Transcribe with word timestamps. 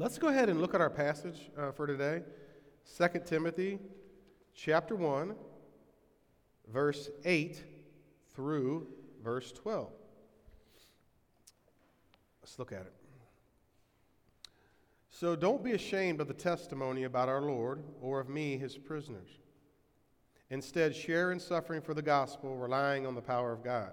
Let's 0.00 0.16
go 0.16 0.28
ahead 0.28 0.48
and 0.48 0.62
look 0.62 0.74
at 0.74 0.80
our 0.80 0.88
passage 0.88 1.50
uh, 1.58 1.72
for 1.72 1.86
today 1.86 2.22
2 2.96 3.20
Timothy 3.26 3.78
chapter 4.54 4.96
1, 4.96 5.34
verse 6.72 7.10
8 7.22 7.62
through 8.34 8.86
verse 9.22 9.52
12. 9.52 9.90
Let's 12.40 12.58
look 12.58 12.72
at 12.72 12.80
it. 12.80 12.94
So 15.10 15.36
don't 15.36 15.62
be 15.62 15.72
ashamed 15.72 16.22
of 16.22 16.28
the 16.28 16.32
testimony 16.32 17.02
about 17.04 17.28
our 17.28 17.42
Lord 17.42 17.84
or 18.00 18.20
of 18.20 18.30
me, 18.30 18.56
his 18.56 18.78
prisoners. 18.78 19.28
Instead, 20.48 20.96
share 20.96 21.30
in 21.30 21.38
suffering 21.38 21.82
for 21.82 21.92
the 21.92 22.00
gospel, 22.00 22.56
relying 22.56 23.06
on 23.06 23.14
the 23.14 23.20
power 23.20 23.52
of 23.52 23.62
God. 23.62 23.92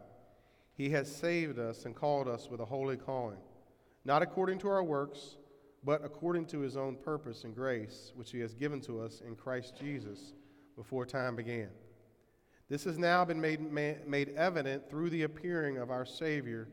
He 0.74 0.90
has 0.92 1.14
saved 1.14 1.60
us 1.60 1.84
and 1.84 1.94
called 1.94 2.30
us 2.30 2.48
with 2.50 2.62
a 2.62 2.66
holy 2.66 2.96
calling, 2.96 3.40
not 4.06 4.22
according 4.22 4.60
to 4.60 4.70
our 4.70 4.86
works, 4.86 5.36
but 5.84 6.04
according 6.04 6.46
to 6.48 6.60
his 6.60 6.76
own 6.76 6.96
purpose 6.96 7.44
and 7.44 7.56
grace, 7.56 8.12
which 8.16 8.32
he 8.32 8.40
has 8.40 8.54
given 8.54 8.82
to 8.82 9.02
us 9.02 9.22
in 9.26 9.36
Christ 9.36 9.76
Jesus 9.80 10.34
before 10.76 11.06
time 11.06 11.36
began. 11.36 11.70
This 12.70 12.84
has 12.84 12.98
now 12.98 13.24
been 13.24 13.40
made, 13.40 13.62
made 14.08 14.30
evident 14.36 14.90
through 14.90 15.10
the 15.10 15.24
appearing 15.24 15.78
of 15.78 15.90
our 15.90 16.06
Savior, 16.06 16.68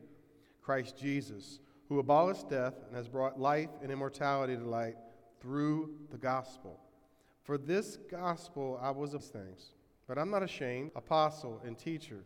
Christ 0.61 0.97
Jesus, 0.97 1.59
who 1.87 1.99
abolished 1.99 2.49
death 2.49 2.73
and 2.87 2.95
has 2.95 3.07
brought 3.07 3.39
life 3.39 3.69
and 3.81 3.91
immortality 3.91 4.55
to 4.57 4.63
light 4.63 4.95
through 5.39 5.91
the 6.11 6.17
gospel. 6.17 6.79
For 7.43 7.57
this 7.57 7.97
gospel 8.09 8.79
I 8.81 8.91
was 8.91 9.13
of 9.13 9.23
things, 9.23 9.73
but 10.07 10.17
I'm 10.17 10.31
not 10.31 10.43
ashamed, 10.43 10.91
apostle 10.95 11.61
and 11.65 11.77
teacher. 11.77 12.23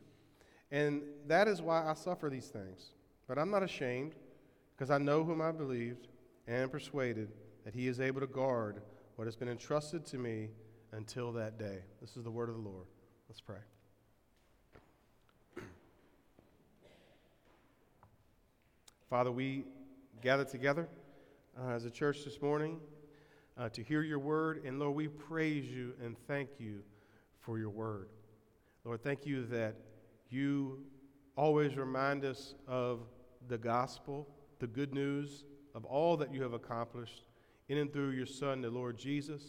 And 0.72 1.02
that 1.28 1.48
is 1.48 1.62
why 1.62 1.86
I 1.86 1.94
suffer 1.94 2.30
these 2.30 2.48
things. 2.48 2.92
But 3.28 3.38
I'm 3.38 3.52
not 3.52 3.64
ashamed, 3.64 4.16
because 4.76 4.92
I 4.92 4.98
know 4.98 5.24
whom 5.24 5.42
I 5.42 5.52
believed 5.52 6.08
and 6.50 6.72
persuaded 6.72 7.30
that 7.64 7.76
he 7.76 7.88
is 7.88 8.00
able 8.00 8.20
to 8.20 8.28
guard 8.28 8.82
what 9.16 9.26
has 9.26 9.36
been 9.36 9.48
entrusted 9.48 10.04
to 10.08 10.18
me 10.18 10.50
until 10.92 11.32
that 11.32 11.60
day. 11.60 11.78
This 12.02 12.18
is 12.18 12.24
the 12.24 12.32
word 12.32 12.50
of 12.50 12.56
the 12.56 12.62
Lord. 12.62 12.88
Let's 13.30 13.40
pray. 13.40 13.60
Father, 19.10 19.32
we 19.32 19.66
gather 20.24 20.44
together 20.44 20.90
uh, 21.62 21.70
as 21.70 21.86
a 21.86 21.92
church 21.92 22.26
this 22.26 22.42
morning 22.42 22.80
uh, 23.56 23.70
to 23.70 23.84
hear 23.84 24.02
your 24.02 24.20
word. 24.20 24.64
And 24.66 24.80
Lord, 24.80 24.96
we 24.96 25.08
praise 25.08 25.66
you 25.66 25.94
and 26.04 26.18
thank 26.28 26.50
you 26.58 26.80
for 27.42 27.60
your 27.60 27.70
word. 27.70 28.10
Lord, 28.86 29.04
thank 29.04 29.28
you 29.28 29.46
that 29.48 29.76
you 30.32 30.80
always 31.36 31.78
remind 31.78 32.26
us 32.26 32.56
of 32.68 33.02
the 33.48 33.58
gospel, 33.58 34.28
the 34.58 34.68
good 34.68 34.96
news 34.96 35.46
of 35.80 35.86
all 35.86 36.18
that 36.18 36.34
you 36.34 36.44
have 36.44 36.52
accomplished 36.52 37.24
in 37.70 37.78
and 37.78 37.94
through 37.94 38.10
your 38.10 38.26
Son, 38.26 38.60
the 38.60 38.70
Lord 38.70 38.98
Jesus. 38.98 39.42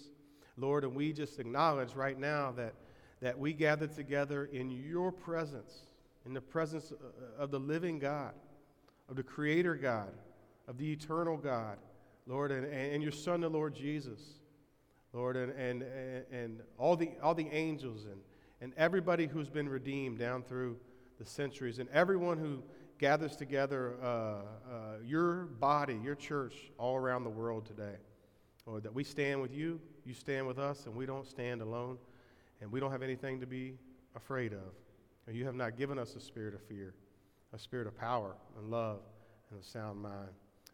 Lord, 0.56 0.84
and 0.84 0.95
we 0.95 1.12
just 1.12 1.41
acknowledge 1.41 1.95
right 1.97 2.17
now 2.17 2.53
that, 2.53 2.75
that 3.20 3.37
we 3.37 3.53
gather 3.53 3.89
together 3.89 4.45
in 4.53 4.70
your 4.70 5.11
presence, 5.11 5.87
in 6.25 6.33
the 6.33 6.41
presence 6.41 6.92
uh, 6.92 6.95
uh, 7.05 7.42
of 7.42 7.50
the 7.50 7.59
living 7.59 7.98
God, 7.98 8.34
of 9.09 9.17
the 9.17 9.25
Creator 9.25 9.75
God, 9.75 10.12
of 10.69 10.78
the 10.78 10.92
eternal 10.92 11.37
God, 11.37 11.78
Lord, 12.28 12.53
and, 12.53 12.65
and 12.65 13.03
your 13.03 13.11
Son, 13.11 13.41
the 13.41 13.48
Lord 13.48 13.75
Jesus. 13.75 14.20
Lord, 15.12 15.37
and, 15.37 15.50
and, 15.55 15.83
and 16.31 16.61
all, 16.78 16.94
the, 16.94 17.11
all 17.20 17.34
the 17.34 17.48
angels 17.50 18.05
and, 18.05 18.20
and 18.61 18.72
everybody 18.77 19.27
who's 19.27 19.48
been 19.48 19.69
redeemed 19.69 20.20
down 20.20 20.44
through 20.44 20.77
the 21.19 21.27
centuries, 21.27 21.81
and 21.81 21.89
everyone 21.89 22.39
who 22.39 22.62
gathers 23.01 23.34
together 23.34 23.97
uh, 24.03 24.06
uh, 24.06 24.41
your 25.03 25.47
body, 25.59 25.98
your 26.05 26.15
church, 26.15 26.70
all 26.77 26.97
around 26.97 27.25
the 27.25 27.31
world 27.31 27.65
today. 27.65 27.97
Lord, 28.67 28.83
that 28.83 28.95
we 28.95 29.05
stand 29.05 29.41
with 29.41 29.55
you, 29.55 29.81
you 30.05 30.12
stand 30.12 30.47
with 30.47 30.59
us, 30.59 30.84
and 30.84 30.95
we 30.95 31.06
don't 31.06 31.27
stand 31.27 31.62
alone, 31.62 31.97
and 32.61 32.71
we 32.71 32.78
don't 32.78 32.93
have 32.93 33.03
anything 33.03 33.41
to 33.41 33.47
be 33.47 33.78
afraid 34.15 34.53
of. 34.53 34.75
And 35.27 35.34
you 35.34 35.47
have 35.47 35.55
not 35.55 35.78
given 35.78 35.99
us 35.99 36.15
a 36.15 36.21
spirit 36.21 36.55
of 36.55 36.62
fear, 36.62 36.93
a 37.55 37.59
spirit 37.59 37.87
of 37.87 37.97
power 37.97 38.37
and 38.59 38.71
love 38.71 39.00
and 39.50 39.59
a 39.59 39.65
sound 39.65 39.99
mind. 40.03 40.28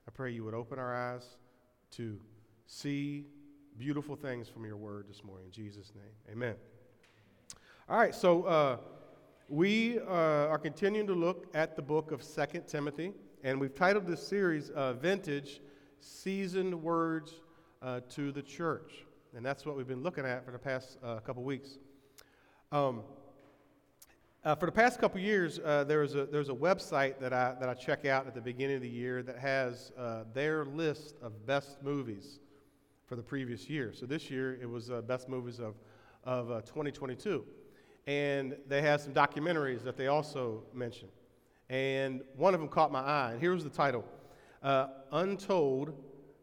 I 0.09 0.11
pray 0.11 0.33
you 0.33 0.43
would 0.45 0.55
open 0.55 0.81
our 0.81 0.95
eyes 0.95 1.37
to 1.93 2.19
see 2.67 3.27
beautiful 3.79 4.17
things 4.17 4.49
from 4.49 4.65
your 4.65 4.77
word 4.77 5.07
this 5.09 5.23
morning. 5.23 5.47
In 5.47 5.53
Jesus' 5.53 5.93
name, 5.95 6.35
amen. 6.37 6.57
All 7.89 7.97
right, 7.97 8.15
so 8.15 8.43
uh, 8.43 8.79
we 9.49 10.01
uh, 10.01 10.49
are 10.49 10.59
continuing 10.59 11.07
to 11.07 11.15
look 11.15 11.47
at 11.55 11.77
the 11.77 11.83
book 11.83 12.11
of 12.11 12.23
Second 12.23 12.67
Timothy, 12.67 13.13
and 13.45 13.61
we've 13.61 13.75
titled 13.75 14.07
this 14.07 14.27
series 14.27 14.71
uh, 14.71 14.95
Vintage 14.95 15.61
Seasoned 16.01 16.75
Words 16.83 17.33
uh, 17.81 18.01
to 18.09 18.33
the 18.33 18.43
Church. 18.43 19.05
And 19.37 19.47
that's 19.47 19.65
what 19.65 19.77
we've 19.77 19.87
been 19.87 20.03
looking 20.03 20.25
at 20.25 20.45
for 20.45 20.51
the 20.51 20.59
past 20.59 20.99
uh, 21.05 21.21
couple 21.21 21.45
weeks. 21.45 21.79
Um, 22.73 23.03
uh, 24.45 24.57
for 24.57 24.67
the 24.67 24.73
past 24.73 24.99
couple 24.99 25.21
years, 25.21 25.59
there's, 25.59 26.15
a, 26.15 26.23
a 26.23 26.57
website 26.57 27.21
that 27.21 27.33
I, 27.33 27.55
that 27.61 27.69
I 27.69 27.75
check 27.75 28.05
out 28.05 28.27
at 28.27 28.35
the 28.35 28.41
beginning 28.41 28.77
of 28.77 28.83
the 28.83 28.89
year 28.89 29.23
that 29.23 29.39
has 29.39 29.93
their 30.35 30.65
list 30.65 31.15
of 31.23 31.47
best 31.47 31.83
movies 31.83 32.41
for 33.07 33.15
the 33.15 33.23
previous 33.23 33.71
year. 33.71 33.93
So 33.93 34.07
this 34.07 34.31
year 34.31 34.59
it 34.61 34.69
was 34.69 34.91
uh, 34.91 35.03
best 35.03 35.29
movies 35.29 35.61
of, 35.61 35.77
of 36.25 36.51
uh, 36.51 36.61
2022. 36.63 37.45
And 38.07 38.57
they 38.69 38.83
had 38.83 39.01
some 39.01 39.13
documentaries 39.13 39.83
that 39.85 39.97
they 39.97 40.07
also 40.07 40.63
mentioned. 40.73 41.11
And 41.69 42.23
one 42.37 42.55
of 42.55 42.61
them 42.61 42.69
caught 42.69 42.93
my 42.93 43.01
eye. 43.01 43.33
And 43.33 43.41
here 43.41 43.53
was 43.53 43.65
the 43.65 43.71
title 43.71 44.05
uh, 44.63 44.89
Untold 45.13 45.93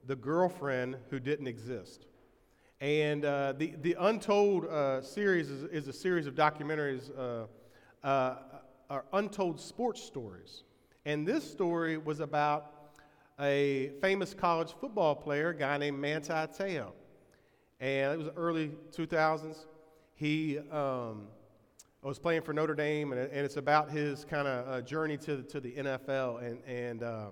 The 0.06 0.16
Girlfriend 0.16 0.97
Who 1.09 1.19
Didn't 1.19 1.47
Exist. 1.47 2.07
And 2.81 3.24
uh, 3.24 3.53
the, 3.53 3.74
the 3.81 3.96
Untold 3.97 4.66
uh, 4.66 5.01
series 5.01 5.50
is, 5.50 5.63
is, 5.72 5.88
a 5.88 5.94
series 5.94 6.28
of 6.28 6.35
documentaries, 6.35 7.09
uh, 8.03 8.35
are 8.90 9.06
untold 9.13 9.59
sports 9.59 10.03
stories. 10.03 10.63
And 11.06 11.28
this 11.28 11.50
story 11.50 11.97
was 11.97 12.19
about 12.19 12.94
a 13.40 13.91
famous 14.01 14.34
college 14.34 14.74
football 14.80 15.16
player, 15.16 15.50
a 15.50 15.56
guy 15.56 15.78
named 15.78 16.00
Manti 16.00 16.34
Te'o. 16.34 16.91
And 17.80 18.13
it 18.13 18.18
was 18.18 18.30
early 18.35 18.72
2000s. 18.91 19.66
He 20.16 20.59
um, 20.72 21.28
was 22.08 22.19
playing 22.19 22.41
for 22.41 22.52
Notre 22.52 22.75
Dame, 22.75 23.14
and, 23.14 23.22
and 23.22 23.46
it's 23.46 23.56
about 23.56 23.90
his 23.90 24.25
kind 24.25 24.46
of 24.46 24.68
uh, 24.68 24.81
journey 24.81 25.16
to, 25.19 25.41
to 25.44 25.62
the 25.62 25.72
NFL. 25.72 26.46
And, 26.46 26.62
and 26.66 27.02
uh, 27.02 27.28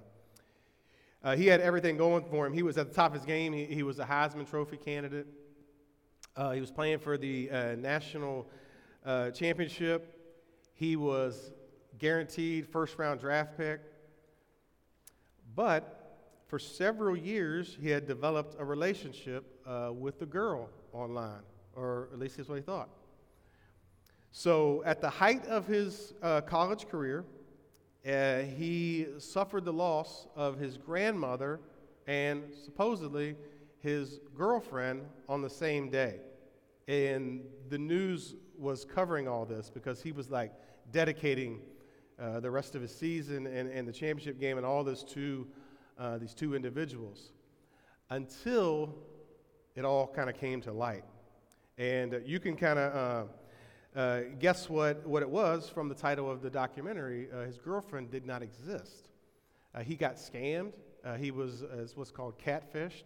uh, 1.23 1.35
he 1.35 1.47
had 1.47 1.59
everything 1.59 1.97
going 1.97 2.23
for 2.23 2.47
him. 2.47 2.53
He 2.53 2.63
was 2.63 2.77
at 2.77 2.87
the 2.87 2.93
top 2.93 3.11
of 3.11 3.19
his 3.19 3.25
game, 3.25 3.51
he, 3.51 3.65
he 3.65 3.83
was 3.83 3.99
a 3.99 4.05
Heisman 4.05 4.49
Trophy 4.49 4.77
candidate. 4.77 5.27
Uh, 6.37 6.51
he 6.51 6.61
was 6.61 6.71
playing 6.71 6.99
for 6.99 7.17
the 7.17 7.51
uh, 7.51 7.75
national 7.75 8.47
uh, 9.05 9.31
championship. 9.31 10.17
He 10.73 10.95
was 10.95 11.51
guaranteed 11.97 12.65
first 12.65 12.97
round 12.97 13.19
draft 13.19 13.57
pick. 13.57 13.81
But 15.53 16.17
for 16.47 16.59
several 16.59 17.17
years, 17.17 17.77
he 17.81 17.89
had 17.89 18.07
developed 18.07 18.55
a 18.57 18.63
relationship 18.63 19.43
with 19.91 20.17
the 20.17 20.25
girl 20.25 20.69
online, 20.93 21.41
or 21.75 22.07
at 22.13 22.19
least 22.19 22.37
that's 22.37 22.47
what 22.47 22.55
he 22.55 22.61
thought. 22.61 22.89
So, 24.33 24.81
at 24.85 25.01
the 25.01 25.09
height 25.09 25.45
of 25.47 25.67
his 25.67 26.13
uh, 26.21 26.39
college 26.39 26.87
career, 26.87 27.25
uh, 28.07 28.39
he 28.39 29.07
suffered 29.17 29.65
the 29.65 29.73
loss 29.73 30.25
of 30.37 30.57
his 30.57 30.77
grandmother 30.77 31.59
and 32.07 32.43
supposedly 32.63 33.35
his 33.79 34.21
girlfriend 34.33 35.01
on 35.27 35.41
the 35.41 35.49
same 35.49 35.89
day. 35.89 36.21
And 36.87 37.41
the 37.67 37.77
news 37.77 38.35
was 38.57 38.85
covering 38.85 39.27
all 39.27 39.45
this 39.45 39.69
because 39.69 40.01
he 40.01 40.13
was 40.13 40.29
like 40.29 40.53
dedicating 40.91 41.59
uh, 42.17 42.39
the 42.39 42.49
rest 42.49 42.73
of 42.73 42.81
his 42.81 42.95
season 42.95 43.47
and, 43.47 43.69
and 43.69 43.85
the 43.85 43.91
championship 43.93 44.39
game 44.39 44.55
and 44.55 44.65
all 44.65 44.83
this 44.83 45.03
to 45.03 45.45
uh, 45.99 46.17
these 46.17 46.33
two 46.33 46.55
individuals 46.55 47.33
until 48.09 48.95
it 49.75 49.83
all 49.83 50.07
kind 50.07 50.29
of 50.29 50.37
came 50.37 50.61
to 50.61 50.71
light. 50.71 51.03
And 51.77 52.13
uh, 52.13 52.19
you 52.25 52.39
can 52.39 52.55
kind 52.55 52.79
of 52.79 53.29
uh, 53.95 53.99
uh, 53.99 54.21
guess 54.39 54.69
what, 54.69 55.05
what 55.05 55.21
it 55.21 55.29
was 55.29 55.69
from 55.69 55.89
the 55.89 55.95
title 55.95 56.29
of 56.29 56.41
the 56.41 56.49
documentary. 56.49 57.27
his 57.45 57.57
girlfriend 57.57 58.11
did 58.11 58.25
not 58.25 58.41
exist. 58.41 59.09
he 59.83 59.95
got 59.95 60.15
scammed. 60.15 60.73
he 61.19 61.31
was 61.31 61.63
as 61.63 61.95
what's 61.95 62.11
called 62.11 62.37
catfished. 62.39 63.03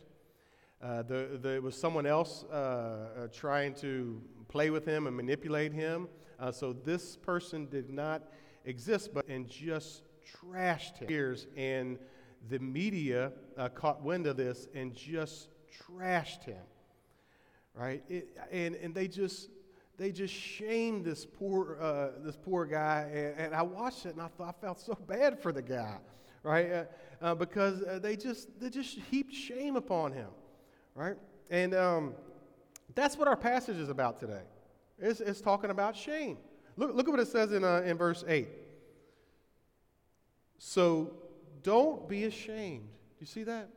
Uh, 0.81 1.01
the, 1.03 1.39
the, 1.41 1.55
it 1.55 1.63
was 1.63 1.75
someone 1.75 2.05
else 2.05 2.43
uh, 2.51 2.55
uh, 2.55 3.27
trying 3.31 3.73
to 3.73 4.21
play 4.49 4.69
with 4.69 4.85
him 4.85 5.07
and 5.07 5.15
manipulate 5.15 5.73
him. 5.73 6.07
so 6.51 6.73
this 6.73 7.17
person 7.17 7.67
did 7.67 7.89
not 7.89 8.23
exist, 8.65 9.13
but 9.13 9.27
and 9.27 9.49
just 9.49 10.03
trashed 10.25 10.97
him. 10.97 11.09
Years 11.09 11.47
and 11.55 11.97
the 12.49 12.59
media 12.59 13.31
uh, 13.57 13.69
caught 13.69 14.03
wind 14.03 14.27
of 14.27 14.37
this 14.37 14.67
and 14.75 14.93
just 14.93 15.49
trashed 15.71 16.43
him, 16.43 16.61
right? 17.73 18.03
It, 18.09 18.37
and 18.51 18.75
and 18.75 18.93
they 18.93 19.07
just 19.07 19.49
they 19.97 20.11
just 20.11 20.33
shamed 20.33 21.05
this 21.05 21.25
poor 21.25 21.77
uh, 21.79 22.23
this 22.23 22.35
poor 22.35 22.65
guy. 22.65 23.09
And, 23.13 23.39
and, 23.39 23.55
I 23.55 23.61
watched 23.61 24.05
it 24.05 24.13
and 24.13 24.21
I 24.21 24.27
thought 24.27 24.55
I 24.57 24.65
felt 24.65 24.79
so 24.79 24.97
bad 25.07 25.39
for 25.39 25.51
the 25.51 25.61
guy, 25.61 25.97
right? 26.43 26.71
Uh, 26.71 26.83
uh, 27.21 27.35
because 27.35 27.81
uh, 27.83 27.99
they 27.99 28.15
just 28.15 28.59
they 28.59 28.69
just 28.69 28.97
heaped 29.09 29.33
shame 29.33 29.75
upon 29.75 30.11
him, 30.11 30.29
right? 30.95 31.15
And 31.49 31.73
um, 31.73 32.13
that's 32.93 33.17
what 33.17 33.27
our 33.27 33.37
passage 33.37 33.77
is 33.77 33.89
about 33.89 34.19
today. 34.19 34.41
It's, 34.99 35.19
it's 35.19 35.41
talking 35.41 35.69
about 35.69 35.95
shame. 35.95 36.37
Look, 36.77 36.95
look 36.95 37.07
at 37.07 37.11
what 37.11 37.19
it 37.19 37.27
says 37.27 37.51
in, 37.51 37.63
uh, 37.63 37.83
in 37.85 37.97
verse 37.97 38.23
8. 38.27 38.47
So 40.57 41.11
don't 41.63 42.07
be 42.07 42.25
ashamed. 42.25 42.83
Do 42.83 43.19
you 43.19 43.27
see 43.27 43.43
that? 43.43 43.69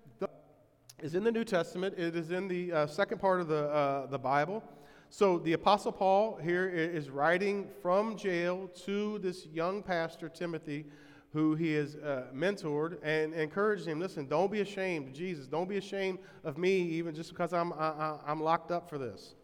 It's 1.00 1.14
in 1.14 1.22
the 1.22 1.30
New 1.30 1.44
Testament. 1.44 1.94
It 1.96 2.16
is 2.16 2.32
in 2.32 2.48
the 2.48 2.72
uh, 2.72 2.86
second 2.86 3.20
part 3.20 3.40
of 3.40 3.46
the, 3.46 4.08
the 4.10 4.18
Bible. 4.18 4.64
So 5.10 5.38
the 5.38 5.54
Apostle 5.54 5.92
Paul 5.92 6.38
here 6.42 6.68
is 6.68 7.08
writing 7.08 7.68
from 7.80 8.16
jail 8.16 8.68
to 8.84 9.18
this 9.20 9.46
young 9.46 9.82
pastor, 9.82 10.28
Timothy, 10.28 10.84
who 11.32 11.54
he 11.54 11.72
has 11.74 11.96
uh, 11.96 12.26
mentored 12.34 12.98
and 13.02 13.34
encouraged 13.34 13.86
him 13.86 14.00
listen, 14.00 14.26
don't 14.26 14.50
be 14.50 14.60
ashamed 14.60 15.08
of 15.08 15.14
Jesus. 15.14 15.46
Don't 15.46 15.68
be 15.68 15.76
ashamed 15.76 16.18
of 16.44 16.58
me, 16.58 16.76
even 16.76 17.14
just 17.14 17.30
because 17.30 17.52
I'm, 17.52 17.72
I, 17.72 18.16
I'm 18.26 18.42
locked 18.42 18.70
up 18.70 18.88
for 18.88 18.98
this. 18.98 19.34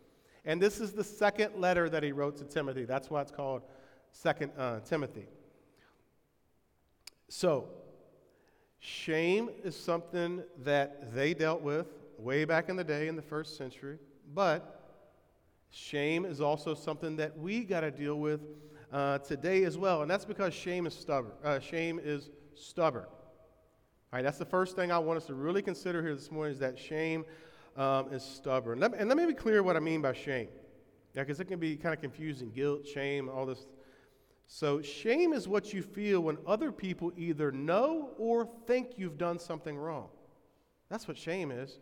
And 0.45 0.61
this 0.61 0.81
is 0.81 0.93
the 0.93 1.05
second 1.05 1.59
letter 1.59 1.89
that 1.89 2.03
he 2.03 2.13
wrote 2.13 2.37
to 2.39 2.45
Timothy. 2.45 2.85
That's 2.85 3.11
why 3.11 3.23
it's 3.23 3.33
called 3.33 3.63
Second 4.13 4.53
uh, 4.59 4.81
Timothy. 4.81 5.27
So, 7.29 7.69
shame 8.81 9.51
is 9.63 9.75
something 9.75 10.43
that 10.63 11.15
they 11.15 11.33
dealt 11.33 11.63
with 11.63 11.87
way 12.19 12.45
back 12.45 12.69
in 12.69 12.77
the 12.77 12.85
day 12.85 13.09
in 13.09 13.17
the 13.17 13.23
first 13.23 13.57
century, 13.57 13.99
but 14.35 14.74
shame 15.75 16.25
is 16.25 16.41
also 16.41 16.75
something 16.75 17.17
that 17.17 17.37
we 17.37 17.65
got 17.65 17.81
to 17.81 17.91
deal 17.91 18.21
with 18.21 18.41
uh, 18.93 19.19
today 19.19 19.65
as 19.65 19.77
well, 19.77 20.03
and 20.03 20.11
that's 20.11 20.25
because 20.25 20.55
shame 20.55 20.87
is 20.87 20.95
stubborn. 20.95 21.33
Uh, 21.43 21.59
shame 21.59 22.01
is 22.03 22.31
stubborn. 22.55 23.05
All 23.05 23.11
right, 24.13 24.23
that's 24.23 24.39
the 24.39 24.45
first 24.45 24.77
thing 24.77 24.93
I 24.93 24.99
want 24.99 25.17
us 25.17 25.27
to 25.27 25.35
really 25.35 25.63
consider 25.63 26.01
here 26.01 26.15
this 26.15 26.31
morning 26.31 26.53
is 26.53 26.61
that 26.61 26.79
shame 26.79 27.25
um, 27.77 28.13
is 28.13 28.23
stubborn. 28.23 28.79
Let 28.79 28.93
me, 28.93 28.99
and 29.01 29.09
let 29.09 29.19
me 29.19 29.27
be 29.27 29.35
clear 29.35 29.65
what 29.65 29.77
I 29.77 29.81
mean 29.81 30.01
by 30.01 30.13
shame. 30.13 30.47
Yeah, 31.13 31.23
because 31.23 31.41
it 31.41 31.47
can 31.47 31.59
be 31.59 31.77
kind 31.77 31.93
of 31.93 32.01
confusing 32.01 32.53
guilt, 32.53 32.87
shame, 32.87 33.29
all 33.29 33.45
this. 33.45 33.67
So, 34.47 34.81
shame 34.81 35.33
is 35.33 35.49
what 35.49 35.73
you 35.73 35.83
feel 35.83 36.21
when 36.21 36.39
other 36.47 36.71
people 36.71 37.13
either 37.17 37.51
know 37.51 38.11
or 38.17 38.49
think 38.67 38.93
you've 38.97 39.19
done 39.19 39.41
something 39.41 39.77
wrong. 39.77 40.09
That's 40.89 41.09
what 41.09 41.19
shame 41.19 41.51
is. 41.51 41.81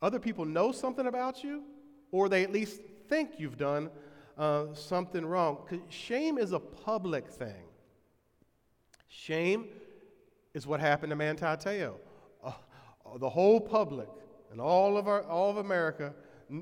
Other 0.00 0.18
people 0.18 0.46
know 0.46 0.72
something 0.72 1.06
about 1.06 1.44
you, 1.44 1.64
or 2.12 2.28
they 2.28 2.44
at 2.44 2.52
least 2.52 2.80
think 3.08 3.32
you've 3.38 3.58
done 3.58 3.90
uh, 4.38 4.66
something 4.74 5.26
wrong. 5.26 5.58
Shame 5.88 6.38
is 6.38 6.52
a 6.52 6.60
public 6.60 7.28
thing. 7.28 7.64
Shame 9.08 9.66
is 10.54 10.66
what 10.66 10.80
happened 10.80 11.10
to 11.10 11.16
Manti 11.16 11.44
Te'o. 11.44 11.94
Uh, 12.44 12.52
the 13.18 13.28
whole 13.28 13.60
public 13.60 14.08
and 14.50 14.60
all 14.60 14.96
of, 14.96 15.08
our, 15.08 15.22
all 15.24 15.50
of 15.50 15.56
America 15.56 16.14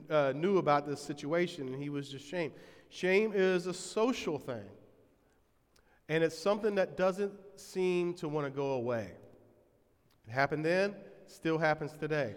uh, 0.09 0.33
knew 0.35 0.59
about 0.59 0.87
this 0.87 1.01
situation, 1.01 1.69
and 1.69 1.83
he 1.83 1.89
was 1.89 2.09
just 2.09 2.27
shamed. 2.27 2.53
Shame 2.89 3.33
is 3.35 3.67
a 3.67 3.75
social 3.75 4.39
thing, 4.39 4.69
and 6.09 6.23
it's 6.23 6.39
something 6.39 6.75
that 6.77 6.97
doesn't 6.97 7.33
seem 7.57 8.15
to 8.15 8.29
want 8.29 8.47
to 8.47 8.51
go 8.51 8.73
away. 8.73 9.11
It 10.27 10.31
happened 10.31 10.65
then, 10.65 10.95
still 11.27 11.59
happens 11.59 11.93
today. 11.99 12.35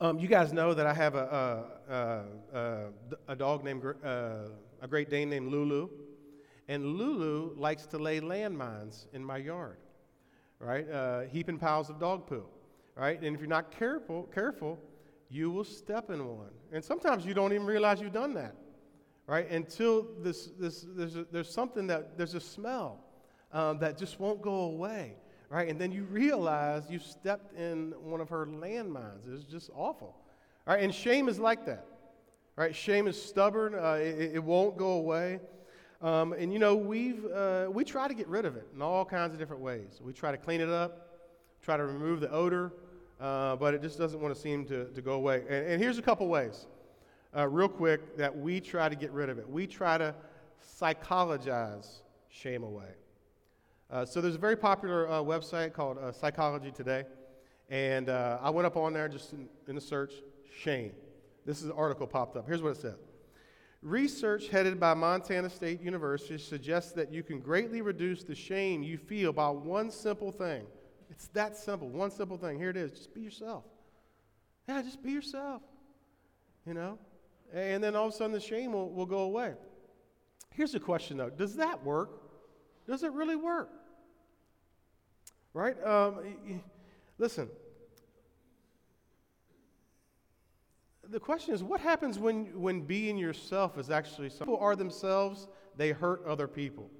Um, 0.00 0.18
you 0.18 0.28
guys 0.28 0.52
know 0.52 0.74
that 0.74 0.86
I 0.86 0.94
have 0.94 1.14
a, 1.16 1.64
a, 1.88 2.56
a, 2.56 2.84
a 3.28 3.36
dog 3.36 3.64
named, 3.64 3.84
uh, 3.84 4.34
a 4.80 4.86
Great 4.88 5.10
Dane 5.10 5.28
named 5.28 5.50
Lulu, 5.50 5.88
and 6.68 6.84
Lulu 6.84 7.54
likes 7.56 7.86
to 7.86 7.98
lay 7.98 8.20
landmines 8.20 9.06
in 9.12 9.24
my 9.24 9.38
yard, 9.38 9.78
right? 10.60 10.88
Uh, 10.88 11.22
heaping 11.22 11.58
piles 11.58 11.90
of 11.90 11.98
dog 11.98 12.26
poo 12.26 12.44
right? 12.98 13.22
And 13.22 13.34
if 13.34 13.40
you're 13.40 13.48
not 13.48 13.70
careful, 13.70 14.24
careful, 14.34 14.78
you 15.30 15.50
will 15.50 15.64
step 15.64 16.10
in 16.10 16.26
one. 16.26 16.50
And 16.72 16.84
sometimes 16.84 17.24
you 17.24 17.32
don't 17.32 17.52
even 17.52 17.66
realize 17.66 18.00
you've 18.00 18.12
done 18.12 18.34
that, 18.34 18.56
right? 19.26 19.48
Until 19.50 20.08
this, 20.20 20.50
this, 20.58 20.84
there's, 20.88 21.16
a, 21.16 21.24
there's 21.30 21.50
something 21.50 21.86
that, 21.86 22.18
there's 22.18 22.34
a 22.34 22.40
smell 22.40 23.04
um, 23.52 23.78
that 23.78 23.96
just 23.96 24.18
won't 24.18 24.42
go 24.42 24.54
away, 24.62 25.14
right? 25.50 25.68
And 25.68 25.80
then 25.80 25.92
you 25.92 26.04
realize 26.04 26.90
you 26.90 26.98
stepped 26.98 27.54
in 27.54 27.92
one 28.02 28.20
of 28.20 28.28
her 28.28 28.46
landmines. 28.46 29.32
It's 29.32 29.44
just 29.44 29.70
awful, 29.74 30.14
right? 30.66 30.82
And 30.82 30.94
shame 30.94 31.28
is 31.28 31.38
like 31.38 31.64
that, 31.66 31.86
right? 32.56 32.74
Shame 32.74 33.06
is 33.06 33.20
stubborn, 33.20 33.74
uh, 33.74 33.94
it, 33.94 34.32
it, 34.34 34.44
won't 34.44 34.76
go 34.76 34.92
away. 34.92 35.40
Um, 36.02 36.32
and 36.32 36.52
you 36.52 36.58
know, 36.58 36.76
we've, 36.76 37.24
uh, 37.26 37.68
we 37.70 37.84
try 37.84 38.08
to 38.08 38.14
get 38.14 38.28
rid 38.28 38.44
of 38.44 38.56
it 38.56 38.66
in 38.74 38.82
all 38.82 39.04
kinds 39.04 39.32
of 39.32 39.38
different 39.38 39.62
ways. 39.62 40.00
We 40.02 40.12
try 40.12 40.30
to 40.30 40.38
clean 40.38 40.60
it 40.60 40.68
up, 40.68 41.08
try 41.62 41.76
to 41.76 41.84
remove 41.84 42.20
the 42.20 42.30
odor, 42.30 42.72
uh, 43.20 43.56
but 43.56 43.74
it 43.74 43.82
just 43.82 43.98
doesn't 43.98 44.20
want 44.20 44.34
to 44.34 44.40
seem 44.40 44.64
to, 44.66 44.84
to 44.86 45.02
go 45.02 45.12
away. 45.12 45.42
And, 45.48 45.66
and 45.66 45.82
here's 45.82 45.98
a 45.98 46.02
couple 46.02 46.28
ways, 46.28 46.66
uh, 47.36 47.48
real 47.48 47.68
quick, 47.68 48.16
that 48.18 48.36
we 48.36 48.60
try 48.60 48.88
to 48.88 48.96
get 48.96 49.10
rid 49.12 49.28
of 49.28 49.38
it. 49.38 49.48
We 49.48 49.66
try 49.66 49.98
to 49.98 50.14
psychologize 50.60 52.02
shame 52.28 52.62
away. 52.62 52.94
Uh, 53.90 54.04
so 54.04 54.20
there's 54.20 54.34
a 54.34 54.38
very 54.38 54.56
popular 54.56 55.08
uh, 55.08 55.14
website 55.14 55.72
called 55.72 55.98
uh, 55.98 56.12
Psychology 56.12 56.70
Today, 56.70 57.04
and 57.70 58.08
uh, 58.08 58.38
I 58.40 58.50
went 58.50 58.66
up 58.66 58.76
on 58.76 58.92
there 58.92 59.08
just 59.08 59.32
in, 59.32 59.48
in 59.66 59.74
the 59.74 59.80
search, 59.80 60.12
shame. 60.54 60.92
This 61.46 61.58
is 61.58 61.66
an 61.66 61.72
article 61.72 62.06
popped 62.06 62.36
up. 62.36 62.46
Here's 62.46 62.62
what 62.62 62.70
it 62.70 62.80
said. 62.80 62.96
Research 63.80 64.48
headed 64.48 64.78
by 64.78 64.92
Montana 64.94 65.48
State 65.48 65.80
University 65.80 66.36
suggests 66.36 66.92
that 66.92 67.12
you 67.12 67.22
can 67.22 67.40
greatly 67.40 67.80
reduce 67.80 68.24
the 68.24 68.34
shame 68.34 68.82
you 68.82 68.98
feel 68.98 69.32
by 69.32 69.48
one 69.48 69.90
simple 69.90 70.32
thing 70.32 70.66
it's 71.10 71.28
that 71.28 71.56
simple. 71.56 71.88
One 71.88 72.10
simple 72.10 72.36
thing. 72.36 72.58
Here 72.58 72.70
it 72.70 72.76
is. 72.76 72.92
Just 72.92 73.14
be 73.14 73.20
yourself. 73.20 73.64
Yeah, 74.68 74.82
just 74.82 75.02
be 75.02 75.10
yourself. 75.10 75.62
You 76.66 76.74
know? 76.74 76.98
And 77.52 77.82
then 77.82 77.96
all 77.96 78.06
of 78.06 78.14
a 78.14 78.16
sudden 78.16 78.32
the 78.32 78.40
shame 78.40 78.72
will, 78.72 78.90
will 78.90 79.06
go 79.06 79.20
away. 79.20 79.54
Here's 80.54 80.72
the 80.72 80.80
question 80.80 81.16
though 81.16 81.30
Does 81.30 81.56
that 81.56 81.82
work? 81.84 82.22
Does 82.86 83.02
it 83.02 83.12
really 83.12 83.36
work? 83.36 83.70
Right? 85.54 85.76
Um, 85.84 86.62
listen. 87.18 87.48
The 91.10 91.20
question 91.20 91.54
is 91.54 91.62
what 91.62 91.80
happens 91.80 92.18
when, 92.18 92.60
when 92.60 92.82
being 92.82 93.16
yourself 93.16 93.78
is 93.78 93.90
actually. 93.90 94.28
Some 94.28 94.46
people 94.46 94.58
are 94.60 94.76
themselves, 94.76 95.48
they 95.76 95.90
hurt 95.90 96.24
other 96.26 96.46
people. 96.46 96.90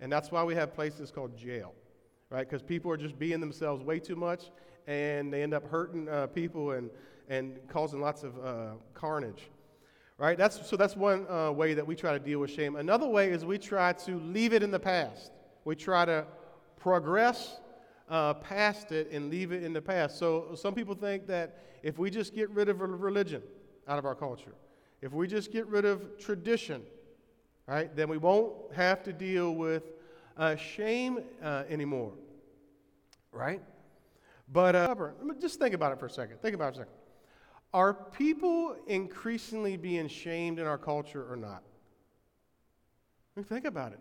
And 0.00 0.10
that's 0.10 0.30
why 0.30 0.42
we 0.42 0.54
have 0.54 0.74
places 0.74 1.10
called 1.10 1.36
jail 1.36 1.74
right? 2.30 2.48
Because 2.48 2.62
people 2.62 2.90
are 2.90 2.96
just 2.96 3.18
being 3.18 3.40
themselves 3.40 3.82
way 3.82 3.98
too 3.98 4.16
much, 4.16 4.50
and 4.86 5.32
they 5.32 5.42
end 5.42 5.54
up 5.54 5.68
hurting 5.68 6.08
uh, 6.08 6.26
people 6.28 6.72
and, 6.72 6.90
and 7.28 7.58
causing 7.68 8.00
lots 8.00 8.22
of 8.22 8.38
uh, 8.44 8.72
carnage, 8.94 9.48
right? 10.18 10.36
That's, 10.36 10.66
so 10.68 10.76
that's 10.76 10.96
one 10.96 11.26
uh, 11.28 11.50
way 11.52 11.74
that 11.74 11.86
we 11.86 11.94
try 11.94 12.12
to 12.12 12.18
deal 12.18 12.40
with 12.40 12.50
shame. 12.50 12.76
Another 12.76 13.06
way 13.06 13.30
is 13.30 13.44
we 13.44 13.58
try 13.58 13.92
to 13.92 14.18
leave 14.20 14.52
it 14.52 14.62
in 14.62 14.70
the 14.70 14.80
past. 14.80 15.32
We 15.64 15.74
try 15.74 16.04
to 16.04 16.26
progress 16.76 17.60
uh, 18.08 18.34
past 18.34 18.92
it 18.92 19.10
and 19.10 19.30
leave 19.30 19.52
it 19.52 19.62
in 19.62 19.72
the 19.72 19.82
past. 19.82 20.18
So 20.18 20.54
some 20.54 20.74
people 20.74 20.94
think 20.94 21.26
that 21.26 21.64
if 21.82 21.98
we 21.98 22.10
just 22.10 22.34
get 22.34 22.50
rid 22.50 22.68
of 22.68 22.80
religion 22.80 23.42
out 23.86 23.98
of 23.98 24.04
our 24.04 24.14
culture, 24.14 24.54
if 25.00 25.12
we 25.12 25.26
just 25.26 25.52
get 25.52 25.66
rid 25.66 25.84
of 25.84 26.18
tradition, 26.18 26.82
right, 27.66 27.94
then 27.94 28.08
we 28.08 28.18
won't 28.18 28.72
have 28.74 29.02
to 29.04 29.12
deal 29.12 29.54
with 29.54 29.84
uh, 30.36 30.56
shame 30.56 31.20
uh, 31.42 31.64
anymore, 31.68 32.12
right? 33.32 33.62
But 34.50 34.74
uh, 34.74 34.94
just 35.40 35.58
think 35.58 35.74
about 35.74 35.92
it 35.92 36.00
for 36.00 36.06
a 36.06 36.10
second. 36.10 36.40
Think 36.40 36.54
about 36.54 36.68
it 36.68 36.76
for 36.76 36.82
a 36.82 36.84
second. 36.84 36.94
Are 37.74 37.92
people 37.92 38.76
increasingly 38.86 39.76
being 39.76 40.08
shamed 40.08 40.58
in 40.58 40.66
our 40.66 40.78
culture 40.78 41.30
or 41.30 41.36
not? 41.36 41.62
I 43.36 43.40
mean, 43.40 43.44
think 43.44 43.66
about 43.66 43.92
it. 43.92 44.00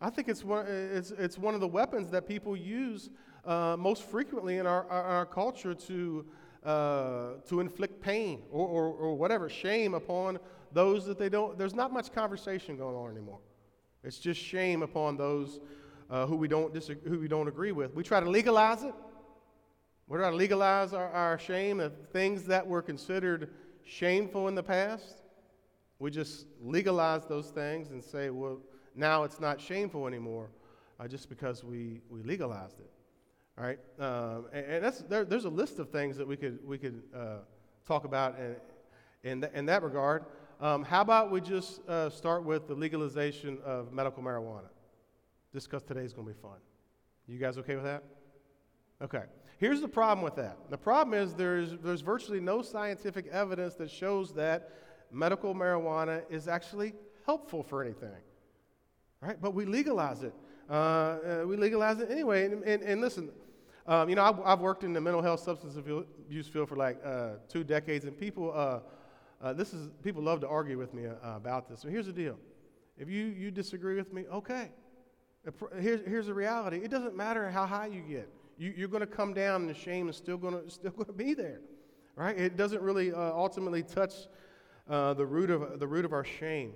I 0.00 0.10
think 0.10 0.28
it's 0.28 0.44
one, 0.44 0.66
it's, 0.68 1.12
it's 1.12 1.38
one 1.38 1.54
of 1.54 1.60
the 1.60 1.68
weapons 1.68 2.10
that 2.10 2.28
people 2.28 2.54
use 2.54 3.08
uh, 3.46 3.76
most 3.78 4.02
frequently 4.04 4.58
in 4.58 4.66
our, 4.66 4.86
our, 4.90 5.02
our 5.02 5.26
culture 5.26 5.74
to, 5.74 6.24
uh, 6.64 7.30
to 7.48 7.60
inflict 7.60 8.00
pain 8.00 8.42
or, 8.50 8.66
or, 8.66 8.86
or 8.88 9.14
whatever, 9.14 9.48
shame 9.48 9.94
upon 9.94 10.38
those 10.72 11.06
that 11.06 11.18
they 11.18 11.28
don't, 11.28 11.56
there's 11.56 11.74
not 11.74 11.92
much 11.92 12.12
conversation 12.12 12.76
going 12.76 12.96
on 12.96 13.10
anymore. 13.10 13.38
It's 14.02 14.18
just 14.18 14.40
shame 14.40 14.82
upon 14.82 15.16
those 15.16 15.60
uh, 16.10 16.26
who, 16.26 16.36
we 16.36 16.48
don't 16.48 16.72
disagree, 16.72 17.10
who 17.10 17.18
we 17.18 17.28
don't 17.28 17.48
agree 17.48 17.72
with. 17.72 17.94
We 17.94 18.02
try 18.02 18.20
to 18.20 18.28
legalize 18.28 18.82
it. 18.82 18.94
We 20.08 20.18
try 20.18 20.30
to 20.30 20.36
legalize 20.36 20.92
our, 20.92 21.10
our 21.10 21.38
shame 21.38 21.80
of 21.80 21.92
things 22.12 22.44
that 22.44 22.66
were 22.66 22.82
considered 22.82 23.50
shameful 23.84 24.48
in 24.48 24.54
the 24.54 24.62
past. 24.62 25.22
We 25.98 26.10
just 26.10 26.46
legalize 26.60 27.26
those 27.26 27.50
things 27.50 27.90
and 27.90 28.02
say, 28.02 28.30
well, 28.30 28.58
now 28.94 29.24
it's 29.24 29.40
not 29.40 29.60
shameful 29.60 30.06
anymore 30.06 30.50
uh, 31.00 31.08
just 31.08 31.28
because 31.28 31.64
we, 31.64 32.00
we 32.08 32.22
legalized 32.22 32.78
it. 32.80 32.90
All 33.58 33.64
right? 33.64 33.78
Um, 33.98 34.46
and, 34.52 34.66
and 34.66 34.84
that's, 34.84 34.98
there, 35.02 35.24
there's 35.24 35.46
a 35.46 35.50
list 35.50 35.78
of 35.78 35.90
things 35.90 36.16
that 36.16 36.26
we 36.26 36.36
could, 36.36 36.58
we 36.66 36.78
could 36.78 37.02
uh, 37.14 37.38
talk 37.86 38.04
about 38.04 38.36
in, 38.38 38.56
in, 39.30 39.40
th- 39.40 39.52
in 39.54 39.66
that 39.66 39.82
regard. 39.82 40.24
Um, 40.60 40.84
how 40.84 41.00
about 41.00 41.30
we 41.30 41.40
just 41.40 41.86
uh, 41.88 42.10
start 42.10 42.44
with 42.44 42.66
the 42.68 42.74
legalization 42.74 43.58
of 43.64 43.92
medical 43.92 44.22
marijuana? 44.22 44.68
Just 45.52 45.70
because 45.70 45.82
today's 45.82 46.12
going 46.12 46.26
to 46.26 46.34
be 46.34 46.40
fun. 46.40 46.58
You 47.26 47.38
guys 47.38 47.58
okay 47.58 47.74
with 47.74 47.84
that? 47.84 48.04
Okay. 49.02 49.22
Here's 49.58 49.80
the 49.80 49.88
problem 49.88 50.22
with 50.22 50.36
that. 50.36 50.58
The 50.70 50.76
problem 50.76 51.18
is 51.18 51.34
there's, 51.34 51.76
there's 51.82 52.02
virtually 52.02 52.40
no 52.40 52.60
scientific 52.62 53.26
evidence 53.28 53.74
that 53.76 53.90
shows 53.90 54.32
that 54.34 54.70
medical 55.10 55.54
marijuana 55.54 56.22
is 56.28 56.46
actually 56.46 56.92
helpful 57.24 57.62
for 57.62 57.82
anything. 57.82 58.10
Right? 59.20 59.40
But 59.40 59.54
we 59.54 59.64
legalize 59.64 60.22
it. 60.22 60.34
Uh, 60.68 60.72
uh, 60.72 61.44
we 61.46 61.56
legalize 61.56 62.00
it 62.00 62.10
anyway. 62.10 62.44
And, 62.44 62.62
and, 62.64 62.82
and 62.82 63.00
listen, 63.00 63.30
um, 63.86 64.08
you 64.08 64.16
know, 64.16 64.24
I've, 64.24 64.40
I've, 64.40 64.60
worked 64.60 64.82
in 64.82 64.92
the 64.92 65.00
mental 65.00 65.22
health 65.22 65.40
substance 65.40 65.76
abuse 65.76 66.48
field 66.48 66.68
for 66.68 66.76
like 66.76 66.98
uh, 67.04 67.34
two 67.48 67.62
decades, 67.62 68.04
and 68.04 68.18
people, 68.18 68.52
uh, 68.54 68.80
uh, 69.40 69.52
this 69.52 69.72
is, 69.72 69.90
people 70.02 70.22
love 70.22 70.40
to 70.40 70.48
argue 70.48 70.76
with 70.76 70.92
me 70.92 71.06
uh, 71.06 71.36
about 71.36 71.68
this. 71.68 71.80
So 71.80 71.88
here's 71.88 72.06
the 72.06 72.12
deal. 72.12 72.36
If 72.98 73.08
you, 73.08 73.26
you 73.26 73.50
disagree 73.50 73.94
with 73.94 74.12
me, 74.12 74.24
okay. 74.32 74.70
Here's, 75.78 76.00
here's 76.06 76.26
the 76.26 76.34
reality. 76.34 76.78
It 76.78 76.90
doesn't 76.90 77.16
matter 77.16 77.48
how 77.50 77.66
high 77.66 77.86
you 77.86 78.02
get. 78.02 78.28
You, 78.58 78.84
are 78.84 78.88
going 78.88 79.02
to 79.02 79.06
come 79.06 79.34
down, 79.34 79.60
and 79.62 79.70
the 79.70 79.74
shame 79.74 80.08
is 80.08 80.16
still 80.16 80.38
going 80.38 80.54
to 80.54 80.70
still 80.70 80.90
going 80.90 81.06
to 81.06 81.12
be 81.12 81.34
there, 81.34 81.60
right? 82.16 82.36
It 82.36 82.56
doesn't 82.56 82.80
really 82.80 83.12
uh, 83.12 83.18
ultimately 83.18 83.82
touch 83.82 84.14
uh, 84.88 85.14
the 85.14 85.26
root 85.26 85.50
of 85.50 85.78
the 85.78 85.86
root 85.86 86.04
of 86.04 86.12
our 86.12 86.24
shame. 86.24 86.72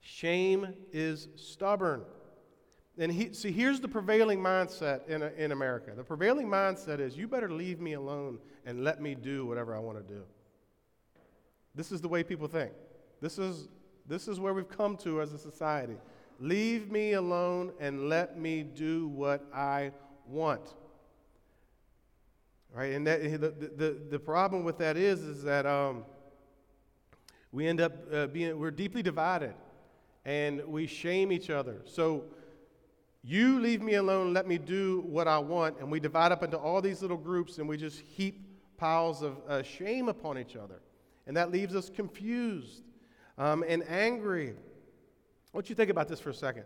Shame 0.00 0.74
is 0.92 1.28
stubborn. 1.36 2.02
And 2.98 3.10
he, 3.10 3.32
see, 3.32 3.50
here's 3.52 3.80
the 3.80 3.88
prevailing 3.88 4.38
mindset 4.38 5.08
in, 5.08 5.22
in 5.22 5.52
America. 5.52 5.92
The 5.96 6.04
prevailing 6.04 6.46
mindset 6.46 7.00
is 7.00 7.16
you 7.16 7.26
better 7.26 7.50
leave 7.50 7.80
me 7.80 7.94
alone 7.94 8.38
and 8.66 8.84
let 8.84 9.00
me 9.00 9.14
do 9.14 9.46
whatever 9.46 9.74
I 9.74 9.78
want 9.78 10.06
to 10.06 10.14
do. 10.14 10.22
This 11.74 11.90
is 11.90 12.02
the 12.02 12.08
way 12.08 12.22
people 12.22 12.48
think. 12.48 12.72
This 13.22 13.38
is, 13.38 13.68
this 14.06 14.28
is 14.28 14.38
where 14.38 14.52
we've 14.52 14.68
come 14.68 14.96
to 14.98 15.22
as 15.22 15.32
a 15.32 15.38
society. 15.38 15.96
Leave 16.38 16.90
me 16.90 17.14
alone 17.14 17.72
and 17.80 18.08
let 18.08 18.38
me 18.38 18.62
do 18.62 19.08
what 19.08 19.46
I 19.54 19.92
want. 20.26 20.74
Right? 22.74 22.92
And 22.92 23.06
that, 23.06 23.22
the, 23.22 23.70
the, 23.76 23.96
the 24.10 24.18
problem 24.18 24.64
with 24.64 24.76
that 24.78 24.98
is, 24.98 25.20
is 25.20 25.42
that 25.44 25.64
um, 25.64 26.04
we 27.52 27.66
end 27.66 27.80
up 27.80 27.92
uh, 28.12 28.26
being, 28.26 28.58
we're 28.58 28.70
deeply 28.70 29.02
divided 29.02 29.54
and 30.24 30.62
we 30.66 30.86
shame 30.86 31.32
each 31.32 31.48
other. 31.48 31.82
So 31.84 32.24
you 33.24 33.60
leave 33.60 33.82
me 33.82 33.94
alone, 33.94 34.32
let 34.32 34.46
me 34.48 34.58
do 34.58 35.04
what 35.06 35.28
I 35.28 35.38
want. 35.38 35.78
And 35.78 35.90
we 35.90 36.00
divide 36.00 36.32
up 36.32 36.42
into 36.42 36.56
all 36.58 36.82
these 36.82 37.02
little 37.02 37.16
groups 37.16 37.58
and 37.58 37.68
we 37.68 37.76
just 37.76 38.00
heap 38.00 38.44
piles 38.76 39.22
of 39.22 39.38
uh, 39.48 39.62
shame 39.62 40.08
upon 40.08 40.38
each 40.38 40.56
other. 40.56 40.82
And 41.26 41.36
that 41.36 41.52
leaves 41.52 41.76
us 41.76 41.88
confused 41.88 42.82
um, 43.38 43.64
and 43.66 43.88
angry. 43.88 44.54
What 45.52 45.68
you 45.68 45.76
think 45.76 45.90
about 45.90 46.08
this 46.08 46.18
for 46.18 46.30
a 46.30 46.34
second? 46.34 46.64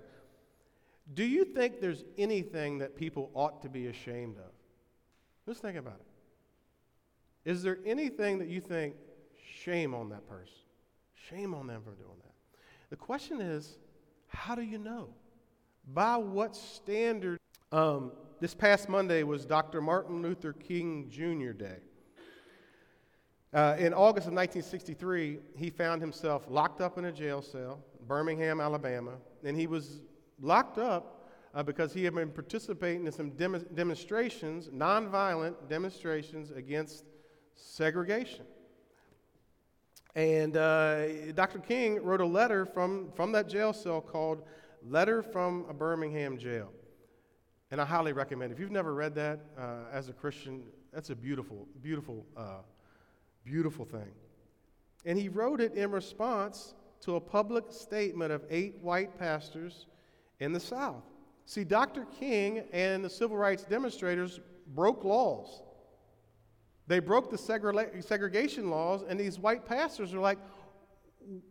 Do 1.14 1.24
you 1.24 1.44
think 1.44 1.80
there's 1.80 2.04
anything 2.16 2.78
that 2.78 2.96
people 2.96 3.30
ought 3.34 3.62
to 3.62 3.68
be 3.68 3.88
ashamed 3.88 4.38
of? 4.38 4.50
Just 5.46 5.60
think 5.60 5.76
about 5.76 6.00
it. 6.00 7.50
Is 7.50 7.62
there 7.62 7.78
anything 7.84 8.38
that 8.38 8.48
you 8.48 8.60
think, 8.60 8.94
shame 9.62 9.94
on 9.94 10.08
that 10.08 10.26
person? 10.28 10.54
Shame 11.28 11.54
on 11.54 11.66
them 11.66 11.82
for 11.82 11.92
doing 11.92 12.18
that. 12.24 12.32
The 12.90 12.96
question 12.96 13.40
is, 13.40 13.78
how 14.28 14.54
do 14.54 14.62
you 14.62 14.78
know? 14.78 15.10
By 15.86 16.16
what 16.16 16.56
standard? 16.56 17.38
Um, 17.70 18.10
this 18.40 18.54
past 18.54 18.88
Monday 18.88 19.22
was 19.22 19.46
Dr. 19.46 19.80
Martin 19.80 20.20
Luther 20.20 20.52
King 20.52 21.08
Jr. 21.08 21.52
Day. 21.52 21.78
Uh, 23.54 23.76
in 23.78 23.94
August 23.94 24.26
of 24.26 24.34
1963, 24.34 25.38
he 25.56 25.70
found 25.70 26.02
himself 26.02 26.46
locked 26.48 26.80
up 26.80 26.98
in 26.98 27.04
a 27.04 27.12
jail 27.12 27.40
cell, 27.40 27.78
Birmingham, 28.08 28.60
Alabama, 28.60 29.12
and 29.44 29.56
he 29.56 29.68
was 29.68 30.00
locked 30.40 30.76
up 30.76 31.30
uh, 31.54 31.62
because 31.62 31.92
he 31.92 32.02
had 32.02 32.14
been 32.14 32.30
participating 32.30 33.06
in 33.06 33.12
some 33.12 33.30
dem- 33.30 33.64
demonstrations, 33.74 34.68
nonviolent 34.68 35.54
demonstrations 35.68 36.50
against 36.50 37.04
segregation. 37.54 38.44
And 40.16 40.56
uh, 40.56 41.32
Dr. 41.32 41.60
King 41.60 42.02
wrote 42.02 42.20
a 42.20 42.26
letter 42.26 42.66
from, 42.66 43.12
from 43.14 43.30
that 43.32 43.48
jail 43.48 43.72
cell 43.72 44.00
called 44.00 44.42
Letter 44.88 45.22
from 45.22 45.66
a 45.68 45.74
Birmingham 45.74 46.38
Jail. 46.38 46.70
And 47.70 47.80
I 47.80 47.84
highly 47.84 48.12
recommend. 48.12 48.52
If 48.52 48.60
you've 48.60 48.70
never 48.70 48.94
read 48.94 49.14
that 49.16 49.40
uh, 49.58 49.84
as 49.92 50.08
a 50.08 50.12
Christian, 50.12 50.62
that's 50.92 51.10
a 51.10 51.16
beautiful, 51.16 51.66
beautiful, 51.82 52.24
uh, 52.36 52.60
beautiful 53.44 53.84
thing. 53.84 54.12
And 55.04 55.18
he 55.18 55.28
wrote 55.28 55.60
it 55.60 55.74
in 55.74 55.90
response 55.90 56.74
to 57.00 57.16
a 57.16 57.20
public 57.20 57.64
statement 57.70 58.32
of 58.32 58.44
eight 58.50 58.76
white 58.80 59.18
pastors 59.18 59.86
in 60.40 60.52
the 60.52 60.60
South. 60.60 61.02
See, 61.44 61.64
Dr. 61.64 62.06
King 62.18 62.64
and 62.72 63.04
the 63.04 63.10
civil 63.10 63.36
rights 63.36 63.64
demonstrators 63.64 64.40
broke 64.74 65.04
laws. 65.04 65.62
They 66.88 67.00
broke 67.00 67.30
the 67.30 67.38
segregation 67.38 68.70
laws, 68.70 69.04
and 69.08 69.18
these 69.18 69.40
white 69.40 69.66
pastors 69.66 70.14
are 70.14 70.20
like, 70.20 70.38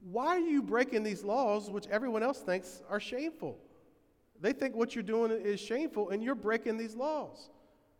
why 0.01 0.37
are 0.37 0.39
you 0.39 0.61
breaking 0.61 1.03
these 1.03 1.23
laws, 1.23 1.69
which 1.69 1.87
everyone 1.87 2.23
else 2.23 2.39
thinks 2.39 2.81
are 2.89 2.99
shameful? 2.99 3.57
They 4.41 4.53
think 4.53 4.75
what 4.75 4.95
you're 4.95 5.03
doing 5.03 5.31
is 5.31 5.59
shameful, 5.59 6.09
and 6.09 6.23
you're 6.23 6.35
breaking 6.35 6.77
these 6.77 6.95
laws. 6.95 7.49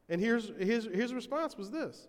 And 0.09 0.21
here's 0.21 0.51
his, 0.59 0.85
his 0.85 1.13
response 1.13 1.57
was 1.57 1.71
this 1.71 2.07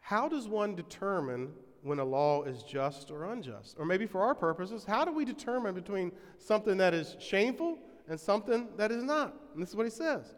How 0.00 0.28
does 0.28 0.48
one 0.48 0.74
determine 0.74 1.52
when 1.82 1.98
a 1.98 2.04
law 2.04 2.42
is 2.42 2.62
just 2.62 3.10
or 3.10 3.24
unjust? 3.32 3.76
Or 3.78 3.84
maybe 3.84 4.06
for 4.06 4.22
our 4.22 4.34
purposes, 4.34 4.84
how 4.84 5.04
do 5.04 5.12
we 5.12 5.24
determine 5.24 5.74
between 5.74 6.12
something 6.38 6.76
that 6.78 6.94
is 6.94 7.16
shameful 7.18 7.78
and 8.08 8.18
something 8.18 8.68
that 8.76 8.90
is 8.90 9.04
not? 9.04 9.34
And 9.54 9.62
this 9.62 9.70
is 9.70 9.76
what 9.76 9.86
he 9.86 9.90
says 9.90 10.34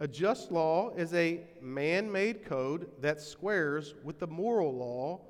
A 0.00 0.06
just 0.06 0.52
law 0.52 0.90
is 0.96 1.12
a 1.14 1.40
man 1.60 2.10
made 2.10 2.44
code 2.44 2.88
that 3.00 3.20
squares 3.20 3.94
with 4.04 4.20
the 4.20 4.26
moral 4.26 4.72
law 4.72 5.20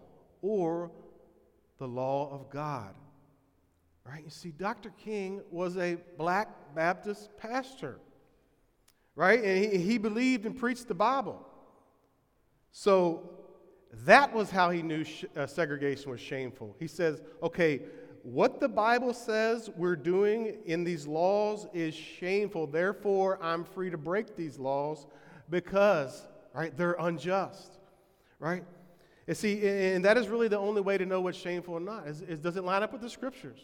or 0.43 0.91
the 1.79 1.89
law 1.89 2.31
of 2.33 2.51
God. 2.51 2.95
Right? 4.05 4.25
You 4.25 4.31
see, 4.31 4.51
Dr. 4.51 4.91
King 4.91 5.43
was 5.51 5.77
a 5.77 5.97
black 6.17 6.75
Baptist 6.75 7.31
pastor, 7.37 7.99
right? 9.15 9.43
And 9.43 9.73
he, 9.73 9.79
he 9.79 9.99
believed 9.99 10.45
and 10.45 10.57
preached 10.57 10.89
the 10.89 10.95
Bible. 10.95 11.45
So 12.73 13.31
that 14.05 14.33
was 14.35 14.51
how 14.51 14.71
he 14.71 14.83
knew 14.83 15.05
sh- 15.05 15.25
uh, 15.37 15.47
segregation 15.47 16.11
was 16.11 16.21
shameful. 16.21 16.77
He 16.79 16.87
says, 16.87 17.23
okay, 17.43 17.81
what 18.33 18.61
the 18.61 18.69
Bible 18.69 19.15
says 19.15 19.71
we're 19.75 19.97
doing 19.97 20.59
in 20.67 20.85
these 20.85 21.07
laws 21.07 21.67
is 21.73 21.95
shameful. 21.95 22.67
Therefore, 22.67 23.39
I'm 23.41 23.65
free 23.65 23.89
to 23.91 23.97
break 23.97 24.37
these 24.37 24.59
laws 24.59 25.07
because, 25.49 26.27
right, 26.53 26.77
they're 26.77 26.97
unjust, 26.99 27.79
right? 28.39 28.65
And 29.27 29.37
see, 29.37 29.67
and 29.67 30.05
that 30.05 30.19
is 30.19 30.29
really 30.29 30.49
the 30.49 30.59
only 30.59 30.83
way 30.83 30.99
to 30.99 31.07
know 31.07 31.23
what's 31.23 31.39
shameful 31.39 31.75
or 31.75 31.81
not, 31.81 32.07
is, 32.07 32.21
is 32.23 32.39
does 32.39 32.57
it 32.57 32.65
line 32.65 32.83
up 32.83 32.93
with 32.93 33.01
the 33.01 33.09
scriptures? 33.09 33.61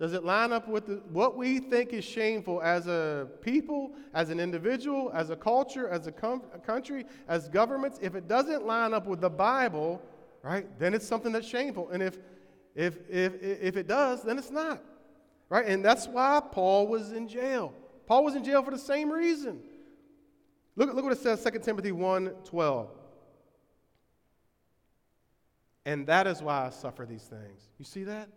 Does 0.00 0.12
it 0.12 0.24
line 0.24 0.52
up 0.52 0.66
with 0.66 0.86
the, 0.86 0.94
what 1.12 1.36
we 1.36 1.60
think 1.60 1.92
is 1.92 2.04
shameful 2.04 2.62
as 2.62 2.88
a 2.88 3.28
people, 3.42 3.92
as 4.14 4.30
an 4.30 4.40
individual, 4.40 5.12
as 5.14 5.30
a 5.30 5.36
culture, 5.36 5.88
as 5.88 6.06
a, 6.06 6.12
com- 6.12 6.42
a 6.52 6.58
country, 6.58 7.04
as 7.28 7.48
governments? 7.48 8.00
If 8.02 8.16
it 8.16 8.26
doesn't 8.26 8.66
line 8.66 8.92
up 8.92 9.06
with 9.06 9.20
the 9.20 9.30
Bible, 9.30 10.02
right, 10.42 10.66
then 10.80 10.94
it's 10.94 11.06
something 11.06 11.30
that's 11.30 11.46
shameful. 11.46 11.90
And 11.90 12.02
if, 12.02 12.18
if, 12.74 12.98
if, 13.08 13.42
if 13.42 13.76
it 13.76 13.86
does, 13.86 14.22
then 14.22 14.38
it's 14.38 14.50
not. 14.50 14.82
Right? 15.48 15.66
And 15.66 15.84
that's 15.84 16.06
why 16.06 16.40
Paul 16.52 16.86
was 16.86 17.12
in 17.12 17.28
jail. 17.28 17.74
Paul 18.06 18.24
was 18.24 18.34
in 18.34 18.44
jail 18.44 18.62
for 18.62 18.70
the 18.70 18.78
same 18.78 19.10
reason. 19.10 19.60
Look, 20.76 20.94
look 20.94 21.04
what 21.04 21.12
it 21.12 21.18
says, 21.18 21.44
2 21.44 21.58
Timothy 21.58 21.92
1 21.92 22.30
12. 22.44 22.88
And 25.86 26.06
that 26.06 26.26
is 26.26 26.42
why 26.42 26.66
I 26.66 26.70
suffer 26.70 27.06
these 27.06 27.24
things. 27.24 27.68
You 27.78 27.84
see 27.84 28.04
that? 28.04 28.28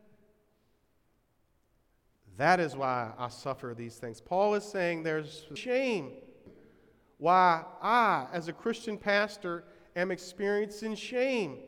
That 2.38 2.60
is 2.60 2.75
why 2.75 3.12
I 3.18 3.28
suffer 3.28 3.75
these 3.78 3.98
things. 3.98 4.20
Paul 4.20 4.56
is 4.56 4.63
saying 4.63 5.04
there's 5.04 5.46
shame 5.54 6.13
why 7.20 7.63
I, 7.82 8.28
as 8.34 8.48
a 8.48 8.54
Christian 8.54 8.98
pastor, 8.98 9.63
am 9.96 10.12
experiencing 10.12 10.96
shame. 10.96 11.60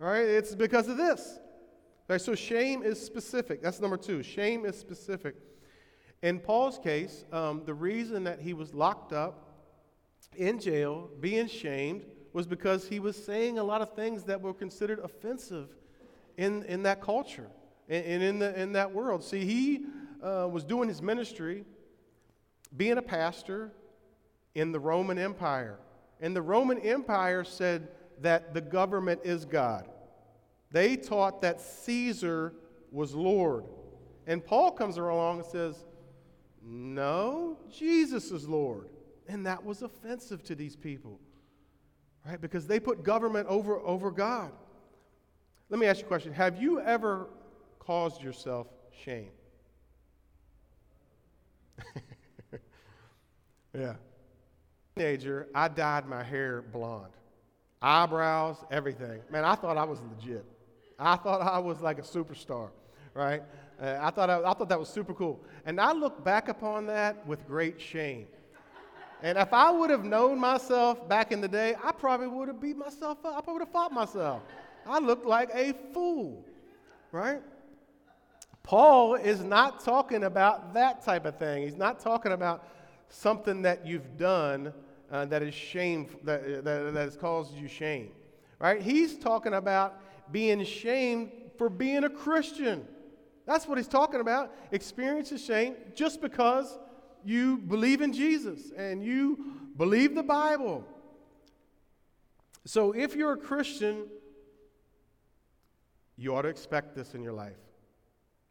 All 0.00 0.08
right, 0.08 0.26
it's 0.26 0.54
because 0.54 0.88
of 0.88 0.98
this. 0.98 1.38
All 1.38 2.14
right, 2.14 2.20
so 2.20 2.34
shame 2.34 2.82
is 2.82 3.00
specific. 3.00 3.62
That's 3.62 3.80
number 3.80 3.96
two. 3.96 4.22
Shame 4.22 4.66
is 4.66 4.78
specific. 4.78 5.36
In 6.22 6.38
Paul's 6.38 6.78
case, 6.78 7.24
um, 7.32 7.62
the 7.64 7.72
reason 7.72 8.24
that 8.24 8.40
he 8.40 8.52
was 8.52 8.74
locked 8.74 9.14
up 9.14 9.54
in 10.36 10.60
jail, 10.60 11.08
being 11.20 11.48
shamed, 11.48 12.04
was 12.34 12.46
because 12.46 12.86
he 12.86 13.00
was 13.00 13.16
saying 13.16 13.58
a 13.58 13.64
lot 13.64 13.80
of 13.80 13.94
things 13.94 14.24
that 14.24 14.38
were 14.40 14.52
considered 14.52 14.98
offensive 14.98 15.70
in, 16.36 16.62
in 16.64 16.82
that 16.82 17.00
culture 17.00 17.48
and, 17.88 18.22
in, 18.22 18.38
the, 18.38 18.60
in 18.60 18.72
that 18.72 18.92
world. 18.92 19.24
See, 19.24 19.46
he 19.46 19.86
uh, 20.22 20.46
was 20.50 20.62
doing 20.62 20.88
his 20.88 21.00
ministry, 21.00 21.64
being 22.76 22.98
a 22.98 23.02
pastor 23.02 23.72
in 24.54 24.72
the 24.72 24.80
Roman 24.80 25.18
Empire. 25.18 25.78
And 26.20 26.36
the 26.36 26.42
Roman 26.42 26.78
Empire 26.80 27.44
said 27.44 27.88
that 28.20 28.54
the 28.54 28.60
government 28.60 29.20
is 29.24 29.44
God. 29.44 29.88
They 30.70 30.96
taught 30.96 31.42
that 31.42 31.60
Caesar 31.60 32.54
was 32.90 33.14
Lord. 33.14 33.64
And 34.26 34.44
Paul 34.44 34.72
comes 34.72 34.96
along 34.96 35.38
and 35.38 35.46
says, 35.46 35.84
No, 36.62 37.58
Jesus 37.70 38.30
is 38.30 38.48
Lord. 38.48 38.88
And 39.28 39.46
that 39.46 39.64
was 39.64 39.82
offensive 39.82 40.42
to 40.44 40.54
these 40.54 40.76
people, 40.76 41.18
right? 42.24 42.40
Because 42.40 42.66
they 42.66 42.78
put 42.78 43.02
government 43.02 43.48
over, 43.48 43.78
over 43.80 44.10
God. 44.10 44.52
Let 45.68 45.80
me 45.80 45.86
ask 45.86 46.00
you 46.00 46.06
a 46.06 46.08
question 46.08 46.32
Have 46.32 46.60
you 46.60 46.80
ever 46.80 47.28
caused 47.78 48.22
yourself 48.22 48.68
shame? 49.04 49.30
yeah. 53.74 53.94
Teenager, 54.96 55.48
I 55.54 55.68
dyed 55.68 56.06
my 56.06 56.22
hair 56.22 56.62
blonde, 56.62 57.12
eyebrows, 57.86 58.56
everything. 58.70 59.20
Man, 59.30 59.44
I 59.44 59.54
thought 59.54 59.76
I 59.76 59.84
was 59.84 60.00
legit. 60.00 60.44
I 60.98 61.14
thought 61.16 61.40
I 61.40 61.58
was 61.60 61.80
like 61.80 61.98
a 61.98 62.02
superstar, 62.02 62.70
right? 63.14 63.42
Uh, 63.80 63.96
I, 64.00 64.10
thought 64.10 64.28
I, 64.28 64.40
I 64.40 64.54
thought 64.54 64.68
that 64.70 64.78
was 64.78 64.88
super 64.88 65.14
cool. 65.14 65.40
And 65.64 65.80
I 65.80 65.92
look 65.92 66.24
back 66.24 66.48
upon 66.48 66.86
that 66.86 67.24
with 67.26 67.46
great 67.46 67.80
shame. 67.80 68.26
And 69.22 69.38
if 69.38 69.52
I 69.52 69.70
would 69.70 69.90
have 69.90 70.04
known 70.04 70.38
myself 70.40 71.08
back 71.08 71.30
in 71.30 71.40
the 71.40 71.48
day, 71.48 71.76
I 71.82 71.92
probably 71.92 72.26
would 72.26 72.48
have 72.48 72.60
beat 72.60 72.76
myself 72.76 73.18
up. 73.24 73.36
I 73.36 73.40
probably 73.40 73.52
would 73.54 73.62
have 73.62 73.72
fought 73.72 73.92
myself. 73.92 74.42
I 74.84 74.98
looked 74.98 75.26
like 75.26 75.50
a 75.54 75.72
fool, 75.94 76.44
right? 77.12 77.40
Paul 78.64 79.14
is 79.14 79.44
not 79.44 79.84
talking 79.84 80.24
about 80.24 80.74
that 80.74 81.04
type 81.04 81.24
of 81.24 81.38
thing. 81.38 81.62
He's 81.62 81.76
not 81.76 82.00
talking 82.00 82.32
about 82.32 82.66
something 83.08 83.62
that 83.62 83.86
you've 83.86 84.16
done 84.16 84.72
uh, 85.10 85.24
that 85.26 85.42
is 85.42 85.54
shame 85.54 86.08
that, 86.24 86.64
that, 86.64 86.92
that 86.92 86.94
has 86.94 87.16
caused 87.16 87.54
you 87.54 87.68
shame, 87.68 88.10
right? 88.58 88.80
He's 88.80 89.16
talking 89.16 89.54
about 89.54 90.00
being 90.32 90.64
shamed 90.64 91.30
for 91.56 91.68
being 91.68 92.04
a 92.04 92.10
Christian. 92.10 92.86
That's 93.46 93.66
what 93.66 93.78
he's 93.78 93.88
talking 93.88 94.20
about. 94.20 94.52
Experience 94.72 95.32
shame 95.40 95.76
just 95.94 96.20
because 96.20 96.78
you 97.24 97.58
believe 97.58 98.00
in 98.00 98.12
Jesus 98.12 98.72
and 98.76 99.02
you 99.02 99.54
believe 99.76 100.14
the 100.14 100.22
Bible. 100.22 100.84
So 102.64 102.92
if 102.92 103.14
you're 103.14 103.34
a 103.34 103.38
Christian, 103.38 104.06
you 106.16 106.34
ought 106.34 106.42
to 106.42 106.48
expect 106.48 106.96
this 106.96 107.14
in 107.14 107.22
your 107.22 107.32
life. 107.32 107.56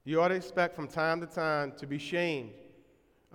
You 0.06 0.22
ought 0.22 0.30
to 0.30 0.36
expect 0.36 0.76
from 0.76 0.88
time 0.88 1.20
to 1.22 1.28
time 1.28 1.74
to 1.78 1.88
be 1.88 1.98
shamed 1.98 2.52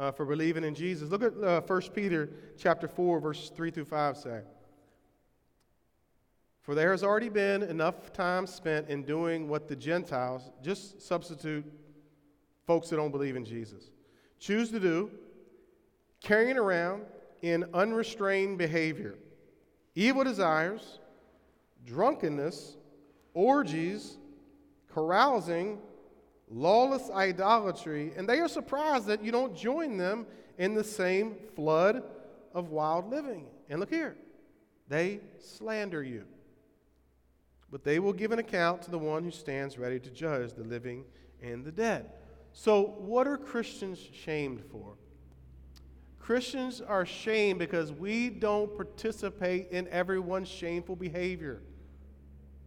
uh, 0.00 0.10
for 0.10 0.24
believing 0.24 0.64
in 0.64 0.74
Jesus. 0.74 1.10
Look 1.10 1.22
at 1.22 1.34
uh, 1.44 1.60
1 1.60 1.82
Peter 1.94 2.30
chapter 2.56 2.88
4, 2.88 3.20
verses 3.20 3.50
3 3.54 3.70
through 3.70 3.84
5 3.84 4.16
say. 4.16 4.40
For 6.62 6.74
there 6.74 6.90
has 6.90 7.04
already 7.04 7.28
been 7.28 7.62
enough 7.62 8.12
time 8.12 8.46
spent 8.46 8.88
in 8.88 9.02
doing 9.02 9.46
what 9.46 9.68
the 9.68 9.76
Gentiles, 9.76 10.50
just 10.62 11.02
substitute 11.02 11.64
folks 12.66 12.88
that 12.88 12.96
don't 12.96 13.10
believe 13.10 13.36
in 13.36 13.44
Jesus, 13.44 13.90
choose 14.38 14.70
to 14.70 14.80
do 14.80 15.10
carrying 16.22 16.56
around 16.56 17.02
in 17.42 17.64
unrestrained 17.74 18.56
behavior, 18.56 19.16
evil 19.94 20.24
desires, 20.24 20.98
drunkenness, 21.86 22.76
orgies, 23.34 24.16
carousing, 24.92 25.78
lawless 26.50 27.08
idolatry, 27.10 28.12
and 28.16 28.28
they 28.28 28.40
are 28.40 28.48
surprised 28.48 29.06
that 29.06 29.24
you 29.24 29.32
don't 29.32 29.56
join 29.56 29.96
them 29.96 30.26
in 30.58 30.74
the 30.74 30.84
same 30.84 31.36
flood 31.54 32.02
of 32.52 32.70
wild 32.70 33.08
living. 33.08 33.46
And 33.68 33.80
look 33.80 33.90
here, 33.90 34.16
they 34.88 35.20
slander 35.38 36.02
you. 36.02 36.24
But 37.70 37.84
they 37.84 38.00
will 38.00 38.12
give 38.12 38.32
an 38.32 38.40
account 38.40 38.82
to 38.82 38.90
the 38.90 38.98
one 38.98 39.22
who 39.22 39.30
stands 39.30 39.78
ready 39.78 40.00
to 40.00 40.10
judge 40.10 40.54
the 40.54 40.64
living 40.64 41.04
and 41.40 41.64
the 41.64 41.70
dead. 41.70 42.10
So, 42.52 42.96
what 42.98 43.28
are 43.28 43.36
Christians 43.36 44.00
shamed 44.12 44.64
for? 44.72 44.96
Christians 46.18 46.80
are 46.80 47.06
shamed 47.06 47.60
because 47.60 47.92
we 47.92 48.28
don't 48.28 48.76
participate 48.76 49.70
in 49.70 49.86
everyone's 49.88 50.48
shameful 50.48 50.96
behavior. 50.96 51.62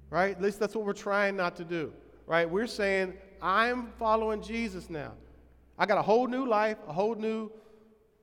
Right? 0.09 0.35
At 0.35 0.41
least 0.41 0.59
that's 0.59 0.75
what 0.75 0.85
we're 0.85 0.93
trying 0.93 1.35
not 1.35 1.57
to 1.57 1.65
do. 1.65 1.93
Right? 2.25 2.49
We're 2.49 2.67
saying, 2.67 3.13
I'm 3.43 3.87
following 3.99 4.41
Jesus 4.41 4.89
now. 4.89 5.11
I 5.77 5.85
got 5.85 5.97
a 5.97 6.01
whole 6.01 6.27
new 6.27 6.47
life, 6.47 6.77
a 6.87 6.93
whole 6.93 7.13
new 7.13 7.51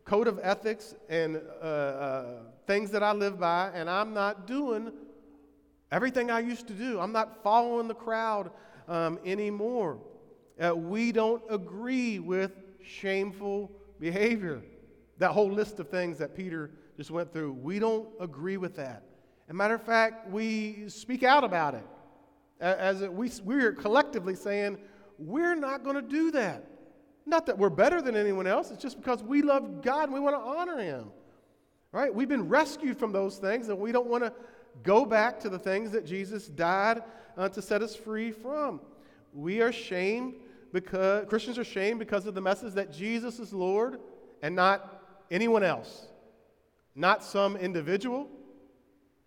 code 0.06 0.26
of 0.26 0.40
ethics 0.42 0.94
and 1.11 1.37
uh, 1.61 1.64
uh, 1.64 2.24
things 2.66 2.90
that 2.92 3.02
I 3.02 3.12
live 3.12 3.38
by, 3.38 3.70
and 3.74 3.90
I'm 3.90 4.14
not 4.14 4.46
doing 4.46 4.90
everything 5.92 6.30
I 6.30 6.40
used 6.40 6.66
to 6.68 6.72
do. 6.72 6.98
I'm 6.98 7.12
not 7.12 7.42
following 7.42 7.87
the 7.87 7.94
crowd 7.94 8.50
um, 8.88 9.18
anymore. 9.26 9.98
Uh, 10.59 10.74
we 10.74 11.12
don't 11.12 11.42
agree 11.50 12.18
with 12.18 12.52
shameful 12.83 13.70
behavior. 14.00 14.62
That 15.18 15.33
whole 15.33 15.50
list 15.50 15.78
of 15.80 15.90
things 15.90 16.16
that 16.16 16.35
Peter 16.35 16.70
just 16.96 17.11
went 17.11 17.30
through, 17.30 17.52
we 17.52 17.78
don't 17.78 18.09
agree 18.20 18.56
with 18.56 18.74
that. 18.76 19.02
As 19.48 19.50
a 19.50 19.54
matter 19.54 19.74
of 19.74 19.83
fact, 19.83 20.30
we 20.30 20.88
speak 20.88 21.22
out 21.24 21.44
about 21.44 21.74
it. 21.74 21.85
As 22.59 23.02
it, 23.02 23.12
we, 23.12 23.30
we're 23.44 23.72
collectively 23.72 24.35
saying, 24.35 24.78
we're 25.20 25.54
not 25.54 25.85
going 25.85 25.96
to 25.96 26.02
do 26.02 26.30
that. 26.33 26.64
Not 27.26 27.46
that 27.46 27.59
we're 27.59 27.70
better 27.70 28.00
than 28.00 28.16
anyone 28.16 28.46
else, 28.46 28.70
it's 28.70 28.83
just 28.83 28.96
because 28.96 29.22
we 29.22 29.42
love 29.42 29.83
God 29.83 30.04
and 30.04 30.12
we 30.12 30.20
want 30.20 30.35
to 30.35 30.40
honor 30.40 30.80
Him. 30.83 31.11
Right? 31.92 32.12
We've 32.12 32.28
been 32.28 32.48
rescued 32.48 32.98
from 32.98 33.12
those 33.12 33.37
things 33.38 33.68
and 33.68 33.78
we 33.78 33.92
don't 33.92 34.06
want 34.06 34.24
to 34.24 34.33
go 34.83 35.04
back 35.04 35.38
to 35.40 35.48
the 35.48 35.59
things 35.59 35.90
that 35.92 36.06
Jesus 36.06 36.46
died 36.46 37.02
uh, 37.37 37.48
to 37.50 37.61
set 37.61 37.83
us 37.83 37.94
free 37.94 38.33
from. 38.33 38.80
We 39.33 39.61
are 39.61 39.72
shamed 39.72 40.35
because 40.72 41.26
Christians 41.28 41.59
are 41.59 41.64
shamed 41.64 41.98
because 41.98 42.26
of 42.26 42.35
the 42.35 42.40
message 42.40 42.74
that 42.74 42.92
Jesus 42.92 43.38
is 43.38 43.52
Lord 43.52 44.00
and 44.42 44.54
not 44.54 45.02
anyone 45.30 45.62
else, 45.62 46.06
not 46.94 47.24
some 47.24 47.56
individual, 47.56 48.28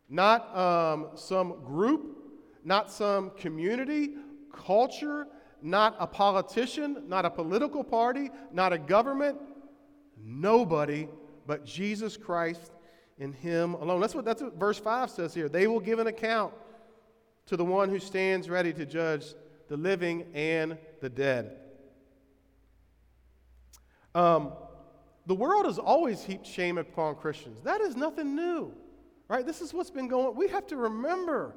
not 0.10 0.56
um, 0.58 1.10
some 1.16 1.64
group, 1.64 2.18
not 2.64 2.92
some 2.92 3.32
community, 3.32 4.12
culture, 4.54 5.28
not 5.64 5.96
a 5.98 6.06
politician, 6.06 7.04
not 7.08 7.26
a 7.26 7.30
political 7.30 7.84
party, 7.84 8.30
not 8.52 8.74
a 8.74 8.78
government, 8.78 9.40
nobody 10.22 11.08
but 11.48 11.66
Jesus 11.66 12.18
Christ 12.18 12.72
and 13.20 13.34
Him 13.34 13.74
alone. 13.76 14.02
That's 14.02 14.14
what, 14.14 14.26
that's 14.26 14.42
what 14.42 14.56
verse 14.56 14.78
5 14.78 15.10
says 15.10 15.34
here. 15.34 15.50
They 15.50 15.68
will 15.68 15.80
give 15.80 16.00
an 16.00 16.08
account 16.08 16.54
to 17.48 17.58
the 17.58 17.66
one 17.66 17.90
who 17.90 18.00
stands 18.00 18.50
ready 18.50 18.74
to 18.74 18.86
judge 18.86 19.34
the 19.70 19.78
living 19.78 20.26
and 20.34 20.78
the 21.02 21.10
dead. 21.10 21.58
Um, 24.16 24.54
the 25.26 25.36
world 25.36 25.66
has 25.66 25.80
always 25.80 26.24
heaped 26.24 26.46
shame 26.46 26.78
upon 26.78 27.16
Christians. 27.16 27.62
That 27.62 27.82
is 27.82 27.96
nothing 27.96 28.36
new, 28.36 28.74
right? 29.30 29.46
This 29.46 29.62
is 29.62 29.74
what's 29.74 29.90
been 29.90 30.08
going 30.08 30.36
We 30.36 30.50
have 30.50 30.68
to 30.68 30.76
remember 30.76 31.56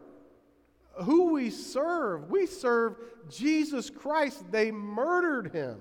who 1.02 1.32
we 1.32 1.50
serve. 1.50 2.30
We 2.30 2.46
serve 2.46 2.96
Jesus 3.28 3.90
Christ. 3.90 4.50
They 4.50 4.70
murdered 4.70 5.52
him. 5.52 5.78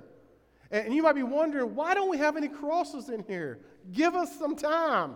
And 0.71 0.93
you 0.93 1.03
might 1.03 1.13
be 1.13 1.23
wondering, 1.23 1.75
why 1.75 1.93
don't 1.93 2.09
we 2.09 2.17
have 2.17 2.37
any 2.37 2.47
crosses 2.47 3.09
in 3.09 3.23
here? 3.27 3.59
Give 3.91 4.15
us 4.15 4.37
some 4.37 4.55
time. 4.55 5.15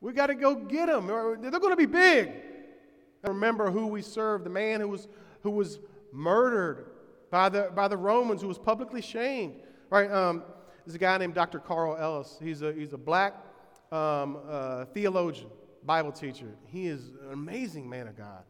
We 0.00 0.12
got 0.12 0.26
to 0.26 0.34
go 0.34 0.54
get 0.54 0.86
them. 0.86 1.06
They're 1.06 1.50
going 1.50 1.70
to 1.70 1.76
be 1.76 1.86
big. 1.86 2.30
Remember 3.22 3.70
who 3.70 3.86
we 3.86 4.02
serve 4.02 4.44
the 4.44 4.50
man 4.50 4.80
who 4.80 4.88
was, 4.88 5.08
who 5.42 5.50
was 5.50 5.80
murdered 6.12 6.90
by 7.30 7.48
the, 7.48 7.70
by 7.74 7.88
the 7.88 7.96
Romans, 7.96 8.42
who 8.42 8.48
was 8.48 8.58
publicly 8.58 9.02
shamed. 9.02 9.54
Right? 9.90 10.10
Um, 10.10 10.42
there's 10.84 10.94
a 10.94 10.98
guy 10.98 11.18
named 11.18 11.34
Dr. 11.34 11.58
Carl 11.58 11.96
Ellis. 11.96 12.38
He's 12.42 12.62
a, 12.62 12.72
he's 12.72 12.92
a 12.92 12.98
black 12.98 13.34
um, 13.90 14.38
uh, 14.48 14.84
theologian, 14.86 15.48
Bible 15.84 16.12
teacher. 16.12 16.54
He 16.66 16.86
is 16.86 17.10
an 17.26 17.32
amazing 17.32 17.88
man 17.88 18.08
of 18.08 18.16
God. 18.16 18.44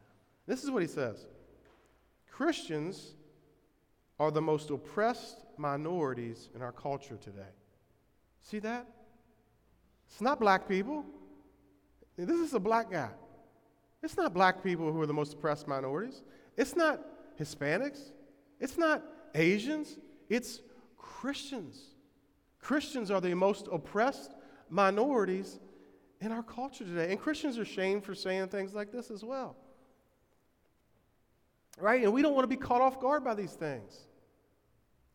This 0.49 0.65
is 0.65 0.71
what 0.71 0.83
he 0.83 0.89
says 0.89 1.27
Christians 2.29 3.15
are 4.19 4.33
the 4.33 4.41
most 4.41 4.71
oppressed 4.71 5.45
minorities 5.57 6.49
in 6.57 6.63
our 6.63 6.73
culture 6.73 7.17
today. 7.17 7.53
See 8.41 8.59
that? 8.61 8.87
It's 10.11 10.23
not 10.23 10.41
black 10.41 10.67
people. 10.67 11.05
This 12.17 12.41
is 12.41 12.55
a 12.55 12.59
black 12.59 12.91
guy. 12.91 13.11
It's 14.03 14.17
not 14.17 14.33
black 14.33 14.65
people 14.65 14.91
who 14.91 15.01
are 15.01 15.07
the 15.07 15.13
most 15.13 15.35
oppressed 15.35 15.69
minorities. 15.69 16.23
It's 16.57 16.75
not 16.75 17.01
Hispanics. 17.39 18.13
It's 18.59 18.79
not 18.79 19.03
Asians. 19.35 19.99
It's 20.31 20.61
Christians. 20.97 21.79
Christians 22.59 23.11
are 23.11 23.21
the 23.21 23.35
most 23.35 23.69
oppressed 23.71 24.35
minorities 24.71 25.61
in 26.21 26.33
our 26.33 26.43
culture 26.43 26.85
today. 26.85 27.11
And 27.11 27.21
Christians 27.21 27.59
are 27.59 27.65
shamed 27.65 28.03
for 28.03 28.15
saying 28.15 28.49
things 28.49 28.73
like 28.73 28.91
this 28.91 29.11
as 29.11 29.23
well. 29.23 29.57
Right? 31.81 32.03
And 32.03 32.13
we 32.13 32.23
don't 32.23 32.35
want 32.35 32.45
to 32.45 32.49
be 32.49 32.57
caught 32.57 32.81
off 32.81 33.01
guard 33.01 33.25
by 33.25 33.35
these 33.35 33.53
things. 33.53 34.07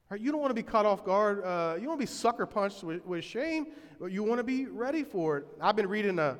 Right? 0.09 0.19
You 0.19 0.31
don't 0.31 0.41
want 0.41 0.51
to 0.51 0.55
be 0.55 0.63
caught 0.63 0.85
off 0.85 1.03
guard. 1.03 1.43
Uh, 1.43 1.73
you 1.75 1.81
don't 1.81 1.89
want 1.89 2.01
to 2.01 2.07
be 2.07 2.11
sucker 2.11 2.45
punched 2.45 2.83
with, 2.83 3.05
with 3.05 3.23
shame, 3.23 3.67
but 3.99 4.11
you 4.11 4.23
want 4.23 4.39
to 4.39 4.43
be 4.43 4.65
ready 4.65 5.03
for 5.03 5.37
it. 5.37 5.47
I've 5.59 5.75
been 5.75 5.89
reading 5.89 6.19
a, 6.19 6.37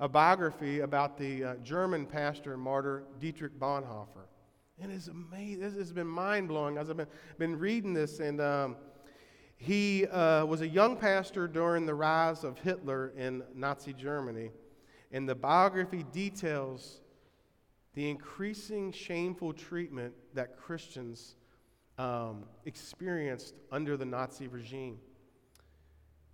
a 0.00 0.08
biography 0.08 0.80
about 0.80 1.16
the 1.16 1.44
uh, 1.44 1.54
German 1.62 2.06
pastor 2.06 2.54
and 2.54 2.62
martyr 2.62 3.04
Dietrich 3.20 3.58
Bonhoeffer. 3.58 4.26
And 4.80 4.90
it's 4.90 5.08
amazing. 5.08 5.60
This 5.60 5.74
has 5.74 5.92
been 5.92 6.06
mind 6.06 6.48
blowing 6.48 6.76
as 6.76 6.90
I've 6.90 6.96
been, 6.96 7.06
been 7.38 7.58
reading 7.58 7.94
this. 7.94 8.18
And 8.18 8.40
um, 8.40 8.76
he 9.56 10.06
uh, 10.06 10.44
was 10.44 10.60
a 10.60 10.68
young 10.68 10.96
pastor 10.96 11.46
during 11.46 11.86
the 11.86 11.94
rise 11.94 12.42
of 12.42 12.58
Hitler 12.58 13.12
in 13.16 13.44
Nazi 13.54 13.92
Germany. 13.92 14.50
And 15.12 15.28
the 15.28 15.36
biography 15.36 16.04
details 16.12 17.01
the 17.94 18.08
increasing 18.08 18.92
shameful 18.92 19.52
treatment 19.52 20.14
that 20.34 20.56
Christians 20.56 21.36
um, 21.98 22.44
experienced 22.64 23.54
under 23.70 23.96
the 23.96 24.04
Nazi 24.04 24.48
regime. 24.48 24.98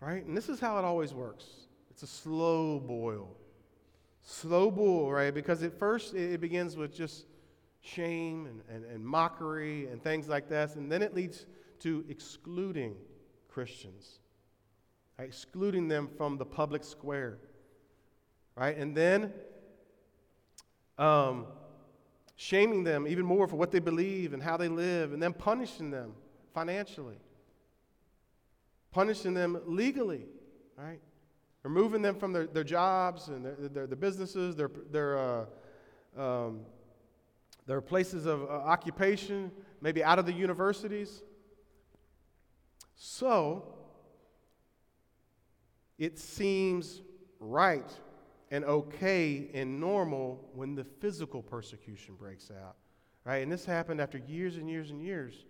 Right? 0.01 0.25
And 0.25 0.37
this 0.37 0.49
is 0.49 0.61
how 0.61 0.79
it 0.79 0.85
always 0.85 1.13
works 1.13 1.45
it's 1.91 2.05
a 2.05 2.07
slow 2.07 2.79
boil. 2.79 3.37
Slow 4.23 4.71
boil, 4.71 5.11
right? 5.11 5.35
Because 5.35 5.65
at 5.65 5.77
first 5.77 6.15
it 6.15 6.41
begins 6.41 6.77
with 6.77 6.95
just 6.95 7.27
shame 7.81 8.47
and, 8.47 8.61
and, 8.73 8.85
and 8.85 9.05
mockery 9.05 9.87
and 9.87 10.01
things 10.01 10.29
like 10.29 10.49
this, 10.49 10.77
and 10.77 10.93
then 10.93 11.03
it 11.03 11.15
leads 11.15 11.47
to 11.81 12.05
excluding 12.09 12.95
Christians, 13.49 14.21
right? 15.19 15.27
excluding 15.27 15.89
them 15.89 16.09
from 16.17 16.39
the 16.39 16.45
public 16.45 16.85
square. 16.85 17.39
Right? 18.55 18.77
And 18.77 18.97
then 18.97 19.33
um, 20.99 21.47
shaming 22.37 22.85
them 22.85 23.07
even 23.07 23.25
more 23.25 23.47
for 23.47 23.57
what 23.57 23.71
they 23.71 23.79
believe 23.79 24.33
and 24.33 24.43
how 24.43 24.57
they 24.57 24.69
live, 24.69 25.13
and 25.13 25.23
then 25.23 25.33
punishing 25.33 25.91
them 25.91 26.13
financially, 26.53 27.19
punishing 28.91 29.35
them 29.35 29.61
legally, 29.67 30.27
right? 30.77 31.01
Removing 31.63 32.03
them 32.03 32.15
from 32.15 32.33
their, 32.33 32.47
their 32.47 32.65
jobs 32.65 33.29
and 33.29 33.45
their, 33.45 33.57
their, 33.57 33.87
their 33.87 33.97
businesses, 33.97 34.57
their, 34.57 34.71
their, 34.91 35.19
uh, 35.19 35.45
um, 36.17 36.61
their 37.67 37.81
places 37.81 38.27
of 38.27 38.43
uh, 38.43 38.47
occupation, 38.47 39.51
maybe 39.81 40.03
out 40.03 40.19
of 40.19 40.27
the 40.27 40.33
universities. 40.33 41.23
So, 42.95 43.75
it 45.99 46.19
seems 46.19 47.03
right 47.39 47.89
and 48.51 48.65
okay 48.65 49.51
and 49.53 49.81
normal 49.81 50.49
when 50.55 50.75
the 50.75 50.85
physical 50.85 51.43
persecution 51.43 52.15
breaks 52.15 52.51
out. 52.51 52.77
Right? 53.25 53.39
And 53.39 53.53
this 53.53 53.65
happened 53.65 54.01
after 54.01 54.19
years 54.19 54.57
and 54.57 54.69
years 54.69 54.91
and 54.91 55.03
years 55.03 55.45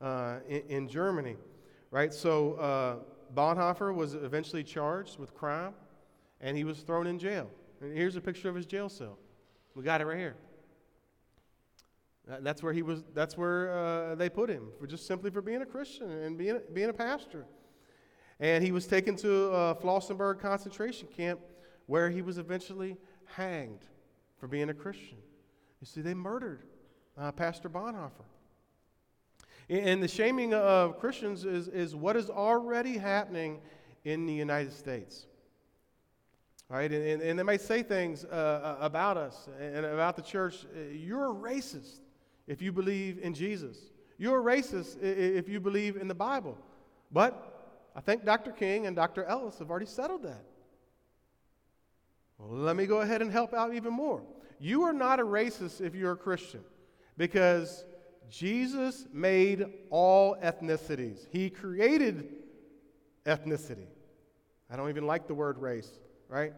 uh, 0.00 0.38
in, 0.48 0.62
in, 0.68 0.88
Germany. 0.88 1.36
Right? 1.90 2.14
So 2.14 2.54
uh, 2.54 2.96
Bonhoeffer 3.34 3.94
was 3.94 4.14
eventually 4.14 4.62
charged 4.62 5.18
with 5.18 5.34
crime 5.34 5.74
and 6.40 6.56
he 6.56 6.64
was 6.64 6.80
thrown 6.80 7.06
in 7.06 7.18
jail. 7.18 7.50
And 7.80 7.96
here's 7.96 8.16
a 8.16 8.20
picture 8.20 8.48
of 8.48 8.54
his 8.54 8.66
jail 8.66 8.88
cell. 8.88 9.18
We 9.74 9.82
got 9.82 10.00
it 10.00 10.06
right 10.06 10.18
here. 10.18 10.36
That's 12.26 12.62
where 12.62 12.72
he 12.72 12.82
was. 12.82 13.04
That's 13.14 13.36
where 13.36 13.70
uh, 13.70 14.14
they 14.16 14.28
put 14.28 14.50
him 14.50 14.68
for 14.80 14.86
just 14.88 15.06
simply 15.06 15.30
for 15.30 15.40
being 15.40 15.62
a 15.62 15.66
Christian 15.66 16.10
and 16.10 16.36
being 16.36 16.60
being 16.72 16.88
a 16.88 16.92
pastor. 16.92 17.46
And 18.40 18.64
he 18.64 18.72
was 18.72 18.86
taken 18.86 19.14
to 19.16 19.52
uh, 19.52 19.74
Flossenburg 19.74 20.40
concentration 20.40 21.06
camp 21.16 21.38
where 21.86 22.10
he 22.10 22.22
was 22.22 22.38
eventually 22.38 22.96
hanged 23.24 23.80
for 24.38 24.48
being 24.48 24.70
a 24.70 24.74
Christian. 24.74 25.18
You 25.80 25.86
see, 25.86 26.00
they 26.00 26.14
murdered 26.14 26.62
uh, 27.16 27.32
Pastor 27.32 27.68
Bonhoeffer. 27.68 28.24
And 29.68 30.00
the 30.00 30.08
shaming 30.08 30.54
of 30.54 31.00
Christians 31.00 31.44
is, 31.44 31.66
is 31.66 31.96
what 31.96 32.14
is 32.16 32.30
already 32.30 32.98
happening 32.98 33.60
in 34.04 34.24
the 34.24 34.32
United 34.32 34.72
States. 34.72 35.26
Right? 36.68 36.90
And, 36.92 37.22
and, 37.22 37.38
they 37.38 37.42
may 37.42 37.58
say 37.58 37.82
things 37.82 38.24
uh, 38.24 38.76
uh 38.80 38.84
about 38.84 39.16
us 39.16 39.48
and 39.60 39.84
about 39.84 40.16
the 40.16 40.22
church. 40.22 40.64
Uh, 40.64 40.90
you're 40.92 41.30
a 41.30 41.34
racist 41.34 42.00
if 42.46 42.60
you 42.62 42.72
believe 42.72 43.18
in 43.22 43.34
Jesus. 43.34 43.76
You're 44.18 44.40
a 44.40 44.56
racist 44.56 45.00
if 45.02 45.48
you 45.48 45.60
believe 45.60 45.96
in 45.96 46.08
the 46.08 46.14
Bible. 46.14 46.56
But 47.12 47.90
I 47.94 48.00
think 48.00 48.24
Dr. 48.24 48.52
King 48.52 48.86
and 48.86 48.96
Dr. 48.96 49.24
Ellis 49.24 49.58
have 49.58 49.70
already 49.70 49.86
settled 49.86 50.22
that. 50.24 50.44
Well, 52.38 52.58
let 52.58 52.76
me 52.76 52.86
go 52.86 53.00
ahead 53.00 53.22
and 53.22 53.30
help 53.30 53.54
out 53.54 53.74
even 53.74 53.92
more. 53.92 54.22
You 54.58 54.82
are 54.82 54.92
not 54.92 55.20
a 55.20 55.24
racist 55.24 55.80
if 55.80 55.94
you're 55.94 56.12
a 56.12 56.16
Christian 56.16 56.60
because 57.16 57.84
Jesus 58.30 59.06
made 59.12 59.66
all 59.90 60.36
ethnicities, 60.36 61.26
He 61.30 61.50
created 61.50 62.28
ethnicity. 63.24 63.86
I 64.70 64.76
don't 64.76 64.88
even 64.88 65.06
like 65.06 65.26
the 65.26 65.34
word 65.34 65.58
race, 65.58 65.90
right? 66.28 66.52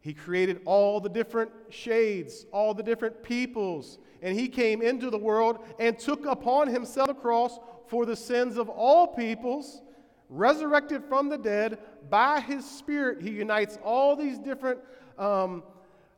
He 0.00 0.14
created 0.14 0.60
all 0.64 1.00
the 1.00 1.08
different 1.08 1.50
shades, 1.68 2.46
all 2.52 2.74
the 2.74 2.82
different 2.82 3.22
peoples, 3.22 3.98
and 4.20 4.38
He 4.38 4.48
came 4.48 4.82
into 4.82 5.10
the 5.10 5.18
world 5.18 5.58
and 5.78 5.98
took 5.98 6.26
upon 6.26 6.68
Himself 6.68 7.08
the 7.08 7.14
cross 7.14 7.58
for 7.86 8.06
the 8.06 8.16
sins 8.16 8.56
of 8.56 8.68
all 8.68 9.06
peoples, 9.06 9.82
resurrected 10.28 11.04
from 11.04 11.28
the 11.28 11.38
dead. 11.38 11.78
By 12.08 12.40
His 12.40 12.68
Spirit, 12.68 13.22
He 13.22 13.30
unites 13.30 13.78
all 13.84 14.16
these 14.16 14.38
different 14.38 14.80
um, 15.22 15.62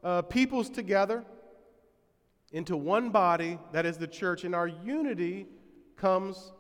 uh, 0.03 0.23
peoples 0.23 0.71
together 0.71 1.25
into 2.53 2.77
one 2.77 3.11
body 3.11 3.59
that 3.73 3.85
is 3.85 3.99
the 3.99 4.07
church, 4.07 4.45
and 4.45 4.55
our 4.55 4.69
unity 4.69 5.47
comes 5.97 6.53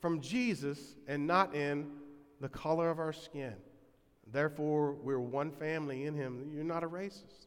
from 0.00 0.20
Jesus 0.20 0.96
and 1.06 1.26
not 1.26 1.54
in 1.54 1.90
the 2.40 2.48
color 2.48 2.88
of 2.90 2.98
our 2.98 3.12
skin. 3.12 3.54
Therefore, 4.32 4.92
we're 4.92 5.18
one 5.18 5.50
family 5.50 6.06
in 6.06 6.14
Him. 6.14 6.50
You're 6.54 6.64
not 6.64 6.84
a 6.84 6.88
racist. 6.88 7.46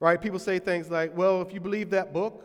Right? 0.00 0.20
People 0.20 0.38
say 0.38 0.58
things 0.58 0.90
like, 0.90 1.16
well, 1.16 1.42
if 1.42 1.52
you 1.52 1.60
believe 1.60 1.90
that 1.90 2.12
book 2.12 2.44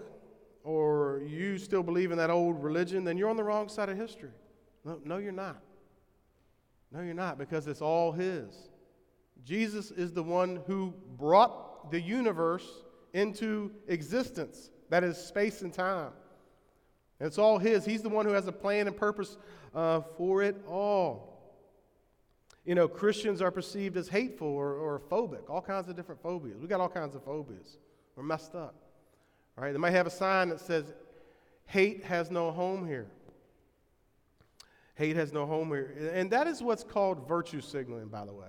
or 0.64 1.22
you 1.26 1.58
still 1.58 1.84
believe 1.84 2.12
in 2.12 2.18
that 2.18 2.30
old 2.30 2.62
religion, 2.64 3.04
then 3.04 3.18
you're 3.18 3.30
on 3.30 3.38
the 3.38 3.44
wrong 3.44 3.70
side 3.70 3.90
of 3.90 3.98
history. 3.98 4.32
No, 4.84 5.00
no 5.06 5.18
you're 5.18 5.32
not. 5.32 5.62
No, 6.92 7.02
you're 7.02 7.14
not, 7.14 7.38
because 7.38 7.68
it's 7.68 7.82
all 7.82 8.12
His. 8.12 8.70
Jesus 9.46 9.92
is 9.92 10.12
the 10.12 10.24
one 10.24 10.62
who 10.68 10.94
brought 11.18 11.92
the 11.92 12.00
universe 12.00 12.68
into 13.14 13.72
existence. 13.88 14.72
That 14.90 15.04
is 15.04 15.18
space 15.18 15.62
and 15.62 15.74
time. 15.74 16.12
And 17.20 17.28
it's 17.28 17.38
all 17.38 17.58
His. 17.58 17.86
He's 17.86 18.02
the 18.02 18.10
one 18.10 18.26
who 18.26 18.34
has 18.34 18.48
a 18.48 18.52
plan 18.52 18.88
and 18.88 18.96
purpose 18.96 19.38
uh, 19.74 20.02
for 20.18 20.44
it 20.44 20.56
all. 20.68 21.34
You 22.66 22.76
know, 22.76 22.88
Christians 22.88 23.42
are 23.42 23.52
perceived 23.52 23.98
as 23.98 24.08
hateful 24.08 24.48
or, 24.48 24.74
or 24.74 25.02
phobic, 25.12 25.50
all 25.50 25.62
kinds 25.62 25.90
of 25.90 25.96
different 25.96 26.22
phobias. 26.22 26.62
We 26.62 26.68
got 26.68 26.80
all 26.80 26.90
kinds 26.90 27.16
of 27.16 27.24
phobias. 27.24 27.78
We're 28.16 28.24
messed 28.24 28.56
up. 28.56 28.76
Right, 29.56 29.72
they 29.72 29.78
might 29.78 29.92
have 29.92 30.08
a 30.08 30.12
sign 30.12 30.50
that 30.50 30.60
says, 30.60 30.94
Hate 31.68 32.04
has 32.06 32.32
no 32.32 32.52
home 32.52 32.88
here. 32.88 33.08
Hate 34.96 35.16
has 35.16 35.32
no 35.32 35.46
home 35.46 35.70
here. 35.70 36.12
And 36.14 36.32
that 36.32 36.48
is 36.48 36.62
what's 36.62 36.84
called 36.84 37.28
virtue 37.28 37.62
signaling, 37.62 38.08
by 38.08 38.26
the 38.26 38.34
way. 38.34 38.48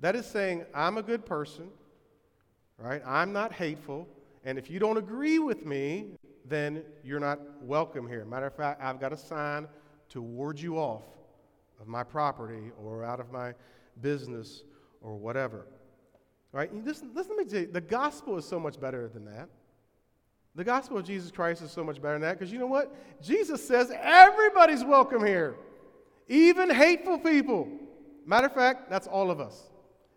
That 0.00 0.14
is 0.14 0.26
saying, 0.26 0.64
I'm 0.74 0.98
a 0.98 1.02
good 1.02 1.24
person, 1.24 1.68
right? 2.78 3.02
I'm 3.06 3.32
not 3.32 3.52
hateful. 3.52 4.06
And 4.44 4.58
if 4.58 4.70
you 4.70 4.78
don't 4.78 4.98
agree 4.98 5.38
with 5.38 5.64
me, 5.64 6.18
then 6.44 6.82
you're 7.02 7.20
not 7.20 7.40
welcome 7.62 8.06
here. 8.06 8.24
Matter 8.24 8.46
of 8.46 8.54
fact, 8.54 8.82
I've 8.82 9.00
got 9.00 9.12
a 9.12 9.16
sign 9.16 9.66
to 10.10 10.22
ward 10.22 10.60
you 10.60 10.76
off 10.76 11.02
of 11.80 11.88
my 11.88 12.04
property 12.04 12.70
or 12.82 13.04
out 13.04 13.20
of 13.20 13.32
my 13.32 13.54
business 14.00 14.62
or 15.00 15.16
whatever. 15.16 15.66
Right? 16.52 16.72
Listen, 16.84 17.10
listen 17.14 17.36
to 17.36 17.44
me 17.44 17.50
tell 17.50 17.72
the 17.72 17.80
gospel 17.80 18.36
is 18.36 18.46
so 18.46 18.60
much 18.60 18.80
better 18.80 19.08
than 19.08 19.24
that. 19.26 19.48
The 20.54 20.64
gospel 20.64 20.96
of 20.96 21.04
Jesus 21.04 21.30
Christ 21.30 21.60
is 21.62 21.70
so 21.70 21.84
much 21.84 22.00
better 22.00 22.14
than 22.14 22.22
that 22.22 22.38
because 22.38 22.50
you 22.50 22.58
know 22.58 22.66
what? 22.66 22.94
Jesus 23.22 23.66
says 23.66 23.92
everybody's 23.94 24.84
welcome 24.84 25.24
here, 25.24 25.56
even 26.28 26.70
hateful 26.70 27.18
people. 27.18 27.68
Matter 28.24 28.46
of 28.46 28.54
fact, 28.54 28.88
that's 28.88 29.06
all 29.06 29.30
of 29.30 29.38
us. 29.38 29.70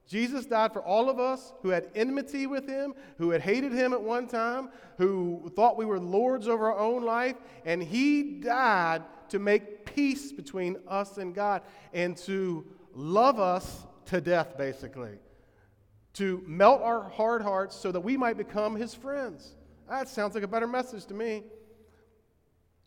Jesus 0.10 0.48
died 0.48 0.74
for 0.74 0.82
all 0.82 1.08
of 1.08 1.20
us 1.20 1.54
who 1.62 1.70
had 1.70 1.88
enmity 1.94 2.48
with 2.48 2.68
him, 2.68 2.96
who 3.20 3.30
had 3.30 3.42
hated 3.42 3.72
him 3.72 3.94
at 3.94 4.02
one 4.02 4.28
time, 4.28 4.70
who 4.98 5.52
thought 5.56 5.78
we 5.78 5.86
were 5.86 6.00
lords 6.00 6.48
over 6.48 6.72
our 6.72 6.80
own 6.80 7.04
life, 7.04 7.36
and 7.64 7.84
he 7.84 8.40
died 8.40 9.04
to 9.30 9.38
make 9.38 9.86
peace 9.86 10.32
between 10.32 10.78
us 10.88 11.20
and 11.20 11.36
God 11.36 11.62
and 11.94 12.18
to 12.18 12.66
love 12.96 13.40
us 13.40 13.86
to 14.06 14.20
death, 14.20 14.58
basically. 14.58 15.20
To 16.14 16.44
melt 16.48 16.82
our 16.82 17.08
hard 17.08 17.44
hearts 17.44 17.76
so 17.76 17.92
that 17.92 18.00
we 18.00 18.18
might 18.18 18.36
become 18.36 18.76
his 18.76 18.96
friends. 18.96 19.56
That 19.88 20.10
sounds 20.10 20.34
like 20.34 20.44
a 20.44 20.48
better 20.48 20.66
message 20.66 21.06
to 21.06 21.14
me. 21.14 21.44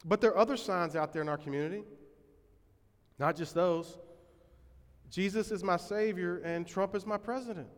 But 0.04 0.20
there 0.20 0.32
are 0.32 0.38
other 0.38 0.56
signs 0.56 0.96
out 0.96 1.12
there 1.12 1.22
in 1.22 1.28
our 1.28 1.38
community, 1.38 1.84
not 3.20 3.36
just 3.36 3.54
those. 3.54 3.96
Jesus 5.12 5.50
is 5.50 5.62
my 5.62 5.76
Savior 5.76 6.38
and 6.38 6.66
Trump 6.66 6.94
is 6.94 7.04
my 7.04 7.18
president. 7.18 7.68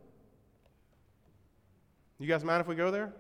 You 2.20 2.28
guys 2.28 2.44
mind 2.44 2.60
if 2.60 2.68
we 2.68 2.76
go 2.76 2.92
there? 2.92 3.12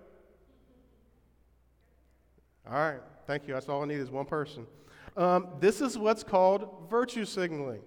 All 2.70 2.74
right, 2.74 3.00
thank 3.26 3.48
you. 3.48 3.54
That's 3.54 3.68
all 3.68 3.82
I 3.82 3.86
need 3.86 3.98
is 3.98 4.12
one 4.12 4.24
person. 4.24 4.68
Um, 5.16 5.48
this 5.58 5.80
is 5.80 5.98
what's 5.98 6.22
called 6.22 6.88
virtue 6.88 7.24
signaling. 7.24 7.80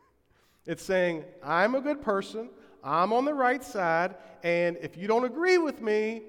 it's 0.66 0.82
saying, 0.82 1.24
I'm 1.42 1.74
a 1.74 1.80
good 1.80 2.02
person, 2.02 2.50
I'm 2.84 3.14
on 3.14 3.24
the 3.24 3.34
right 3.34 3.64
side, 3.64 4.14
and 4.44 4.76
if 4.82 4.98
you 4.98 5.08
don't 5.08 5.24
agree 5.24 5.56
with 5.56 5.80
me, 5.80 6.22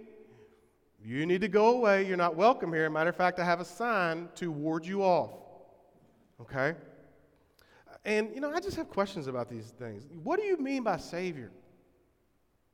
You 1.05 1.25
need 1.25 1.41
to 1.41 1.49
go 1.49 1.75
away. 1.75 2.07
You're 2.07 2.15
not 2.15 2.37
welcome 2.37 2.71
here. 2.71 2.89
Matter 2.89 3.09
of 3.09 3.17
fact, 3.17 3.37
I 3.37 3.43
have 3.43 3.59
a 3.59 3.65
sign 3.65 4.29
to 4.35 4.49
ward 4.49 4.85
you 4.85 5.03
off. 5.03 5.31
Okay? 6.39 6.75
And, 8.05 8.33
you 8.33 8.41
know, 8.41 8.51
I 8.51 8.59
just 8.59 8.75
have 8.77 8.89
questions 8.89 9.27
about 9.27 9.49
these 9.49 9.67
things. 9.79 10.03
What 10.23 10.39
do 10.39 10.45
you 10.45 10.57
mean 10.57 10.83
by 10.83 10.97
Savior? 10.97 11.51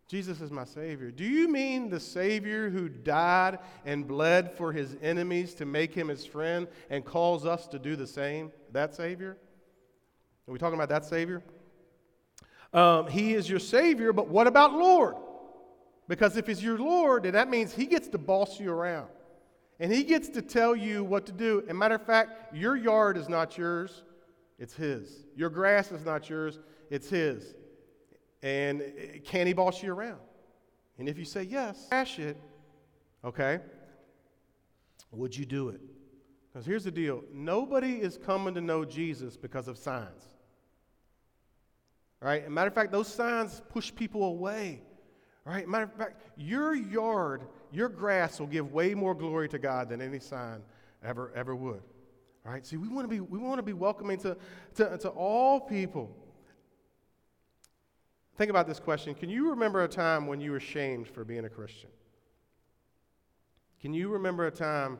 Jesus 0.07 0.41
is 0.41 0.49
my 0.49 0.63
Savior. 0.63 1.11
Do 1.11 1.23
you 1.23 1.47
mean 1.47 1.89
the 1.89 1.99
Savior 1.99 2.69
who 2.69 2.89
died 2.89 3.59
and 3.85 4.07
bled 4.07 4.51
for 4.51 4.71
his 4.71 4.97
enemies 5.03 5.53
to 5.55 5.65
make 5.65 5.93
him 5.93 6.07
his 6.07 6.25
friend 6.25 6.67
and 6.89 7.05
calls 7.05 7.45
us 7.45 7.67
to 7.67 7.77
do 7.77 7.95
the 7.95 8.07
same? 8.07 8.51
That 8.71 8.95
Savior? 8.95 9.37
Are 10.47 10.51
we 10.51 10.57
talking 10.57 10.75
about 10.75 10.89
that 10.89 11.05
Savior? 11.05 11.43
Um, 12.73 13.07
he 13.07 13.35
is 13.35 13.47
your 13.47 13.59
Savior, 13.59 14.11
but 14.11 14.29
what 14.29 14.47
about 14.47 14.73
Lord? 14.73 15.15
Because 16.09 16.37
if 16.37 16.47
He's 16.47 16.61
your 16.61 16.79
Lord, 16.79 17.23
then 17.23 17.33
that 17.33 17.49
means 17.49 17.71
He 17.71 17.85
gets 17.85 18.07
to 18.09 18.17
boss 18.17 18.59
you 18.59 18.71
around. 18.71 19.07
And 19.79 19.93
He 19.93 20.03
gets 20.03 20.27
to 20.29 20.41
tell 20.41 20.75
you 20.75 21.03
what 21.03 21.27
to 21.27 21.31
do. 21.31 21.63
And 21.69 21.77
matter 21.77 21.95
of 21.95 22.05
fact, 22.05 22.53
your 22.53 22.75
yard 22.75 23.15
is 23.15 23.29
not 23.29 23.57
yours, 23.57 24.03
it's 24.59 24.73
His. 24.73 25.25
Your 25.35 25.49
grass 25.49 25.91
is 25.91 26.05
not 26.05 26.29
yours, 26.29 26.59
it's 26.89 27.09
His. 27.09 27.55
And 28.43 28.83
can 29.25 29.47
He 29.47 29.53
boss 29.53 29.81
you 29.81 29.93
around? 29.93 30.19
And 30.97 31.07
if 31.07 31.17
you 31.17 31.25
say 31.25 31.43
yes, 31.43 31.87
crash 31.89 32.19
it, 32.19 32.37
okay, 33.23 33.59
would 35.11 35.35
you 35.35 35.45
do 35.45 35.69
it? 35.69 35.81
Because 36.51 36.65
here's 36.65 36.83
the 36.83 36.91
deal 36.91 37.23
nobody 37.33 37.93
is 37.93 38.17
coming 38.17 38.53
to 38.55 38.61
know 38.61 38.83
Jesus 38.83 39.37
because 39.37 39.67
of 39.67 39.77
signs. 39.77 40.25
Right? 42.21 42.43
As 42.43 42.49
matter 42.49 42.67
of 42.67 42.73
fact, 42.73 42.91
those 42.91 43.07
signs 43.07 43.61
push 43.69 43.93
people 43.95 44.25
away. 44.25 44.81
Right? 45.45 45.67
Matter 45.67 45.85
of 45.85 45.93
fact, 45.93 46.21
your 46.35 46.75
yard, 46.75 47.43
your 47.71 47.87
grass 47.87 48.39
will 48.39 48.47
give 48.47 48.73
way 48.73 48.93
more 48.93 49.15
glory 49.15 49.47
to 49.49 49.59
God 49.59 49.89
than 49.89 50.01
any 50.01 50.19
sign 50.19 50.61
ever, 51.03 51.31
ever 51.33 51.55
would. 51.55 51.81
Right? 52.49 52.65
See, 52.65 52.77
we 52.77 52.87
want 52.87 53.05
to 53.05 53.07
be, 53.07 53.19
we 53.19 53.37
want 53.37 53.59
to 53.59 53.63
be 53.63 53.73
welcoming 53.73 54.17
to, 54.21 54.35
to, 54.75 54.97
to 54.97 55.09
all 55.09 55.59
people. 55.59 56.15
Think 58.37 58.49
about 58.49 58.67
this 58.67 58.79
question. 58.79 59.13
Can 59.13 59.29
you 59.29 59.51
remember 59.51 59.83
a 59.83 59.87
time 59.87 60.25
when 60.25 60.41
you 60.41 60.51
were 60.51 60.59
shamed 60.59 61.07
for 61.07 61.23
being 61.23 61.45
a 61.45 61.49
Christian? 61.49 61.91
Can 63.79 63.93
you 63.93 64.09
remember 64.09 64.47
a 64.47 64.51
time 64.51 64.97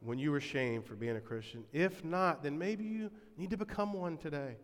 when 0.00 0.16
you 0.20 0.30
were 0.30 0.40
shamed 0.40 0.84
for 0.86 0.94
being 0.94 1.16
a 1.16 1.20
Christian? 1.20 1.64
If 1.72 2.04
not, 2.04 2.44
then 2.44 2.56
maybe 2.56 2.84
you 2.84 3.10
need 3.36 3.50
to 3.50 3.56
become 3.56 3.92
one 3.94 4.16
today. 4.16 4.56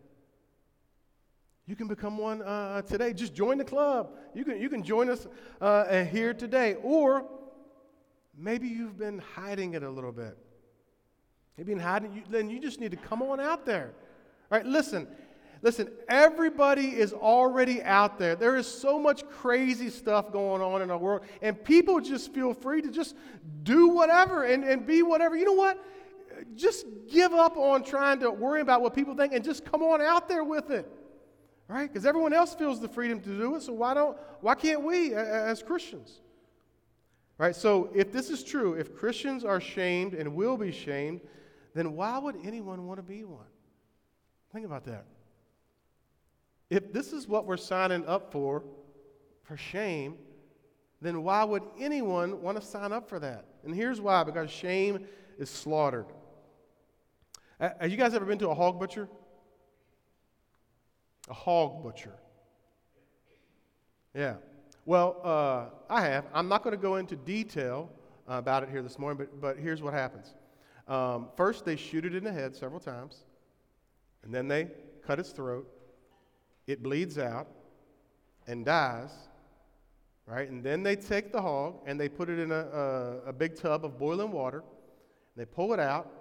You 1.67 1.75
can 1.75 1.89
become 1.89 2.17
one 2.17 2.41
uh, 2.41 2.83
today. 2.83 3.11
Just 3.11 3.35
join 3.35 3.57
the 3.57 3.65
club. 3.65 4.11
You 4.33 4.45
can, 4.45 4.61
you 4.61 4.69
can 4.69 4.81
join 4.81 5.09
us 5.09 5.27
uh, 5.59 6.05
here 6.05 6.33
today. 6.33 6.77
Or 6.83 7.25
maybe 8.37 8.69
you've 8.69 8.97
been 8.97 9.19
hiding 9.19 9.73
it 9.73 9.83
a 9.83 9.89
little 9.89 10.13
bit. 10.13 10.37
You've 11.59 11.67
been 11.67 11.79
hiding, 11.79 12.13
you, 12.13 12.23
then 12.29 12.49
you 12.49 12.59
just 12.59 12.79
need 12.79 12.91
to 12.91 12.97
come 12.97 13.21
on 13.21 13.39
out 13.39 13.65
there. 13.65 13.91
All 14.51 14.57
right, 14.57 14.65
listen, 14.65 15.07
listen, 15.61 15.89
everybody 16.07 16.87
is 16.87 17.13
already 17.13 17.83
out 17.83 18.17
there. 18.17 18.35
There 18.35 18.55
is 18.55 18.65
so 18.65 18.97
much 18.97 19.27
crazy 19.27 19.89
stuff 19.89 20.31
going 20.31 20.61
on 20.61 20.81
in 20.81 20.89
our 20.89 20.97
world, 20.97 21.21
and 21.41 21.61
people 21.63 21.99
just 21.99 22.33
feel 22.33 22.53
free 22.53 22.81
to 22.81 22.89
just 22.89 23.15
do 23.63 23.89
whatever 23.89 24.43
and, 24.43 24.63
and 24.63 24.87
be 24.87 25.03
whatever. 25.03 25.35
You 25.35 25.45
know 25.45 25.53
what? 25.53 25.85
Just 26.55 26.85
give 27.11 27.33
up 27.33 27.57
on 27.57 27.83
trying 27.83 28.21
to 28.21 28.31
worry 28.31 28.61
about 28.61 28.81
what 28.81 28.95
people 28.95 29.13
think 29.13 29.33
and 29.33 29.43
just 29.43 29.65
come 29.65 29.83
on 29.83 30.01
out 30.01 30.29
there 30.29 30.43
with 30.43 30.71
it 30.71 30.89
right? 31.69 31.87
Because 31.87 32.05
everyone 32.05 32.33
else 32.33 32.55
feels 32.55 32.81
the 32.81 32.89
freedom 32.89 33.21
to 33.21 33.29
do 33.37 33.55
it, 33.55 33.61
so 33.61 33.73
why 33.73 33.93
don't 33.93 34.17
why 34.41 34.55
can't 34.55 34.83
we 34.83 35.13
as 35.13 35.63
Christians? 35.63 36.19
Right? 37.37 37.55
So 37.55 37.89
if 37.95 38.11
this 38.11 38.29
is 38.29 38.43
true, 38.43 38.73
if 38.73 38.93
Christians 38.93 39.45
are 39.45 39.61
shamed 39.61 40.13
and 40.13 40.35
will 40.35 40.57
be 40.57 40.73
shamed, 40.73 41.21
then 41.79 41.95
why 41.95 42.17
would 42.17 42.35
anyone 42.43 42.85
want 42.85 42.97
to 42.97 43.03
be 43.03 43.23
one? 43.23 43.45
Think 44.51 44.65
about 44.65 44.83
that. 44.85 45.05
If 46.69 46.91
this 46.91 47.13
is 47.13 47.27
what 47.27 47.45
we're 47.45 47.57
signing 47.57 48.05
up 48.05 48.31
for, 48.31 48.63
for 49.43 49.57
shame, 49.57 50.17
then 51.01 51.23
why 51.23 51.43
would 51.43 51.63
anyone 51.79 52.41
want 52.41 52.59
to 52.59 52.65
sign 52.65 52.91
up 52.91 53.07
for 53.07 53.19
that? 53.19 53.45
And 53.63 53.73
here's 53.73 54.01
why 54.01 54.23
because 54.23 54.51
shame 54.51 55.05
is 55.37 55.49
slaughtered. 55.49 56.07
Have 57.59 57.89
you 57.89 57.97
guys 57.97 58.13
ever 58.13 58.25
been 58.25 58.39
to 58.39 58.49
a 58.49 58.55
hog 58.55 58.79
butcher? 58.79 59.07
a 61.29 61.33
hog 61.33 61.83
butcher. 61.83 62.15
Yeah. 64.13 64.35
Well, 64.85 65.21
uh, 65.23 65.65
I 65.89 66.01
have. 66.01 66.25
I'm 66.33 66.49
not 66.49 66.63
going 66.63 66.75
to 66.75 66.81
go 66.81 66.95
into 66.95 67.15
detail 67.15 67.91
about 68.27 68.63
it 68.63 68.69
here 68.69 68.81
this 68.81 68.97
morning, 68.97 69.17
but, 69.17 69.39
but 69.39 69.57
here's 69.57 69.81
what 69.81 69.93
happens. 69.93 70.33
Um, 70.89 71.27
first, 71.37 71.63
they 71.63 71.75
shoot 71.75 72.03
it 72.03 72.15
in 72.15 72.23
the 72.23 72.31
head 72.33 72.55
several 72.55 72.79
times, 72.79 73.23
and 74.23 74.33
then 74.33 74.47
they 74.47 74.69
cut 75.05 75.19
its 75.19 75.29
throat. 75.29 75.69
It 76.67 76.83
bleeds 76.83 77.17
out 77.17 77.47
and 78.47 78.65
dies, 78.65 79.11
right? 80.25 80.49
And 80.49 80.63
then 80.63 80.83
they 80.83 80.95
take 80.95 81.31
the 81.31 81.41
hog 81.41 81.79
and 81.85 81.99
they 81.99 82.09
put 82.09 82.29
it 82.29 82.39
in 82.39 82.51
a, 82.51 82.55
a, 82.55 83.17
a 83.27 83.33
big 83.33 83.55
tub 83.55 83.85
of 83.85 83.97
boiling 83.97 84.31
water. 84.31 84.63
They 85.35 85.45
pull 85.45 85.73
it 85.73 85.79
out, 85.79 86.11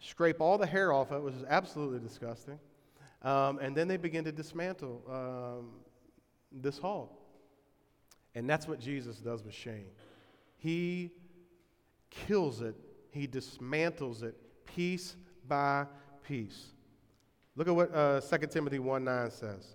scrape 0.00 0.40
all 0.40 0.58
the 0.58 0.66
hair 0.66 0.92
off 0.92 1.10
of 1.10 1.18
it, 1.18 1.24
which 1.24 1.34
is 1.34 1.44
absolutely 1.48 2.00
disgusting. 2.00 2.58
Um, 3.22 3.58
and 3.58 3.76
then 3.76 3.86
they 3.86 3.98
begin 3.98 4.24
to 4.24 4.32
dismantle 4.32 5.02
um, 5.10 5.70
this 6.50 6.78
hog. 6.78 7.10
And 8.34 8.48
that's 8.48 8.66
what 8.66 8.80
Jesus 8.80 9.18
does 9.18 9.44
with 9.44 9.54
shame. 9.54 9.90
He 10.56 11.10
kills 12.10 12.62
it, 12.62 12.74
he 13.10 13.26
dismantles 13.26 14.22
it 14.22 14.36
piece 14.66 15.16
by 15.48 15.86
piece. 16.22 16.72
Look 17.56 17.68
at 17.68 17.74
what 17.74 17.94
uh, 17.94 18.20
2 18.20 18.46
Timothy 18.46 18.78
1 18.78 19.04
9 19.04 19.30
says. 19.30 19.74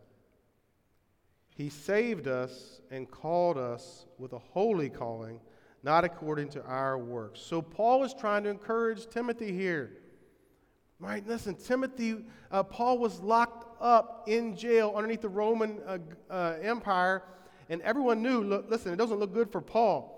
He 1.55 1.69
saved 1.69 2.27
us 2.27 2.81
and 2.91 3.09
called 3.09 3.57
us 3.57 4.05
with 4.17 4.33
a 4.33 4.39
holy 4.39 4.89
calling, 4.89 5.39
not 5.83 6.03
according 6.03 6.49
to 6.49 6.63
our 6.65 6.97
works. 6.97 7.39
So 7.39 7.61
Paul 7.61 8.03
is 8.03 8.13
trying 8.13 8.43
to 8.43 8.49
encourage 8.49 9.07
Timothy 9.07 9.53
here. 9.53 9.91
Right? 10.99 11.25
Listen, 11.27 11.55
Timothy, 11.55 12.25
uh, 12.51 12.63
Paul 12.63 12.97
was 12.97 13.19
locked 13.19 13.81
up 13.81 14.23
in 14.27 14.55
jail 14.55 14.93
underneath 14.95 15.21
the 15.21 15.29
Roman 15.29 15.79
uh, 15.85 15.97
uh, 16.29 16.55
Empire, 16.61 17.23
and 17.69 17.81
everyone 17.81 18.21
knew 18.21 18.43
look, 18.43 18.69
listen, 18.69 18.93
it 18.93 18.95
doesn't 18.95 19.19
look 19.19 19.33
good 19.33 19.51
for 19.51 19.61
Paul. 19.61 20.14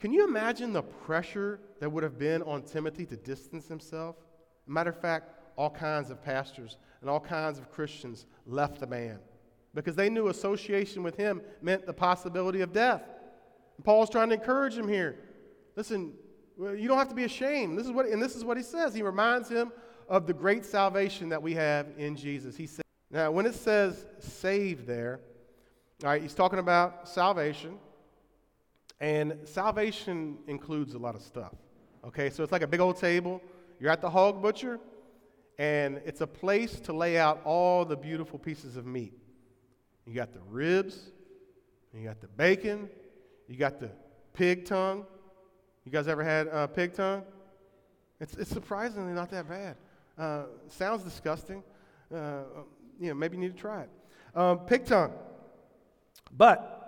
Can 0.00 0.12
you 0.12 0.26
imagine 0.26 0.72
the 0.72 0.82
pressure 0.82 1.60
that 1.78 1.90
would 1.90 2.02
have 2.02 2.18
been 2.18 2.42
on 2.42 2.62
Timothy 2.62 3.04
to 3.06 3.16
distance 3.16 3.68
himself? 3.68 4.16
Matter 4.66 4.90
of 4.90 5.00
fact, 5.00 5.34
all 5.56 5.68
kinds 5.68 6.10
of 6.10 6.24
pastors 6.24 6.78
and 7.02 7.10
all 7.10 7.20
kinds 7.20 7.58
of 7.58 7.70
Christians 7.70 8.26
left 8.46 8.80
the 8.80 8.86
man 8.86 9.18
because 9.74 9.94
they 9.94 10.08
knew 10.08 10.28
association 10.28 11.02
with 11.02 11.16
him 11.16 11.42
meant 11.60 11.84
the 11.84 11.92
possibility 11.92 12.62
of 12.62 12.72
death. 12.72 13.02
And 13.76 13.84
Paul's 13.84 14.08
trying 14.08 14.30
to 14.30 14.36
encourage 14.36 14.74
him 14.74 14.88
here. 14.88 15.18
Listen, 15.76 16.14
you 16.58 16.88
don't 16.88 16.98
have 16.98 17.08
to 17.08 17.14
be 17.14 17.24
ashamed. 17.24 17.78
This 17.78 17.86
is 17.86 17.92
what, 17.92 18.06
and 18.06 18.22
this 18.22 18.36
is 18.36 18.44
what 18.44 18.56
he 18.56 18.62
says. 18.62 18.94
He 18.94 19.02
reminds 19.02 19.50
him 19.50 19.70
of 20.08 20.26
the 20.26 20.32
great 20.32 20.64
salvation 20.64 21.28
that 21.28 21.42
we 21.42 21.54
have 21.54 21.88
in 21.98 22.16
Jesus. 22.16 22.56
He 22.56 22.66
said, 22.66 22.84
now, 23.10 23.30
when 23.30 23.44
it 23.44 23.54
says 23.54 24.06
saved 24.18 24.86
there, 24.86 25.20
all 26.02 26.10
right, 26.10 26.22
he's 26.22 26.34
talking 26.34 26.58
about 26.58 27.08
salvation, 27.08 27.78
and 29.00 29.36
salvation 29.44 30.38
includes 30.46 30.94
a 30.94 30.98
lot 30.98 31.14
of 31.14 31.22
stuff. 31.22 31.54
Okay, 32.04 32.30
so 32.30 32.42
it's 32.42 32.52
like 32.52 32.62
a 32.62 32.66
big 32.66 32.80
old 32.80 32.98
table. 32.98 33.42
You're 33.78 33.90
at 33.90 34.00
the 34.00 34.10
hog 34.10 34.42
butcher, 34.42 34.78
and 35.58 36.00
it's 36.04 36.20
a 36.20 36.26
place 36.26 36.80
to 36.80 36.92
lay 36.92 37.18
out 37.18 37.40
all 37.44 37.84
the 37.84 37.96
beautiful 37.96 38.38
pieces 38.38 38.76
of 38.76 38.86
meat. 38.86 39.14
You 40.06 40.14
got 40.14 40.32
the 40.32 40.40
ribs, 40.48 41.12
you 41.94 42.04
got 42.04 42.20
the 42.20 42.28
bacon, 42.28 42.88
you 43.48 43.56
got 43.56 43.80
the 43.80 43.90
pig 44.32 44.64
tongue. 44.64 45.04
You 45.84 45.92
guys 45.92 46.08
ever 46.08 46.22
had 46.22 46.48
uh, 46.48 46.66
pig 46.66 46.94
tongue? 46.94 47.22
It's, 48.20 48.34
it's 48.34 48.50
surprisingly 48.50 49.12
not 49.12 49.30
that 49.30 49.48
bad. 49.48 49.76
Uh, 50.18 50.44
sounds 50.68 51.02
disgusting. 51.02 51.62
Uh, 52.14 52.42
you 53.00 53.08
know, 53.08 53.14
maybe 53.14 53.36
you 53.36 53.42
need 53.42 53.54
to 53.54 53.60
try 53.60 53.82
it. 53.82 53.90
Um, 54.34 54.60
pig 54.60 54.84
tongue. 54.84 55.12
But 56.36 56.79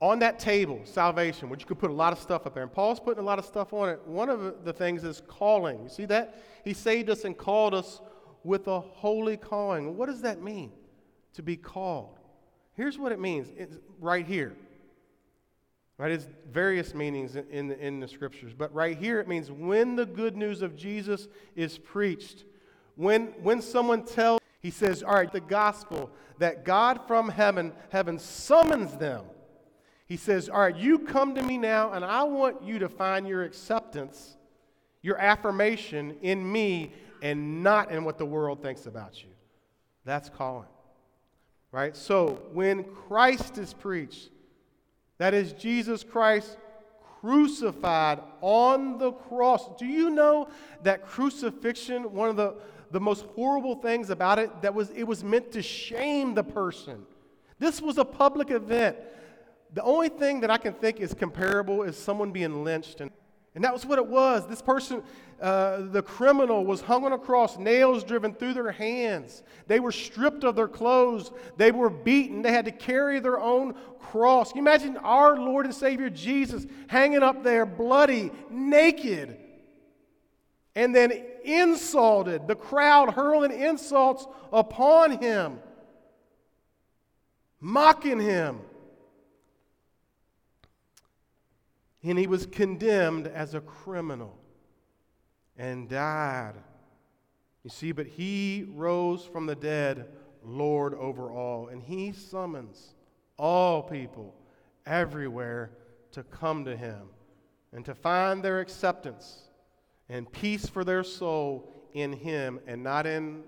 on 0.00 0.18
that 0.20 0.38
table, 0.38 0.80
salvation, 0.84 1.50
which 1.50 1.60
you 1.60 1.66
could 1.66 1.78
put 1.78 1.90
a 1.90 1.94
lot 1.94 2.12
of 2.12 2.18
stuff 2.18 2.46
up 2.46 2.54
there, 2.54 2.62
and 2.62 2.72
Paul's 2.72 2.98
putting 2.98 3.22
a 3.22 3.26
lot 3.26 3.38
of 3.38 3.44
stuff 3.44 3.72
on 3.72 3.88
it. 3.90 4.00
One 4.06 4.30
of 4.30 4.64
the 4.64 4.72
things 4.72 5.04
is 5.04 5.22
calling. 5.26 5.82
You 5.82 5.90
see 5.90 6.06
that? 6.06 6.42
He 6.64 6.72
saved 6.72 7.10
us 7.10 7.24
and 7.24 7.36
called 7.36 7.74
us 7.74 8.00
with 8.42 8.66
a 8.68 8.80
holy 8.80 9.36
calling. 9.36 9.96
What 9.96 10.06
does 10.06 10.22
that 10.22 10.42
mean? 10.42 10.72
To 11.34 11.42
be 11.42 11.56
called. 11.56 12.18
Here's 12.74 12.98
what 12.98 13.12
it 13.12 13.20
means. 13.20 13.48
It's 13.56 13.76
right 13.98 14.26
here. 14.26 14.56
Right? 15.98 16.12
It's 16.12 16.26
various 16.50 16.94
meanings 16.94 17.36
in, 17.36 17.46
in, 17.50 17.68
the, 17.68 17.78
in 17.78 18.00
the 18.00 18.08
scriptures. 18.08 18.54
But 18.56 18.74
right 18.74 18.96
here 18.96 19.20
it 19.20 19.28
means 19.28 19.50
when 19.50 19.96
the 19.96 20.06
good 20.06 20.34
news 20.34 20.62
of 20.62 20.74
Jesus 20.74 21.28
is 21.54 21.76
preached, 21.76 22.44
when, 22.96 23.26
when 23.42 23.60
someone 23.60 24.04
tells, 24.04 24.40
he 24.60 24.70
says, 24.70 25.02
all 25.02 25.12
right, 25.12 25.30
the 25.30 25.40
gospel, 25.40 26.10
that 26.38 26.64
God 26.64 27.02
from 27.06 27.28
heaven, 27.28 27.74
heaven 27.90 28.18
summons 28.18 28.96
them. 28.96 29.26
He 30.10 30.16
says, 30.16 30.48
All 30.48 30.58
right, 30.58 30.74
you 30.74 30.98
come 30.98 31.36
to 31.36 31.42
me 31.42 31.56
now, 31.56 31.92
and 31.92 32.04
I 32.04 32.24
want 32.24 32.64
you 32.64 32.80
to 32.80 32.88
find 32.88 33.28
your 33.28 33.44
acceptance, 33.44 34.36
your 35.02 35.16
affirmation 35.18 36.16
in 36.20 36.50
me, 36.50 36.94
and 37.22 37.62
not 37.62 37.92
in 37.92 38.02
what 38.02 38.18
the 38.18 38.26
world 38.26 38.60
thinks 38.60 38.86
about 38.86 39.22
you. 39.22 39.28
That's 40.04 40.28
calling. 40.28 40.66
Right? 41.70 41.96
So 41.96 42.42
when 42.52 42.82
Christ 42.82 43.56
is 43.56 43.72
preached, 43.72 44.30
that 45.18 45.32
is 45.32 45.52
Jesus 45.52 46.02
Christ 46.02 46.56
crucified 47.20 48.18
on 48.40 48.98
the 48.98 49.12
cross. 49.12 49.70
Do 49.78 49.86
you 49.86 50.10
know 50.10 50.48
that 50.82 51.06
crucifixion, 51.06 52.12
one 52.12 52.30
of 52.30 52.34
the, 52.34 52.56
the 52.90 52.98
most 52.98 53.26
horrible 53.36 53.76
things 53.76 54.10
about 54.10 54.40
it, 54.40 54.60
that 54.62 54.74
was 54.74 54.90
it 54.90 55.04
was 55.04 55.22
meant 55.22 55.52
to 55.52 55.62
shame 55.62 56.34
the 56.34 56.42
person. 56.42 57.06
This 57.60 57.80
was 57.80 57.96
a 57.96 58.04
public 58.04 58.50
event. 58.50 58.96
The 59.72 59.82
only 59.82 60.08
thing 60.08 60.40
that 60.40 60.50
I 60.50 60.58
can 60.58 60.74
think 60.74 61.00
is 61.00 61.14
comparable 61.14 61.82
is 61.82 61.96
someone 61.96 62.32
being 62.32 62.64
lynched. 62.64 63.00
And, 63.00 63.10
and 63.54 63.62
that 63.64 63.72
was 63.72 63.86
what 63.86 63.98
it 63.98 64.06
was. 64.06 64.46
This 64.46 64.60
person, 64.60 65.02
uh, 65.40 65.82
the 65.90 66.02
criminal, 66.02 66.64
was 66.64 66.80
hung 66.80 67.04
on 67.04 67.12
a 67.12 67.18
cross, 67.18 67.56
nails 67.56 68.02
driven 68.02 68.34
through 68.34 68.54
their 68.54 68.72
hands. 68.72 69.42
They 69.68 69.78
were 69.78 69.92
stripped 69.92 70.44
of 70.44 70.56
their 70.56 70.68
clothes. 70.68 71.30
They 71.56 71.70
were 71.70 71.90
beaten. 71.90 72.42
They 72.42 72.52
had 72.52 72.64
to 72.64 72.72
carry 72.72 73.20
their 73.20 73.38
own 73.38 73.74
cross. 73.98 74.52
Can 74.52 74.58
you 74.58 74.62
imagine 74.62 74.96
our 74.98 75.36
Lord 75.36 75.66
and 75.66 75.74
Savior 75.74 76.10
Jesus 76.10 76.66
hanging 76.88 77.22
up 77.22 77.44
there, 77.44 77.64
bloody, 77.64 78.32
naked, 78.50 79.36
and 80.74 80.94
then 80.94 81.12
insulted, 81.44 82.46
the 82.46 82.54
crowd 82.54 83.14
hurling 83.14 83.52
insults 83.52 84.26
upon 84.52 85.18
him, 85.18 85.58
mocking 87.60 88.20
him. 88.20 88.60
And 92.02 92.18
he 92.18 92.26
was 92.26 92.46
condemned 92.46 93.26
as 93.26 93.54
a 93.54 93.60
criminal 93.60 94.38
and 95.56 95.88
died. 95.88 96.54
You 97.62 97.70
see, 97.70 97.92
but 97.92 98.06
he 98.06 98.66
rose 98.74 99.24
from 99.24 99.46
the 99.46 99.54
dead, 99.54 100.08
Lord 100.42 100.94
over 100.94 101.30
all. 101.30 101.68
And 101.68 101.82
he 101.82 102.12
summons 102.12 102.94
all 103.36 103.82
people 103.82 104.34
everywhere 104.86 105.72
to 106.12 106.22
come 106.24 106.64
to 106.64 106.76
him 106.76 107.08
and 107.72 107.84
to 107.84 107.94
find 107.94 108.42
their 108.42 108.60
acceptance 108.60 109.50
and 110.08 110.30
peace 110.32 110.68
for 110.68 110.84
their 110.84 111.04
soul 111.04 111.72
in 111.92 112.12
him 112.12 112.60
and 112.66 112.82
not 112.82 113.06
in 113.06 113.42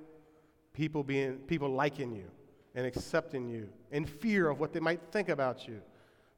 people 0.72 1.02
being 1.02 1.36
people 1.46 1.68
liking 1.68 2.14
you 2.14 2.30
and 2.74 2.86
accepting 2.86 3.48
you 3.48 3.68
in 3.90 4.06
fear 4.06 4.48
of 4.48 4.58
what 4.58 4.72
they 4.72 4.80
might 4.80 5.00
think 5.10 5.28
about 5.28 5.68
you 5.68 5.80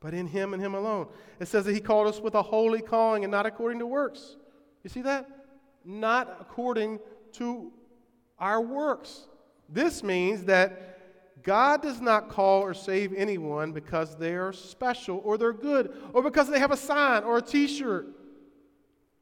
but 0.04 0.12
in 0.12 0.26
Him 0.26 0.52
and 0.52 0.62
Him 0.62 0.74
alone. 0.74 1.08
It 1.40 1.48
says 1.48 1.64
that 1.64 1.72
He 1.72 1.80
called 1.80 2.06
us 2.06 2.20
with 2.20 2.34
a 2.34 2.42
holy 2.42 2.82
calling 2.82 3.24
and 3.24 3.30
not 3.30 3.46
according 3.46 3.78
to 3.78 3.86
works. 3.86 4.36
You 4.84 4.90
see 4.90 5.00
that? 5.00 5.26
Not 5.82 6.36
according 6.40 7.00
to 7.32 7.72
our 8.38 8.60
works. 8.60 9.26
This 9.66 10.02
means 10.02 10.44
that 10.44 11.42
God 11.42 11.80
does 11.80 12.02
not 12.02 12.28
call 12.28 12.60
or 12.60 12.74
save 12.74 13.14
anyone 13.14 13.72
because 13.72 14.14
they 14.16 14.34
are 14.34 14.52
special 14.52 15.22
or 15.24 15.38
they're 15.38 15.54
good 15.54 15.94
or 16.12 16.22
because 16.22 16.48
they 16.48 16.58
have 16.58 16.70
a 16.70 16.76
sign 16.76 17.24
or 17.24 17.38
a 17.38 17.42
t 17.42 17.66
shirt 17.66 18.08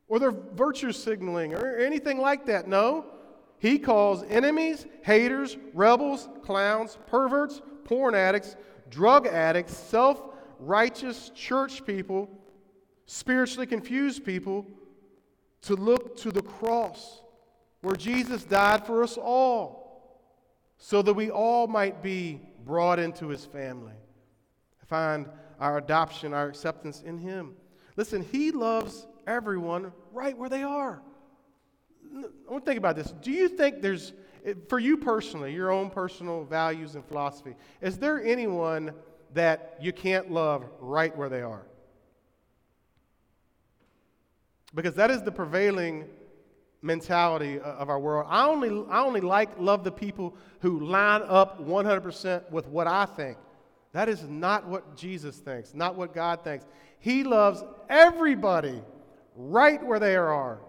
or 0.09 0.18
they're 0.18 0.33
virtue 0.33 0.90
signaling 0.90 1.55
or 1.55 1.77
anything 1.77 2.18
like 2.18 2.45
that. 2.47 2.66
No. 2.66 3.07
He 3.59 3.79
calls 3.79 4.25
enemies, 4.25 4.87
haters, 5.03 5.57
rebels, 5.75 6.29
clowns, 6.42 6.99
perverts, 7.07 7.62
porn 7.85 8.16
addicts, 8.16 8.57
drug 8.90 9.29
addicts, 9.29 9.77
self 9.77 10.32
righteous 10.62 11.31
church 11.35 11.85
people, 11.85 12.29
spiritually 13.07 13.66
confused 13.66 14.25
people, 14.25 14.66
to 15.62 15.75
look 15.75 16.16
to 16.18 16.31
the 16.31 16.42
cross 16.42 17.22
where 17.81 17.96
Jesus 17.96 18.44
died 18.44 18.87
for 18.87 19.03
us 19.03 19.16
all 19.16 19.83
so 20.79 21.03
that 21.03 21.14
we 21.14 21.31
all 21.31 21.66
might 21.66 22.03
be 22.03 22.40
brought 22.64 22.98
into 22.98 23.29
his 23.29 23.44
family, 23.44 23.94
find 24.87 25.29
our 25.61 25.79
adoption, 25.79 26.33
our 26.33 26.48
acceptance 26.48 27.03
in 27.03 27.18
him. 27.18 27.55
Listen, 27.96 28.27
he 28.33 28.51
loves 28.51 29.07
everyone 29.27 29.92
right 30.12 30.37
where 30.37 30.48
they 30.48 30.62
are. 30.62 31.03
I 32.14 32.51
want 32.51 32.64
to 32.64 32.70
think 32.70 32.79
about 32.79 32.96
this. 32.96 33.12
Do 33.22 33.31
you 33.31 33.48
think 33.48 33.81
there's, 33.81 34.12
eh, 34.44 34.55
for 34.68 34.79
you 34.79 34.96
personally, 34.96 35.55
your 35.55 35.70
own 35.70 35.88
personal 35.88 36.44
values 36.44 36.94
and 36.94 37.05
philosophy, 37.05 37.55
is 37.81 37.98
there 37.98 38.22
anyone 38.22 38.92
that 39.35 39.77
you 39.81 39.92
can't 39.92 40.31
love 40.31 40.64
right 40.81 41.16
where 41.16 41.29
they 41.29 41.42
are. 41.42 41.66
Because 44.75 44.95
that 44.95 45.11
is 45.11 45.23
the 45.23 45.33
prevailing 45.33 46.07
mentality 46.81 47.61
of 47.61 47.88
our 47.88 47.99
world. 47.99 48.27
I 48.29 48.47
only, 48.47 48.85
I 48.90 49.01
only 49.01 49.21
like, 49.21 49.59
love 49.59 49.85
the 49.85 49.92
people 49.92 50.37
who 50.61 50.81
line 50.81 51.23
up 51.27 51.64
100% 51.64 52.51
with 52.51 52.66
what 52.66 52.87
I 52.87 53.07
think. 53.07 53.38
That 53.92 54.09
is 54.09 54.23
not 54.25 54.66
what 54.66 54.97
Jesus 54.97 55.37
thinks, 55.37 55.75
not 55.75 55.95
what 55.95 56.14
God 56.14 56.42
thinks. 56.42 56.64
He 56.99 57.25
loves 57.25 57.62
everybody 57.88 58.83
right 59.37 59.85
where 59.85 59.99
they 59.99 60.16
are, 60.16 60.61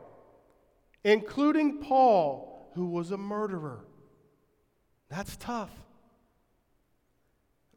including 1.04 1.80
Paul, 1.80 2.71
who 2.76 2.88
was 2.88 3.12
a 3.12 3.17
murderer. 3.17 3.86
That's 5.10 5.38
tough. 5.38 5.71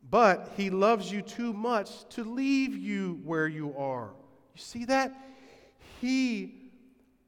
But 0.08 0.52
he 0.56 0.70
loves 0.70 1.10
you 1.10 1.22
too 1.22 1.52
much 1.52 2.08
to 2.10 2.24
leave 2.24 2.76
you 2.76 3.20
where 3.24 3.48
you 3.48 3.74
are. 3.76 4.10
You 4.54 4.60
see 4.60 4.84
that? 4.84 5.14
He 6.00 6.70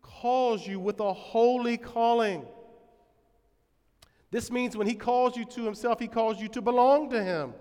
calls 0.02 0.66
you 0.66 0.78
with 0.78 1.00
a 1.00 1.12
holy 1.12 1.76
calling. 1.76 2.44
This 4.30 4.50
means 4.50 4.76
when 4.76 4.86
he 4.86 4.94
calls 4.94 5.36
you 5.36 5.44
to 5.46 5.64
himself, 5.64 5.98
he 5.98 6.06
calls 6.08 6.40
you 6.40 6.48
to 6.48 6.60
belong 6.60 7.10
to 7.10 7.22
him 7.22 7.54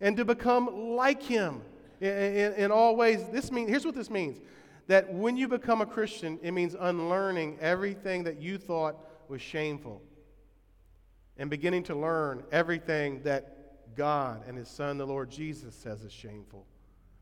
and 0.00 0.16
to 0.16 0.24
become 0.24 0.94
like 0.96 1.22
him 1.22 1.62
in, 2.00 2.10
in, 2.10 2.52
in, 2.54 2.70
all 2.70 2.96
ways. 2.96 3.24
This 3.30 3.52
means, 3.52 3.68
here's 3.68 3.84
what 3.84 3.94
this 3.94 4.10
means 4.10 4.40
that 4.86 5.12
when 5.12 5.36
you 5.36 5.46
become 5.46 5.80
a 5.82 5.86
Christian, 5.86 6.38
it 6.42 6.52
means 6.52 6.74
unlearning 6.78 7.58
everything 7.60 8.24
that 8.24 8.40
you 8.40 8.58
thought 8.58 8.96
was 9.28 9.42
shameful 9.42 10.02
and 11.36 11.48
beginning 11.48 11.82
to 11.84 11.94
learn 11.94 12.42
everything 12.50 13.22
that 13.22 13.59
God 14.00 14.44
and 14.48 14.56
His 14.56 14.66
Son, 14.66 14.96
the 14.96 15.06
Lord 15.06 15.28
Jesus, 15.30 15.74
says 15.74 16.00
is 16.04 16.10
shameful, 16.10 16.64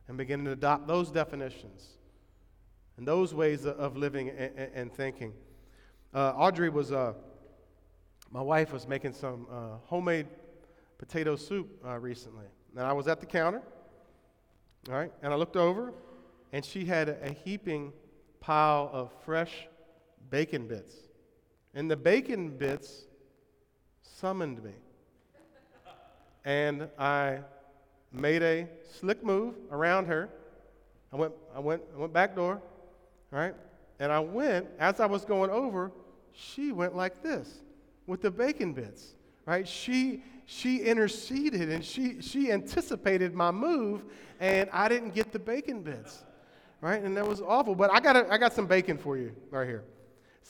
and 0.07 0.17
beginning 0.17 0.47
to 0.47 0.53
adopt 0.53 0.87
those 0.87 1.11
definitions 1.11 1.89
and 2.97 3.05
those 3.05 3.35
ways 3.35 3.67
of 3.67 3.97
living 3.97 4.31
and, 4.31 4.93
thinking. 4.93 5.33
Uh, 6.15 6.35
Audrey 6.37 6.69
was, 6.69 6.93
uh, 6.93 7.15
my 8.31 8.41
wife 8.41 8.73
was 8.73 8.87
making 8.87 9.13
some 9.13 9.49
uh, 9.51 9.79
homemade 9.87 10.29
potato 10.99 11.35
soup 11.35 11.69
uh, 11.85 11.99
recently. 11.99 12.47
And 12.77 12.87
I 12.87 12.93
was 12.93 13.09
at 13.09 13.19
the 13.19 13.27
counter, 13.27 13.61
all 14.89 14.95
right, 14.95 15.11
and 15.21 15.33
I 15.33 15.37
looked 15.37 15.57
over, 15.57 15.93
and 16.53 16.65
she 16.65 16.85
had 16.85 17.09
a, 17.09 17.25
a 17.25 17.33
heaping 17.33 17.93
pile 18.39 18.89
of 18.93 19.11
fresh 19.25 19.67
bacon 20.31 20.69
bits. 20.69 20.95
And 21.75 21.91
the 21.91 21.97
bacon 21.97 22.57
bits 22.57 23.09
summoned 24.01 24.63
me 24.63 24.75
and 26.45 26.89
I 26.99 27.41
made 28.13 28.43
a 28.43 28.67
slick 28.99 29.25
move 29.25 29.55
around 29.71 30.07
her. 30.07 30.29
I 31.13 31.17
went, 31.17 31.33
I 31.55 31.61
went, 31.61 31.83
I 31.95 31.99
went 31.99 32.13
back 32.13 32.35
door, 32.35 32.61
right? 33.31 33.55
And 33.99 34.13
I 34.13 34.21
went, 34.21 34.67
as 34.79 35.01
I 35.01 35.07
was 35.07 35.25
going 35.25 35.51
over, 35.51 35.91
she 36.33 36.73
went 36.73 36.95
like 36.95 37.23
this 37.23 37.61
with 38.07 38.23
the 38.23 38.31
bacon 38.31 38.73
bits, 38.73 39.15
right? 39.47 39.67
She, 39.67 40.23
she 40.47 40.79
interceded 40.79 41.69
and 41.71 41.85
she, 41.85 42.21
she 42.21 42.53
anticipated 42.53 43.35
my 43.35 43.51
move, 43.51 44.05
and 44.41 44.69
I 44.73 44.89
didn't 44.89 45.15
get 45.15 45.33
the 45.33 45.39
bacon 45.39 45.83
bits, 45.83 46.25
right? 46.81 47.03
And 47.03 47.17
that 47.17 47.27
was 47.27 47.41
awful. 47.41 47.75
But 47.75 47.91
I 47.93 48.01
got, 48.01 48.17
a, 48.17 48.33
I 48.33 48.39
got 48.39 48.53
some 48.53 48.67
bacon 48.67 48.99
for 48.99 49.17
you 49.17 49.35
right 49.51 49.67
here. 49.67 49.85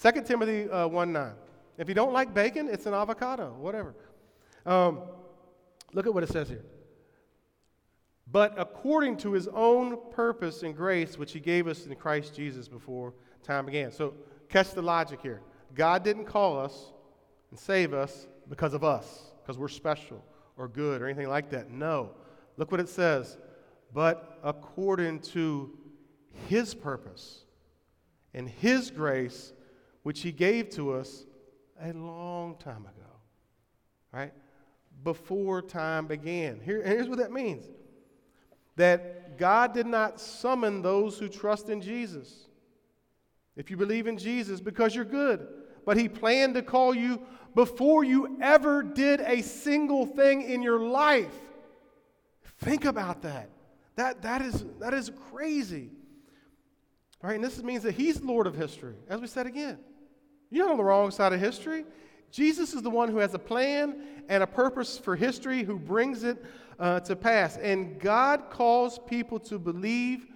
2 0.01 0.23
Timothy 0.23 0.69
uh, 0.71 0.87
1 0.87 1.13
9. 1.13 1.33
If 1.79 1.89
you 1.89 1.95
don't 1.95 2.13
like 2.13 2.35
bacon, 2.35 2.69
it's 2.69 2.87
an 2.87 2.95
avocado, 2.95 3.55
whatever. 3.59 3.95
Um, 4.67 5.03
Look 5.93 6.07
at 6.07 6.15
what 6.15 6.23
it 6.23 6.29
says 6.29 6.49
here. 6.49 6.65
But 8.31 8.55
according 8.59 9.17
to 9.19 9.33
his 9.33 9.49
own 9.49 9.97
purpose 10.11 10.63
and 10.63 10.77
grace, 10.77 11.17
which 11.17 11.33
he 11.33 11.41
gave 11.41 11.67
us 11.67 11.87
in 11.87 11.95
Christ 11.97 12.35
Jesus 12.35 12.69
before 12.69 13.15
time 13.43 13.67
began. 13.67 13.91
So, 13.91 14.15
catch 14.49 14.73
the 14.73 14.83
logic 14.83 15.21
here. 15.23 15.41
God 15.75 16.05
didn't 16.05 16.27
call 16.27 16.59
us 16.59 16.93
and 17.51 17.59
save 17.59 17.95
us 17.95 18.27
because 18.49 18.75
of 18.75 18.85
us, 18.85 19.33
because 19.43 19.57
we're 19.57 19.69
special 19.69 20.23
or 20.57 20.69
good 20.69 21.01
or 21.01 21.07
anything 21.07 21.29
like 21.29 21.51
that. 21.51 21.71
No. 21.71 22.11
Look 22.57 22.71
what 22.71 22.81
it 22.81 22.89
says. 22.89 23.39
But 23.95 24.39
according 24.43 25.21
to 25.21 25.79
his 26.49 26.75
purpose 26.75 27.45
and 28.35 28.49
his 28.49 28.91
grace, 28.91 29.53
which 30.03 30.21
he 30.21 30.33
gave 30.33 30.69
to 30.71 30.93
us 30.93 31.25
a 31.83 31.93
long 31.93 32.57
time 32.57 32.83
ago. 32.83 33.11
Right? 34.13 34.33
Before 35.09 35.63
time 35.63 36.07
began. 36.07 36.61
Here, 36.63 36.83
here's 36.83 37.09
what 37.09 37.17
that 37.17 37.33
means 37.33 37.65
that 38.77 39.39
God 39.39 39.73
did 39.73 39.87
not 39.87 40.21
summon 40.21 40.83
those 40.83 41.19
who 41.19 41.31
trust 41.31 41.71
in 41.71 41.81
Jesus. 41.81 42.49
If 43.57 43.71
you 43.71 43.79
believe 43.79 44.07
in 44.07 44.19
Jesus, 44.19 44.61
because 44.61 44.95
you're 44.95 45.07
good, 45.07 45.49
but 45.87 45.97
He 45.97 46.11
planned 46.11 46.55
to 46.55 46.63
call 46.63 46.95
you 46.95 47.23
before 47.55 48.05
you 48.05 48.37
ever 48.43 48.83
did 48.83 49.23
a 49.23 49.41
single 49.41 50.05
thing 50.05 50.43
in 50.43 50.61
your 50.61 50.79
life. 50.79 51.35
Think 52.59 52.85
about 52.85 53.23
that. 53.23 53.49
That, 53.97 54.21
that, 54.23 54.43
is, 54.43 54.63
that 54.79 54.93
is 54.93 55.11
crazy. 55.31 55.89
Right, 57.23 57.37
and 57.37 57.43
this 57.43 57.63
means 57.63 57.83
that 57.85 57.95
He's 57.95 58.21
Lord 58.21 58.47
of 58.47 58.55
history, 58.55 58.97
as 59.09 59.23
we 59.23 59.27
said 59.27 59.47
again. 59.47 59.79
You're 60.51 60.69
on 60.69 60.77
the 60.77 60.85
wrong 60.85 61.11
side 61.11 61.33
of 61.33 61.41
history. 61.41 61.87
Jesus 62.31 62.75
is 62.75 62.83
the 62.83 62.91
one 62.91 63.11
who 63.11 63.19
has 63.19 63.35
a 63.35 63.39
plan 63.39 63.97
and 64.29 64.43
a 64.43 64.47
purpose 64.47 64.99
for 64.99 65.17
history, 65.17 65.63
who 65.63 65.79
brings 65.79 66.25
it 66.25 66.45
uh, 66.79 67.01
to 67.01 67.17
pass. 67.17 67.57
And 67.57 67.99
God 67.99 68.51
calls 68.51 68.99
people 68.99 69.39
to 69.41 69.59
believe 69.59 70.27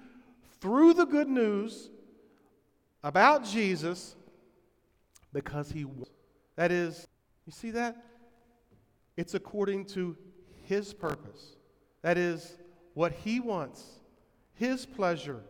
through 0.61 0.95
the 0.95 1.05
good 1.05 1.28
news 1.28 1.90
about 3.03 3.45
Jesus 3.45 4.16
because 5.32 5.70
he 5.70 5.86
that 6.57 6.70
is 6.70 7.07
you 7.47 7.53
see 7.53 7.70
that? 7.72 7.97
It's 9.16 9.34
according 9.34 9.86
to 9.86 10.16
his 10.64 10.95
purpose. 10.95 11.57
That 12.03 12.16
is 12.16 12.57
what 12.95 13.12
he 13.12 13.40
wants 13.40 13.82
his 14.55 14.86
pleasure 14.86 15.43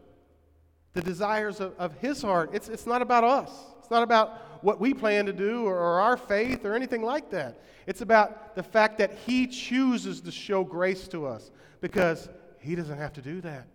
the 0.95 1.01
desires 1.01 1.61
of, 1.61 1.75
of 1.79 1.95
his 1.99 2.23
heart. 2.23 2.51
It's, 2.53 2.69
it's 2.69 2.87
not 2.87 3.03
about 3.03 3.25
us. 3.25 3.51
It's 3.79 3.91
not 3.91 4.03
about 4.03 4.52
what 4.63 4.81
we 4.81 4.95
plan 4.95 5.27
to 5.27 5.33
do 5.33 5.65
or, 5.65 5.77
or 5.77 6.01
our 6.01 6.17
faith 6.17 6.65
or 6.65 6.75
anything 6.75 7.03
like 7.03 7.31
that 7.31 7.61
it's 7.87 8.01
about 8.01 8.55
the 8.55 8.63
fact 8.63 8.99
that 8.99 9.13
he 9.27 9.47
chooses 9.47 10.21
to 10.21 10.31
show 10.31 10.65
grace 10.65 11.09
to 11.09 11.27
us 11.27 11.51
because 11.81 12.29
he 12.59 12.75
doesn't 12.75 12.99
have 12.99 13.13
to 13.13 13.23
do 13.23 13.41
that 13.41 13.67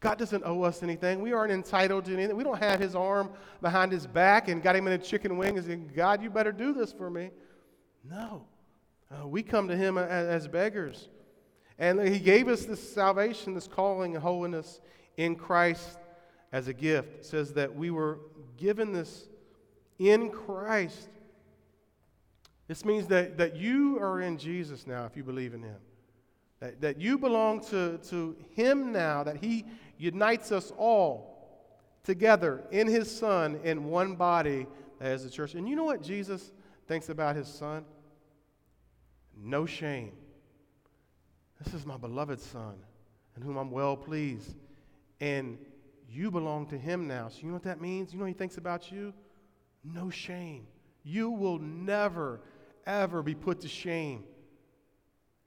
God 0.00 0.18
doesn't 0.18 0.44
owe 0.44 0.62
us 0.62 0.82
anything. 0.82 1.20
We 1.20 1.32
aren't 1.32 1.52
entitled 1.52 2.04
to 2.04 2.12
anything. 2.12 2.36
We 2.36 2.44
don't 2.44 2.58
have 2.58 2.78
his 2.78 2.94
arm 2.94 3.30
behind 3.60 3.92
his 3.92 4.06
back 4.06 4.48
and 4.48 4.62
got 4.62 4.76
him 4.76 4.86
in 4.86 4.92
a 4.92 4.98
chicken 4.98 5.36
wing 5.36 5.56
and 5.56 5.66
saying, 5.66 5.90
God, 5.96 6.22
you 6.22 6.30
better 6.30 6.52
do 6.52 6.72
this 6.72 6.92
for 6.92 7.08
me. 7.10 7.30
No. 8.04 8.44
Uh, 9.10 9.26
we 9.26 9.42
come 9.42 9.68
to 9.68 9.76
him 9.76 9.96
as, 9.96 10.44
as 10.44 10.48
beggars. 10.48 11.08
And 11.78 12.00
he 12.06 12.18
gave 12.18 12.48
us 12.48 12.64
this 12.64 12.94
salvation, 12.94 13.54
this 13.54 13.66
calling 13.66 14.14
and 14.14 14.22
holiness 14.22 14.80
in 15.16 15.34
Christ 15.34 15.98
as 16.52 16.68
a 16.68 16.72
gift. 16.72 17.16
It 17.20 17.26
says 17.26 17.52
that 17.54 17.74
we 17.74 17.90
were 17.90 18.20
given 18.56 18.92
this 18.92 19.28
in 19.98 20.30
Christ. 20.30 21.08
This 22.68 22.84
means 22.84 23.06
that, 23.08 23.38
that 23.38 23.56
you 23.56 23.98
are 24.00 24.20
in 24.20 24.38
Jesus 24.38 24.86
now 24.86 25.04
if 25.04 25.16
you 25.16 25.22
believe 25.22 25.54
in 25.54 25.62
him. 25.62 25.76
That, 26.60 26.80
that 26.80 27.00
you 27.00 27.18
belong 27.18 27.60
to, 27.66 27.98
to 28.08 28.36
him 28.54 28.92
now, 28.92 29.22
that 29.22 29.36
he 29.36 29.64
unites 29.98 30.52
us 30.52 30.72
all 30.76 31.36
together 32.02 32.64
in 32.70 32.86
his 32.86 33.14
Son 33.14 33.60
in 33.62 33.84
one 33.84 34.16
body 34.16 34.66
as 35.00 35.24
the 35.24 35.30
church. 35.30 35.54
And 35.54 35.68
you 35.68 35.76
know 35.76 35.84
what 35.84 36.02
Jesus 36.02 36.52
thinks 36.88 37.08
about 37.08 37.36
his 37.36 37.46
Son? 37.46 37.84
No 39.36 39.66
shame. 39.66 40.12
This 41.62 41.74
is 41.74 41.86
my 41.86 41.96
beloved 41.96 42.40
Son, 42.40 42.74
in 43.36 43.42
whom 43.42 43.56
I'm 43.56 43.70
well 43.70 43.96
pleased. 43.96 44.56
And 45.20 45.58
you 46.10 46.30
belong 46.30 46.66
to 46.68 46.78
him 46.78 47.06
now. 47.06 47.28
So 47.28 47.40
you 47.42 47.48
know 47.48 47.54
what 47.54 47.64
that 47.64 47.80
means? 47.80 48.12
You 48.12 48.18
know 48.18 48.24
what 48.24 48.28
he 48.28 48.38
thinks 48.38 48.56
about 48.56 48.90
you? 48.90 49.12
No 49.92 50.10
shame. 50.10 50.66
You 51.02 51.30
will 51.30 51.58
never, 51.58 52.40
ever 52.86 53.22
be 53.22 53.34
put 53.34 53.60
to 53.60 53.68
shame. 53.68 54.24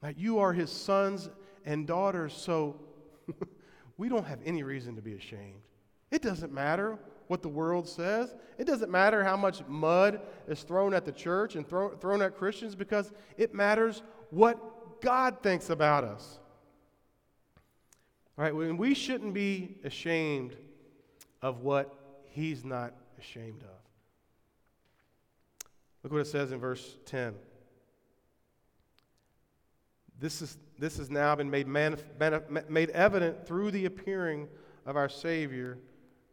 That 0.00 0.18
you 0.18 0.38
are 0.38 0.52
his 0.52 0.70
sons 0.70 1.28
and 1.64 1.86
daughters. 1.86 2.32
So 2.32 2.80
we 3.98 4.08
don't 4.08 4.26
have 4.26 4.40
any 4.44 4.62
reason 4.62 4.96
to 4.96 5.02
be 5.02 5.14
ashamed. 5.14 5.60
It 6.10 6.22
doesn't 6.22 6.52
matter 6.52 6.98
what 7.28 7.42
the 7.42 7.48
world 7.48 7.88
says. 7.88 8.34
It 8.58 8.66
doesn't 8.66 8.90
matter 8.90 9.22
how 9.22 9.36
much 9.36 9.62
mud 9.68 10.20
is 10.48 10.62
thrown 10.62 10.94
at 10.94 11.04
the 11.04 11.12
church 11.12 11.54
and 11.54 11.68
throw, 11.68 11.90
thrown 11.90 12.22
at 12.22 12.36
Christians 12.36 12.74
because 12.74 13.12
it 13.36 13.54
matters 13.54 14.02
what 14.30 15.00
God 15.00 15.42
thinks 15.42 15.70
about 15.70 16.02
us. 16.02 16.40
All 18.36 18.44
right, 18.44 18.52
and 18.52 18.78
we 18.78 18.94
shouldn't 18.94 19.34
be 19.34 19.76
ashamed 19.84 20.56
of 21.42 21.60
what 21.60 21.94
He's 22.30 22.64
not 22.64 22.94
ashamed 23.18 23.62
of. 23.62 23.79
Look 26.02 26.12
what 26.12 26.20
it 26.20 26.26
says 26.26 26.52
in 26.52 26.58
verse 26.58 26.96
10. 27.06 27.34
This, 30.18 30.42
is, 30.42 30.58
this 30.78 30.98
has 30.98 31.10
now 31.10 31.34
been 31.34 31.50
made, 31.50 31.66
manif- 31.66 32.04
manif- 32.18 32.68
made 32.68 32.90
evident 32.90 33.46
through 33.46 33.70
the 33.70 33.86
appearing 33.86 34.48
of 34.86 34.96
our 34.96 35.08
Savior, 35.08 35.78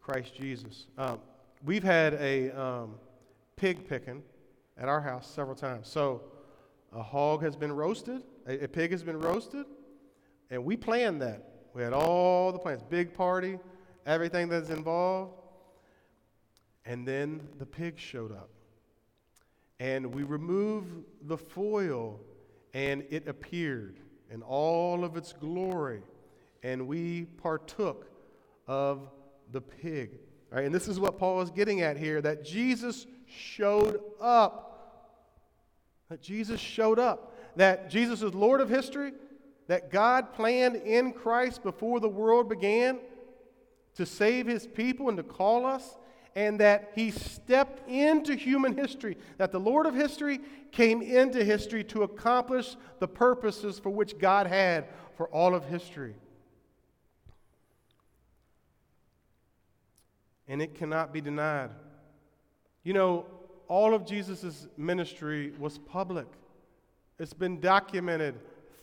Christ 0.02 0.36
Jesus. 0.36 0.88
Um, 0.98 1.20
we've 1.64 1.84
had 1.84 2.14
a 2.16 2.52
um, 2.52 2.96
pig 3.56 3.88
picking 3.88 4.24
at 4.78 4.88
our 4.90 5.02
house 5.02 5.30
several 5.30 5.56
times. 5.56 5.88
So 5.88 6.24
a 6.94 7.02
hog 7.02 7.44
has 7.44 7.56
been 7.56 7.72
roasted, 7.72 8.24
a, 8.46 8.66
a 8.66 8.68
pig 8.68 8.92
has 8.92 9.04
been 9.04 9.20
roasted, 9.20 9.66
and 10.50 10.64
we 10.64 10.78
planned 10.78 11.22
that. 11.22 11.44
We 11.74 11.82
had 11.82 11.94
all 11.94 12.52
the 12.52 12.60
plans, 12.60 12.82
big 12.84 13.14
party, 13.14 13.60
everything 14.06 14.48
that's 14.50 14.70
involved. 14.70 15.34
And 16.86 17.06
then 17.06 17.48
the 17.60 17.66
pig 17.66 18.00
showed 18.00 18.32
up. 18.32 18.50
And 19.80 20.14
we 20.14 20.24
remove 20.24 20.86
the 21.24 21.38
foil 21.38 22.20
and 22.74 23.04
it 23.10 23.28
appeared 23.28 24.00
in 24.30 24.42
all 24.42 25.04
of 25.04 25.16
its 25.16 25.34
glory, 25.34 26.02
and 26.64 26.88
we 26.88 27.26
partook 27.42 28.10
of 28.68 29.10
the 29.52 29.62
pig. 29.62 30.20
Right, 30.52 30.66
and 30.66 30.74
this 30.74 30.88
is 30.88 31.00
what 31.00 31.18
Paul 31.18 31.42
is 31.42 31.50
getting 31.50 31.82
at 31.82 31.98
here 31.98 32.22
that 32.22 32.46
Jesus 32.46 33.06
showed 33.26 34.00
up. 34.22 34.64
That 36.10 36.22
Jesus 36.22 36.60
showed 36.60 37.00
up. 37.00 37.36
That 37.58 37.90
Jesus 37.90 38.22
is 38.22 38.34
Lord 38.34 38.62
of 38.62 38.70
history. 38.70 39.12
That 39.68 39.92
God 39.92 40.34
planned 40.34 40.78
in 40.78 41.12
Christ 41.12 41.64
before 41.64 42.00
the 42.00 42.08
world 42.08 42.48
began 42.48 43.00
to 43.96 44.06
save 44.06 44.48
his 44.48 44.66
people 44.66 45.10
and 45.10 45.18
to 45.18 45.24
call 45.24 45.66
us 45.66 45.98
and 46.38 46.60
that 46.60 46.92
he 46.94 47.10
stepped 47.10 47.90
into 47.90 48.36
human 48.36 48.78
history, 48.78 49.18
that 49.40 49.52
the 49.52 49.60
Lord 49.60 49.88
of 49.88 49.96
history 49.96 50.40
came 50.72 51.02
into 51.02 51.44
history 51.44 51.84
to 51.86 52.04
accomplish 52.04 52.76
the 53.00 53.08
purposes 53.08 53.80
for 53.80 53.90
which 53.90 54.20
God 54.20 54.46
had 54.46 54.86
for 55.16 55.28
all 55.30 55.56
of 55.56 55.66
history. 55.66 56.14
And 60.48 60.62
it 60.62 60.76
cannot 60.76 61.12
be 61.12 61.22
denied. 61.22 61.72
You 62.84 62.94
know, 62.94 63.26
all 63.68 63.96
of 63.96 64.06
Jesus' 64.06 64.68
ministry 64.78 65.54
was 65.58 65.80
public. 65.80 66.28
It's 67.18 67.34
been 67.34 67.60
documented 67.60 68.36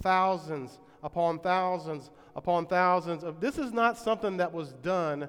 thousands 0.03 0.81
upon 1.05 1.39
thousands 1.39 2.11
upon 2.35 2.67
thousands 2.67 3.23
of 3.23 3.39
this 3.39 3.59
is 3.59 3.73
not 3.73 3.97
something 3.97 4.39
that 4.39 4.53
was 4.53 4.73
done 4.73 5.29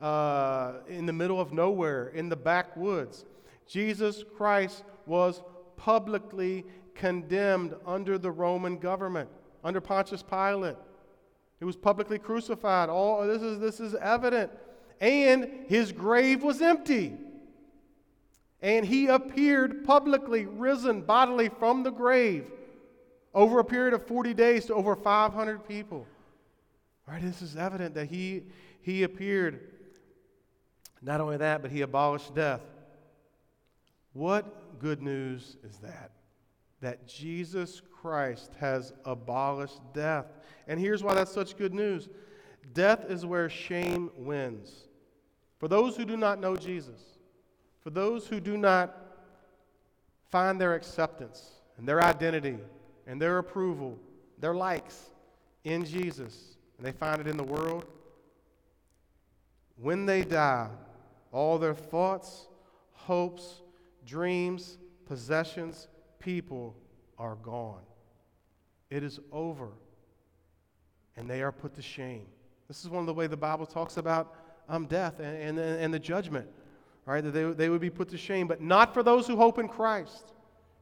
uh, 0.00 0.74
in 0.88 1.06
the 1.06 1.12
middle 1.12 1.40
of 1.40 1.52
nowhere, 1.52 2.08
in 2.08 2.28
the 2.28 2.36
backwoods. 2.36 3.24
Jesus 3.66 4.24
Christ 4.36 4.84
was 5.06 5.42
publicly 5.76 6.64
condemned 6.94 7.74
under 7.86 8.18
the 8.18 8.30
Roman 8.30 8.78
government, 8.78 9.28
under 9.64 9.80
Pontius 9.80 10.22
Pilate. 10.22 10.76
He 11.58 11.64
was 11.64 11.76
publicly 11.76 12.18
crucified. 12.18 12.88
All 12.88 13.26
this 13.26 13.42
is 13.42 13.58
this 13.58 13.80
is 13.80 13.94
evident. 13.94 14.50
And 15.00 15.64
his 15.68 15.92
grave 15.92 16.42
was 16.42 16.62
empty. 16.62 17.14
And 18.62 18.84
he 18.84 19.06
appeared 19.06 19.84
publicly 19.84 20.46
risen 20.46 21.02
bodily 21.02 21.48
from 21.48 21.82
the 21.82 21.90
grave 21.90 22.50
over 23.34 23.58
a 23.58 23.64
period 23.64 23.92
of 23.92 24.06
40 24.06 24.32
days 24.34 24.66
to 24.66 24.74
over 24.74 24.96
500 24.96 25.68
people. 25.68 26.06
Right? 27.06 27.22
This 27.22 27.42
is 27.42 27.56
evident 27.56 27.94
that 27.94 28.06
he 28.06 28.44
he 28.80 29.02
appeared 29.02 29.75
not 31.02 31.20
only 31.20 31.36
that, 31.36 31.62
but 31.62 31.70
he 31.70 31.82
abolished 31.82 32.34
death. 32.34 32.62
What 34.12 34.78
good 34.78 35.02
news 35.02 35.56
is 35.62 35.76
that? 35.78 36.10
That 36.80 37.06
Jesus 37.06 37.82
Christ 38.00 38.52
has 38.58 38.92
abolished 39.04 39.80
death. 39.92 40.26
And 40.68 40.80
here's 40.80 41.02
why 41.02 41.14
that's 41.14 41.32
such 41.32 41.56
good 41.56 41.74
news 41.74 42.08
death 42.72 43.04
is 43.08 43.24
where 43.24 43.48
shame 43.48 44.10
wins. 44.16 44.88
For 45.58 45.68
those 45.68 45.96
who 45.96 46.04
do 46.04 46.16
not 46.16 46.40
know 46.40 46.56
Jesus, 46.56 47.00
for 47.80 47.90
those 47.90 48.26
who 48.26 48.40
do 48.40 48.56
not 48.56 48.96
find 50.30 50.60
their 50.60 50.74
acceptance 50.74 51.52
and 51.78 51.88
their 51.88 52.02
identity 52.02 52.58
and 53.06 53.20
their 53.20 53.38
approval, 53.38 53.98
their 54.38 54.54
likes 54.54 55.10
in 55.64 55.84
Jesus, 55.84 56.56
and 56.76 56.86
they 56.86 56.92
find 56.92 57.20
it 57.20 57.26
in 57.26 57.36
the 57.36 57.44
world, 57.44 57.86
when 59.80 60.06
they 60.06 60.22
die, 60.22 60.68
all 61.36 61.58
their 61.58 61.74
thoughts, 61.74 62.48
hopes, 62.92 63.60
dreams, 64.06 64.78
possessions, 65.04 65.86
people 66.18 66.74
are 67.18 67.34
gone. 67.42 67.82
It 68.88 69.02
is 69.02 69.20
over. 69.30 69.68
and 71.16 71.28
they 71.28 71.42
are 71.42 71.52
put 71.52 71.74
to 71.74 71.82
shame. 71.82 72.26
This 72.68 72.84
is 72.84 72.90
one 72.90 73.00
of 73.00 73.06
the 73.06 73.14
way 73.14 73.26
the 73.26 73.36
Bible 73.36 73.66
talks 73.66 73.96
about 73.96 74.34
um, 74.68 74.86
death 74.86 75.20
and, 75.20 75.36
and, 75.36 75.58
and 75.58 75.92
the 75.92 75.98
judgment, 75.98 76.48
right? 77.04 77.22
That 77.22 77.32
they, 77.32 77.44
they 77.44 77.68
would 77.68 77.80
be 77.80 77.90
put 77.90 78.08
to 78.10 78.18
shame, 78.18 78.46
but 78.46 78.60
not 78.60 78.94
for 78.94 79.02
those 79.02 79.26
who 79.26 79.36
hope 79.36 79.58
in 79.58 79.68
Christ. 79.68 80.32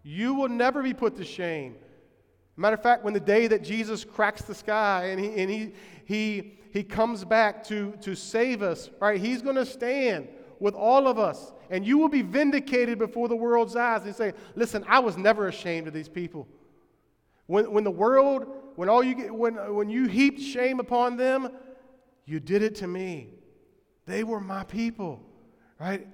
You 0.03 0.35
will 0.35 0.49
never 0.49 0.83
be 0.83 0.95
put 0.95 1.17
to 1.17 1.25
shame. 1.25 1.77
Matter 2.57 2.75
of 2.75 2.83
fact, 2.83 3.03
when 3.03 3.15
the 3.15 3.21
day 3.21 3.49
that 3.49 3.65
Jesus 3.65 4.05
cracks 4.05 4.43
the 4.43 4.55
sky 4.55 5.07
and 5.07 5.21
he, 5.21 5.43
and 5.43 5.51
he, 5.51 5.73
he, 6.05 6.59
he 6.73 6.85
comes 6.85 7.25
back 7.25 7.65
to, 7.65 7.93
to 8.03 8.15
save 8.15 8.63
us, 8.63 8.91
right, 9.01 9.21
he's 9.21 9.43
going 9.43 9.57
to 9.57 9.67
stand 9.67 10.29
with 10.65 10.75
all 10.75 11.07
of 11.07 11.19
us, 11.19 11.53
and 11.69 11.87
you 11.87 11.99
will 11.99 12.09
be 12.09 12.23
vindicated 12.23 12.99
before 12.99 13.29
the 13.29 13.37
world's 13.37 13.77
eyes 13.77 14.05
and 14.05 14.17
say, 14.17 14.33
Listen, 14.55 14.83
I 14.89 14.99
was 14.99 15.19
never 15.19 15.47
ashamed 15.47 15.87
of 15.87 15.93
these 15.93 16.09
people. 16.09 16.49
When, 17.45 17.71
when 17.71 17.85
the 17.85 17.91
world, 17.91 18.47
when, 18.75 18.89
all 18.89 19.05
you 19.05 19.15
get, 19.15 19.35
when, 19.35 19.57
when 19.75 19.91
you 19.91 20.07
heaped 20.07 20.41
shame 20.41 20.81
upon 20.81 21.19
them, 21.19 21.51
you 22.25 22.41
did 22.41 22.63
it 22.63 22.77
to 22.77 22.87
me. 22.87 23.35
They 24.07 24.25
were 24.25 24.41
my 24.41 24.65
people, 24.65 25.21
right? 25.79 26.09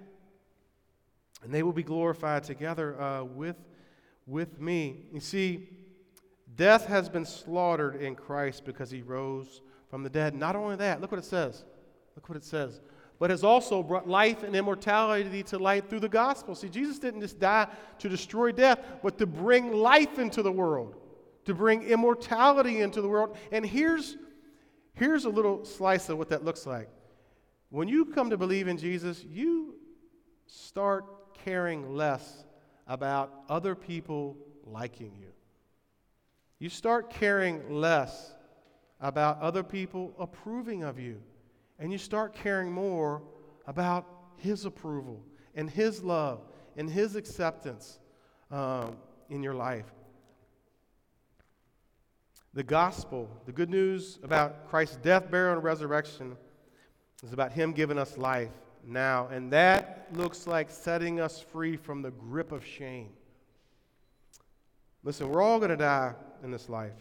And 1.44 1.54
they 1.54 1.62
will 1.62 1.72
be 1.72 1.84
glorified 1.84 2.42
together 2.42 3.00
uh, 3.00 3.22
with, 3.22 3.56
with 4.26 4.60
me. 4.60 5.04
You 5.12 5.20
see, 5.20 5.68
death 6.56 6.86
has 6.86 7.08
been 7.08 7.24
slaughtered 7.24 8.02
in 8.02 8.16
Christ 8.16 8.64
because 8.64 8.90
he 8.90 9.02
rose 9.02 9.60
from 9.88 10.02
the 10.02 10.10
dead. 10.10 10.34
Not 10.34 10.56
only 10.56 10.74
that, 10.74 11.00
look 11.00 11.12
what 11.12 11.20
it 11.20 11.24
says. 11.24 11.64
Look 12.16 12.28
what 12.28 12.36
it 12.36 12.44
says. 12.44 12.80
But 13.20 13.30
has 13.30 13.44
also 13.44 13.84
brought 13.84 14.08
life 14.08 14.42
and 14.42 14.56
immortality 14.56 15.44
to 15.44 15.58
light 15.58 15.88
through 15.88 16.00
the 16.00 16.08
gospel. 16.08 16.56
See, 16.56 16.68
Jesus 16.68 16.98
didn't 16.98 17.20
just 17.20 17.38
die 17.38 17.68
to 17.98 18.08
destroy 18.08 18.50
death, 18.50 18.80
but 19.02 19.18
to 19.18 19.26
bring 19.26 19.72
life 19.72 20.18
into 20.18 20.42
the 20.42 20.50
world 20.50 20.96
to 21.44 21.54
bring 21.54 21.82
immortality 21.82 22.80
into 22.80 23.00
the 23.00 23.08
world. 23.08 23.36
And 23.52 23.64
here's, 23.64 24.16
here's 24.94 25.24
a 25.24 25.28
little 25.28 25.64
slice 25.64 26.08
of 26.08 26.18
what 26.18 26.28
that 26.28 26.44
looks 26.44 26.66
like. 26.66 26.88
When 27.70 27.88
you 27.88 28.06
come 28.06 28.30
to 28.30 28.36
believe 28.36 28.68
in 28.68 28.76
Jesus, 28.76 29.24
you 29.24 29.74
start 30.46 31.34
caring 31.44 31.94
less 31.94 32.44
about 32.86 33.32
other 33.48 33.74
people 33.74 34.36
liking 34.64 35.16
you. 35.18 35.28
You 36.58 36.68
start 36.68 37.10
caring 37.10 37.70
less 37.70 38.34
about 39.00 39.40
other 39.40 39.62
people 39.62 40.14
approving 40.18 40.82
of 40.82 40.98
you. 40.98 41.22
And 41.80 41.90
you 41.90 41.98
start 41.98 42.34
caring 42.34 42.70
more 42.70 43.22
about 43.66 44.06
His 44.36 44.64
approval 44.64 45.24
and 45.54 45.68
His 45.68 46.02
love 46.02 46.42
and 46.76 46.88
His 46.88 47.16
acceptance 47.16 47.98
um, 48.50 48.96
in 49.28 49.42
your 49.42 49.54
life. 49.54 49.86
The 52.52 52.62
gospel, 52.62 53.28
the 53.46 53.52
good 53.52 53.70
news 53.70 54.18
about 54.22 54.68
Christ's 54.68 54.96
death, 54.96 55.30
burial, 55.30 55.54
and 55.54 55.64
resurrection, 55.64 56.36
is 57.24 57.32
about 57.32 57.52
Him 57.52 57.72
giving 57.72 57.98
us 57.98 58.18
life 58.18 58.50
now. 58.84 59.28
And 59.28 59.52
that 59.52 60.08
looks 60.12 60.46
like 60.46 60.70
setting 60.70 61.20
us 61.20 61.40
free 61.40 61.76
from 61.76 62.02
the 62.02 62.10
grip 62.10 62.52
of 62.52 62.64
shame. 62.64 63.10
Listen, 65.02 65.28
we're 65.28 65.42
all 65.42 65.58
going 65.58 65.70
to 65.70 65.76
die 65.76 66.14
in 66.42 66.50
this 66.50 66.68
life. 66.68 66.92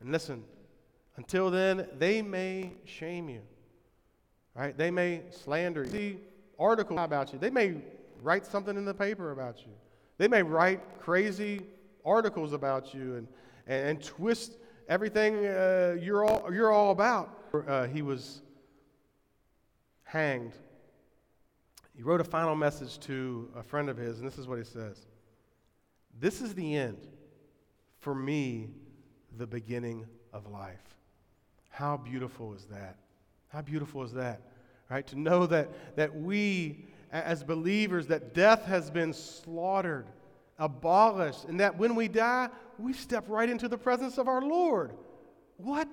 And 0.00 0.12
listen, 0.12 0.44
until 1.16 1.50
then, 1.50 1.88
they 1.98 2.22
may 2.22 2.72
shame 2.84 3.28
you, 3.28 3.42
right? 4.56 4.76
They 4.76 4.90
may 4.90 5.22
slander 5.30 5.84
you. 5.84 5.90
See 5.90 6.16
articles 6.58 7.00
about 7.00 7.32
you. 7.32 7.38
They 7.38 7.50
may 7.50 7.76
write 8.22 8.46
something 8.46 8.76
in 8.76 8.84
the 8.84 8.94
paper 8.94 9.32
about 9.32 9.60
you. 9.60 9.72
They 10.18 10.28
may 10.28 10.42
write 10.42 11.00
crazy 11.00 11.62
articles 12.04 12.52
about 12.52 12.94
you 12.94 13.16
and 13.16 13.28
and, 13.66 13.88
and 13.88 14.02
twist 14.02 14.56
everything 14.88 15.46
uh, 15.46 15.96
you're, 16.00 16.24
all, 16.24 16.52
you're 16.52 16.72
all 16.72 16.90
about. 16.90 17.42
Uh, 17.66 17.86
he 17.86 18.02
was 18.02 18.42
hanged. 20.04 20.52
He 21.96 22.02
wrote 22.02 22.20
a 22.20 22.24
final 22.24 22.54
message 22.54 22.98
to 23.00 23.50
a 23.56 23.62
friend 23.62 23.88
of 23.88 23.96
his, 23.96 24.18
and 24.18 24.26
this 24.26 24.38
is 24.38 24.46
what 24.46 24.58
he 24.58 24.64
says 24.64 25.06
This 26.18 26.40
is 26.40 26.54
the 26.54 26.76
end. 26.76 26.98
For 27.98 28.14
me, 28.14 28.70
the 29.36 29.46
beginning 29.46 30.06
of 30.32 30.46
life. 30.46 30.94
How 31.70 31.96
beautiful 31.96 32.54
is 32.54 32.64
that? 32.66 32.96
How 33.48 33.62
beautiful 33.62 34.02
is 34.02 34.12
that? 34.12 34.40
Right? 34.90 35.06
To 35.08 35.18
know 35.18 35.46
that, 35.46 35.96
that 35.96 36.14
we, 36.14 36.86
as 37.10 37.42
believers, 37.42 38.06
that 38.08 38.34
death 38.34 38.64
has 38.66 38.90
been 38.90 39.12
slaughtered 39.12 40.06
abolished, 40.58 41.44
and 41.44 41.60
that 41.60 41.76
when 41.76 41.94
we 41.94 42.08
die, 42.08 42.48
we 42.78 42.92
step 42.92 43.24
right 43.28 43.48
into 43.48 43.68
the 43.68 43.78
presence 43.78 44.18
of 44.18 44.28
our 44.28 44.42
Lord. 44.42 44.92
What? 45.56 45.88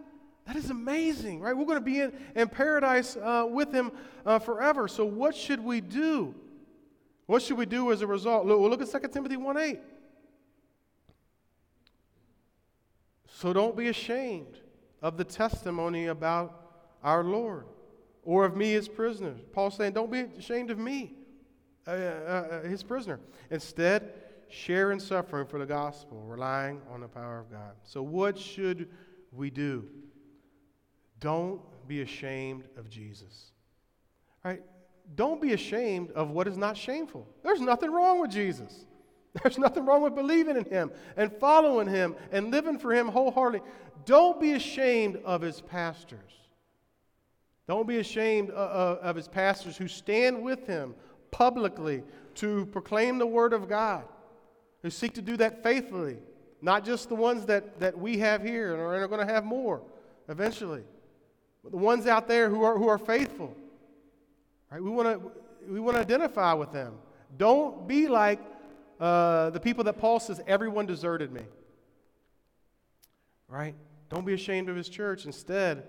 That 0.45 0.55
is 0.55 0.69
amazing, 0.69 1.39
right? 1.39 1.55
We're 1.55 1.65
going 1.65 1.77
to 1.77 1.81
be 1.81 2.01
in, 2.01 2.13
in 2.35 2.49
paradise 2.49 3.15
uh, 3.15 3.47
with 3.49 3.71
Him 3.71 3.91
uh, 4.25 4.39
forever. 4.39 4.87
So, 4.87 5.05
what 5.05 5.35
should 5.35 5.59
we 5.59 5.79
do? 5.79 6.35
What 7.25 7.41
should 7.41 7.57
we 7.57 7.65
do 7.65 7.91
as 7.91 8.01
a 8.01 8.07
result? 8.07 8.45
Look, 8.45 8.59
look 8.59 8.81
at 8.81 9.01
2 9.01 9.07
Timothy 9.07 9.37
1 9.37 9.57
8. 9.57 9.79
So, 13.29 13.53
don't 13.53 13.75
be 13.75 13.87
ashamed 13.87 14.59
of 15.01 15.17
the 15.17 15.23
testimony 15.23 16.07
about 16.07 16.62
our 17.03 17.23
Lord 17.23 17.65
or 18.23 18.45
of 18.45 18.55
me 18.55 18.75
as 18.75 18.87
prisoner. 18.87 19.35
Paul's 19.51 19.75
saying, 19.75 19.93
don't 19.93 20.11
be 20.11 20.21
ashamed 20.37 20.71
of 20.71 20.79
me, 20.79 21.13
uh, 21.87 21.91
uh, 21.91 21.93
uh 21.93 22.61
his 22.63 22.83
prisoner. 22.83 23.19
Instead, 23.51 24.13
share 24.49 24.91
in 24.91 24.99
suffering 24.99 25.47
for 25.47 25.59
the 25.59 25.65
gospel, 25.65 26.21
relying 26.21 26.81
on 26.91 27.01
the 27.01 27.07
power 27.07 27.39
of 27.39 27.51
God. 27.51 27.73
So, 27.83 28.01
what 28.01 28.37
should 28.37 28.89
we 29.31 29.49
do? 29.49 29.85
Don't 31.19 31.61
be 31.87 32.01
ashamed 32.01 32.65
of 32.77 32.89
Jesus. 32.89 33.51
Right? 34.43 34.61
Don't 35.15 35.41
be 35.41 35.53
ashamed 35.53 36.11
of 36.11 36.31
what 36.31 36.47
is 36.47 36.57
not 36.57 36.77
shameful. 36.77 37.27
There's 37.43 37.61
nothing 37.61 37.91
wrong 37.91 38.21
with 38.21 38.31
Jesus. 38.31 38.85
There's 39.43 39.57
nothing 39.57 39.85
wrong 39.85 40.01
with 40.01 40.15
believing 40.15 40.57
in 40.57 40.65
him 40.65 40.91
and 41.17 41.31
following 41.31 41.87
him 41.87 42.15
and 42.31 42.51
living 42.51 42.77
for 42.77 42.93
him 42.93 43.07
wholeheartedly. 43.07 43.67
Don't 44.05 44.39
be 44.39 44.53
ashamed 44.53 45.17
of 45.25 45.41
his 45.41 45.61
pastors. 45.61 46.42
Don't 47.67 47.87
be 47.87 47.97
ashamed 47.97 48.49
of, 48.51 48.97
of 48.99 49.15
his 49.15 49.27
pastors 49.27 49.77
who 49.77 49.87
stand 49.87 50.41
with 50.41 50.67
him 50.67 50.95
publicly 51.31 52.03
to 52.35 52.65
proclaim 52.67 53.17
the 53.17 53.27
word 53.27 53.53
of 53.53 53.69
God 53.69 54.03
who 54.83 54.89
seek 54.89 55.13
to 55.13 55.21
do 55.21 55.37
that 55.37 55.63
faithfully, 55.63 56.17
not 56.61 56.85
just 56.85 57.09
the 57.09 57.15
ones 57.15 57.45
that, 57.45 57.79
that 57.79 57.97
we 57.97 58.17
have 58.19 58.43
here 58.43 58.73
and 58.73 58.81
are 58.81 59.07
going 59.07 59.25
to 59.25 59.33
have 59.33 59.45
more 59.45 59.81
eventually, 60.29 60.83
but 61.63 61.71
the 61.71 61.77
ones 61.77 62.05
out 62.05 62.27
there 62.27 62.49
who 62.49 62.63
are, 62.63 62.77
who 62.77 62.87
are 62.87 62.97
faithful. 62.97 63.55
Right? 64.69 64.83
We 64.83 64.89
want 64.89 65.07
to 65.07 65.31
we 65.69 65.79
want 65.79 65.95
to 65.95 66.01
identify 66.01 66.51
with 66.51 66.73
them. 66.73 66.95
Don't 67.37 67.87
be 67.87 68.09
like 68.09 68.39
uh, 68.99 69.49
the 69.51 69.59
people 69.61 69.85
that 69.85 69.97
Paul 69.97 70.19
says, 70.19 70.41
everyone 70.45 70.85
deserted 70.85 71.31
me. 71.31 71.43
Right? 73.47 73.75
Don't 74.09 74.25
be 74.25 74.33
ashamed 74.33 74.67
of 74.67 74.75
his 74.75 74.89
church. 74.89 75.25
Instead, 75.25 75.87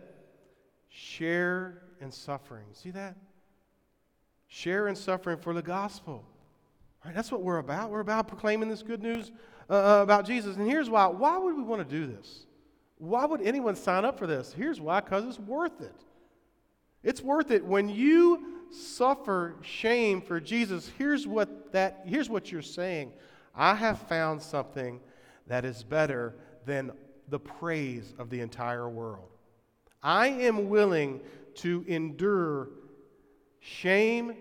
share 0.95 1.83
in 2.01 2.13
suffering. 2.13 2.67
See 2.73 2.93
that? 2.93 3.17
Share 4.47 4.87
in 4.87 4.95
suffering 4.95 5.39
for 5.39 5.53
the 5.53 5.63
gospel. 5.63 6.25
Right, 7.05 7.15
that's 7.15 7.33
what 7.33 7.43
we're 7.43 7.59
about. 7.59 7.91
We're 7.91 8.01
about 8.01 8.29
proclaiming 8.29 8.69
this 8.69 8.83
good 8.83 9.03
news 9.03 9.33
uh, 9.69 9.73
uh, 9.99 10.03
about 10.03 10.25
Jesus. 10.25 10.57
And 10.57 10.71
here's 10.71 10.89
why. 10.89 11.07
Why 11.07 11.37
would 11.37 11.57
we 11.57 11.63
want 11.63 11.87
to 11.87 11.95
do 11.95 12.07
this? 12.07 12.47
Why 12.99 13.27
would 13.27 13.43
anyone 13.43 13.75
sign 13.75 14.05
up 14.05 14.19
for 14.19 14.29
this? 14.29 14.53
Here's 14.53 14.81
why 14.81 15.01
because 15.01 15.25
it's 15.25 15.39
worth 15.39 15.81
it. 15.81 15.95
It's 17.03 17.21
worth 17.21 17.51
it. 17.51 17.65
When 17.65 17.89
you 17.89 18.63
suffer 18.71 19.57
shame 19.63 20.23
for 20.23 20.41
Jesus, 20.41 20.91
here's 20.97 21.27
what, 21.27 21.73
that, 21.73 22.03
here's 22.07 22.31
what 22.31 22.53
you're 22.53 22.63
saying 22.63 23.13
I 23.55 23.75
have 23.75 23.99
found 24.03 24.41
something 24.41 25.01
that 25.49 25.65
is 25.65 25.83
better 25.83 26.37
than 26.65 26.93
the 27.29 27.41
praise 27.41 28.15
of 28.19 28.31
the 28.31 28.41
entire 28.41 28.89
world. 28.89 29.34
I 30.05 30.29
am 30.29 30.69
willing 30.69 31.23
to 31.57 31.83
endure 31.89 32.69
shame 33.59 34.37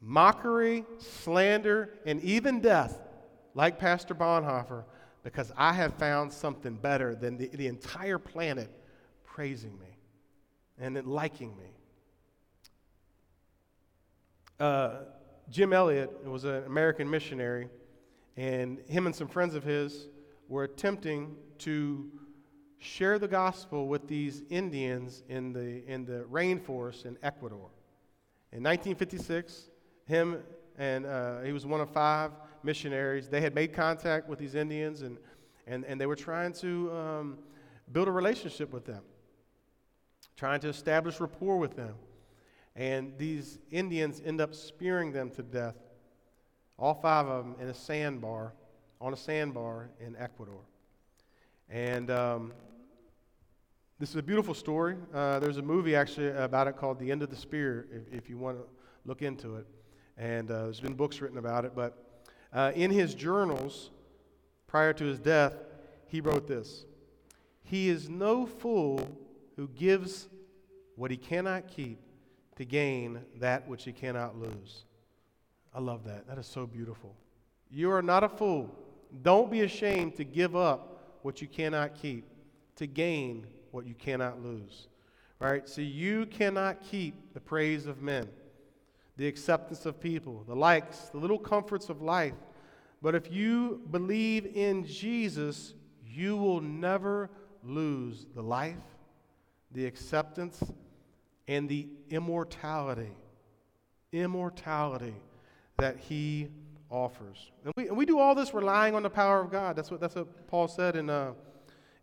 mockery, 0.00 0.84
slander, 0.98 1.90
and 2.06 2.22
even 2.22 2.60
death, 2.60 3.00
like 3.54 3.78
Pastor 3.78 4.14
Bonhoeffer, 4.14 4.84
because 5.24 5.52
I 5.56 5.72
have 5.72 5.94
found 5.94 6.32
something 6.32 6.74
better 6.76 7.14
than 7.14 7.36
the, 7.36 7.48
the 7.48 7.66
entire 7.66 8.18
planet 8.18 8.70
praising 9.24 9.78
me 9.78 9.98
and 10.78 11.04
liking 11.06 11.54
me. 11.56 11.66
Uh, 14.58 15.00
Jim 15.50 15.72
Elliot 15.72 16.24
was 16.24 16.44
an 16.44 16.64
American 16.64 17.10
missionary, 17.10 17.68
and 18.36 18.78
him 18.88 19.06
and 19.06 19.14
some 19.14 19.26
friends 19.26 19.54
of 19.54 19.64
his 19.64 20.06
were 20.48 20.64
attempting 20.64 21.34
to 21.58 22.10
share 22.80 23.18
the 23.18 23.28
gospel 23.28 23.86
with 23.86 24.08
these 24.08 24.42
Indians 24.48 25.22
in 25.28 25.52
the, 25.52 25.86
in 25.86 26.04
the 26.04 26.24
rainforest 26.30 27.04
in 27.04 27.16
Ecuador. 27.22 27.68
In 28.52 28.62
1956, 28.64 29.70
him 30.06 30.38
and 30.78 31.04
uh, 31.04 31.42
he 31.42 31.52
was 31.52 31.66
one 31.66 31.80
of 31.80 31.90
five 31.90 32.32
missionaries. 32.62 33.28
They 33.28 33.42
had 33.42 33.54
made 33.54 33.74
contact 33.74 34.28
with 34.28 34.38
these 34.38 34.54
Indians 34.54 35.02
and, 35.02 35.18
and, 35.66 35.84
and 35.84 36.00
they 36.00 36.06
were 36.06 36.16
trying 36.16 36.54
to 36.54 36.90
um, 36.92 37.38
build 37.92 38.08
a 38.08 38.10
relationship 38.10 38.72
with 38.72 38.86
them, 38.86 39.02
trying 40.36 40.60
to 40.60 40.68
establish 40.68 41.20
rapport 41.20 41.58
with 41.58 41.76
them. 41.76 41.94
And 42.74 43.12
these 43.18 43.58
Indians 43.70 44.22
end 44.24 44.40
up 44.40 44.54
spearing 44.54 45.12
them 45.12 45.30
to 45.32 45.42
death, 45.42 45.76
all 46.78 46.94
five 46.94 47.26
of 47.26 47.44
them 47.44 47.56
in 47.60 47.68
a 47.68 47.74
sandbar, 47.74 48.54
on 49.02 49.12
a 49.12 49.16
sandbar 49.16 49.90
in 50.00 50.16
Ecuador. 50.16 50.62
And 51.68 52.10
um, 52.10 52.52
this 54.00 54.08
is 54.08 54.16
a 54.16 54.22
beautiful 54.22 54.54
story. 54.54 54.96
Uh, 55.12 55.38
there's 55.40 55.58
a 55.58 55.62
movie 55.62 55.94
actually 55.94 56.30
about 56.30 56.66
it 56.66 56.74
called 56.74 56.98
The 56.98 57.10
End 57.10 57.22
of 57.22 57.28
the 57.28 57.36
Spear, 57.36 57.86
if, 57.92 58.20
if 58.20 58.30
you 58.30 58.38
want 58.38 58.56
to 58.56 58.64
look 59.04 59.20
into 59.20 59.56
it. 59.56 59.66
And 60.16 60.50
uh, 60.50 60.62
there's 60.62 60.80
been 60.80 60.94
books 60.94 61.20
written 61.20 61.36
about 61.36 61.66
it. 61.66 61.72
But 61.74 62.22
uh, 62.50 62.72
in 62.74 62.90
his 62.90 63.14
journals, 63.14 63.90
prior 64.66 64.94
to 64.94 65.04
his 65.04 65.18
death, 65.18 65.52
he 66.06 66.22
wrote 66.22 66.48
this 66.48 66.86
He 67.62 67.90
is 67.90 68.08
no 68.08 68.46
fool 68.46 69.06
who 69.56 69.68
gives 69.68 70.28
what 70.96 71.10
he 71.10 71.18
cannot 71.18 71.68
keep 71.68 72.00
to 72.56 72.64
gain 72.64 73.20
that 73.38 73.68
which 73.68 73.84
he 73.84 73.92
cannot 73.92 74.34
lose. 74.34 74.86
I 75.74 75.80
love 75.80 76.04
that. 76.04 76.26
That 76.26 76.38
is 76.38 76.46
so 76.46 76.66
beautiful. 76.66 77.14
You 77.70 77.90
are 77.92 78.02
not 78.02 78.24
a 78.24 78.30
fool. 78.30 78.74
Don't 79.20 79.50
be 79.50 79.60
ashamed 79.60 80.16
to 80.16 80.24
give 80.24 80.56
up 80.56 81.18
what 81.20 81.42
you 81.42 81.48
cannot 81.48 81.96
keep 81.96 82.24
to 82.76 82.86
gain 82.86 83.46
what 83.70 83.86
you 83.86 83.94
cannot 83.94 84.42
lose. 84.42 84.88
Right? 85.38 85.68
So 85.68 85.80
you 85.80 86.26
cannot 86.26 86.82
keep 86.82 87.32
the 87.32 87.40
praise 87.40 87.86
of 87.86 88.02
men, 88.02 88.28
the 89.16 89.26
acceptance 89.26 89.86
of 89.86 89.98
people, 90.00 90.44
the 90.46 90.54
likes, 90.54 91.08
the 91.08 91.18
little 91.18 91.38
comforts 91.38 91.88
of 91.88 92.02
life. 92.02 92.34
But 93.02 93.14
if 93.14 93.32
you 93.32 93.80
believe 93.90 94.54
in 94.54 94.84
Jesus, 94.84 95.74
you 96.04 96.36
will 96.36 96.60
never 96.60 97.30
lose 97.64 98.26
the 98.34 98.42
life, 98.42 98.76
the 99.72 99.86
acceptance, 99.86 100.62
and 101.48 101.68
the 101.68 101.88
immortality. 102.10 103.12
Immortality 104.12 105.14
that 105.78 105.96
he 105.96 106.48
offers. 106.90 107.50
And 107.64 107.72
we, 107.76 107.88
and 107.88 107.96
we 107.96 108.04
do 108.04 108.18
all 108.18 108.34
this 108.34 108.52
relying 108.52 108.94
on 108.94 109.02
the 109.02 109.10
power 109.10 109.40
of 109.40 109.50
God. 109.50 109.76
That's 109.76 109.90
what, 109.90 110.00
that's 110.00 110.14
what 110.16 110.46
Paul 110.48 110.68
said 110.68 110.96
in, 110.96 111.08
uh, 111.08 111.32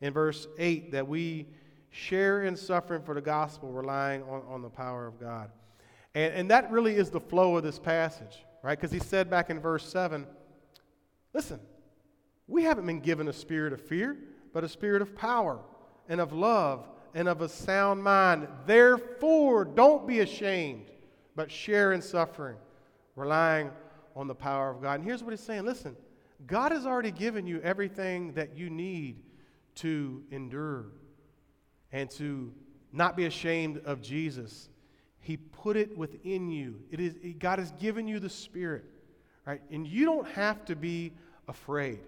in 0.02 0.14
verse 0.14 0.48
8 0.58 0.92
that 0.92 1.08
we 1.08 1.48
share 1.90 2.44
in 2.44 2.56
suffering 2.56 3.02
for 3.02 3.16
the 3.16 3.22
gospel, 3.22 3.72
relying 3.72 4.24
on, 4.24 4.44
on 4.48 4.62
the 4.62 4.70
power 4.70 5.08
of 5.08 5.20
God. 5.20 5.50
And, 6.14 6.34
and 6.34 6.52
that 6.52 6.72
really 6.72 6.96
is 6.96 7.10
the 7.10 7.20
flow 7.20 7.58
of 7.58 7.64
this 7.64 7.80
passage, 7.80 8.46
right? 8.64 8.78
Because 8.78 8.92
he 8.92 9.00
said 9.00 9.30
back 9.30 9.50
in 9.50 9.60
verse 9.60 9.88
7 9.88 10.26
listen, 11.34 11.60
we 12.48 12.64
haven't 12.64 12.86
been 12.88 13.00
given 13.00 13.28
a 13.28 13.34
spirit 13.34 13.74
of 13.74 13.82
fear, 13.82 14.18
but 14.54 14.64
a 14.64 14.70
spirit 14.70 15.02
of 15.02 15.16
power 15.16 15.60
and 16.10 16.20
of 16.20 16.34
love 16.34 16.88
and 17.14 17.28
of 17.28 17.42
a 17.42 17.50
sound 17.50 18.04
mind. 18.04 18.48
Therefore, 18.66 19.66
don't 19.66 20.08
be 20.08 20.22
ashamed, 20.22 20.86
but 21.36 21.52
share 21.52 21.94
in 21.94 22.02
suffering, 22.02 22.58
relying 23.16 23.70
on 24.16 24.28
the 24.28 24.36
power 24.36 24.72
of 24.72 24.82
God. 24.82 24.96
And 24.96 25.04
here's 25.04 25.24
what 25.24 25.32
he's 25.32 25.42
saying 25.42 25.66
listen, 25.66 25.96
God 26.46 26.72
has 26.72 26.86
already 26.86 27.12
given 27.12 27.46
you 27.46 27.62
everything 27.62 28.34
that 28.34 28.56
you 28.58 28.70
need 28.70 29.18
to 29.78 30.24
endure 30.32 30.86
and 31.92 32.10
to 32.12 32.54
not 32.92 33.16
be 33.16 33.26
ashamed 33.26 33.82
of 33.86 34.02
Jesus. 34.02 34.70
He 35.20 35.38
put 35.38 35.78
it 35.78 35.98
within 35.98 36.50
you. 36.50 36.82
It 36.92 37.00
is 37.00 37.16
God 37.40 37.60
has 37.60 37.72
given 37.74 38.08
you 38.08 38.20
the 38.20 38.30
Spirit, 38.30 38.86
right? 39.46 39.62
And 39.72 39.88
you 39.88 40.06
don't 40.06 40.28
have 40.30 40.66
to 40.66 40.76
be 40.76 41.14
afraid. 41.48 42.00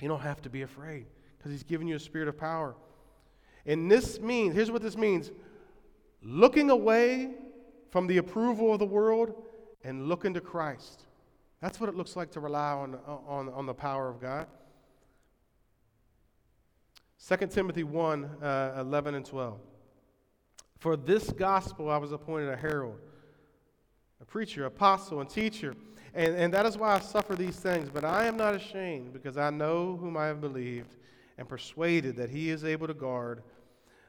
You 0.00 0.08
don't 0.08 0.20
have 0.20 0.40
to 0.42 0.50
be 0.50 0.62
afraid 0.62 1.06
because 1.36 1.52
He's 1.52 1.62
given 1.62 1.86
you 1.86 1.96
a 1.96 2.00
spirit 2.00 2.28
of 2.28 2.38
power. 2.38 2.74
And 3.66 3.90
this 3.90 4.20
means, 4.20 4.54
here's 4.54 4.70
what 4.70 4.82
this 4.82 4.96
means 4.96 5.30
looking 6.22 6.70
away 6.70 7.34
from 7.90 8.06
the 8.06 8.18
approval 8.18 8.72
of 8.72 8.78
the 8.78 8.86
world 8.86 9.34
and 9.84 10.08
looking 10.08 10.34
to 10.34 10.40
Christ. 10.40 11.04
That's 11.60 11.80
what 11.80 11.88
it 11.88 11.96
looks 11.96 12.16
like 12.16 12.30
to 12.32 12.40
rely 12.40 12.72
on, 12.72 12.98
on, 13.06 13.48
on 13.48 13.66
the 13.66 13.74
power 13.74 14.08
of 14.08 14.20
God. 14.20 14.46
2 17.26 17.46
Timothy 17.48 17.82
1 17.82 18.24
uh, 18.24 18.76
11 18.80 19.14
and 19.14 19.24
12. 19.24 19.58
For 20.78 20.96
this 20.96 21.30
gospel 21.30 21.90
I 21.90 21.96
was 21.96 22.12
appointed 22.12 22.48
a 22.48 22.56
herald, 22.56 22.98
a 24.20 24.24
preacher, 24.24 24.66
apostle, 24.66 25.20
and 25.20 25.28
teacher. 25.28 25.74
And, 26.14 26.34
and 26.36 26.54
that 26.54 26.64
is 26.66 26.78
why 26.78 26.94
I 26.94 27.00
suffer 27.00 27.34
these 27.34 27.56
things. 27.56 27.90
But 27.92 28.04
I 28.04 28.26
am 28.26 28.36
not 28.36 28.54
ashamed, 28.54 29.12
because 29.12 29.36
I 29.36 29.50
know 29.50 29.96
whom 29.96 30.16
I 30.16 30.26
have 30.26 30.40
believed 30.40 30.96
and 31.36 31.48
persuaded 31.48 32.16
that 32.16 32.30
he 32.30 32.50
is 32.50 32.64
able 32.64 32.86
to 32.86 32.94
guard 32.94 33.42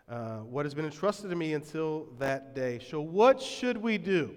uh, 0.08 0.38
what 0.38 0.66
has 0.66 0.74
been 0.74 0.86
entrusted 0.86 1.30
to 1.30 1.36
me 1.36 1.54
until 1.54 2.08
that 2.18 2.56
day. 2.56 2.80
So, 2.90 3.02
what 3.02 3.42
should 3.42 3.78
we 3.78 3.98
do? 3.98 4.36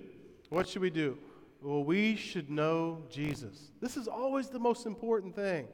What 0.51 0.69
should 0.69 0.83
we 0.83 0.91
do? 0.91 1.19
Well, 1.63 1.85
we 1.85 2.17
should 2.17 2.51
know 2.51 3.05
Jesus. 3.09 3.71
This 3.81 3.97
is 3.97 4.09
always 4.09 4.49
the 4.49 4.59
most 4.59 4.85
important 4.85 5.35
thing. 5.35 5.69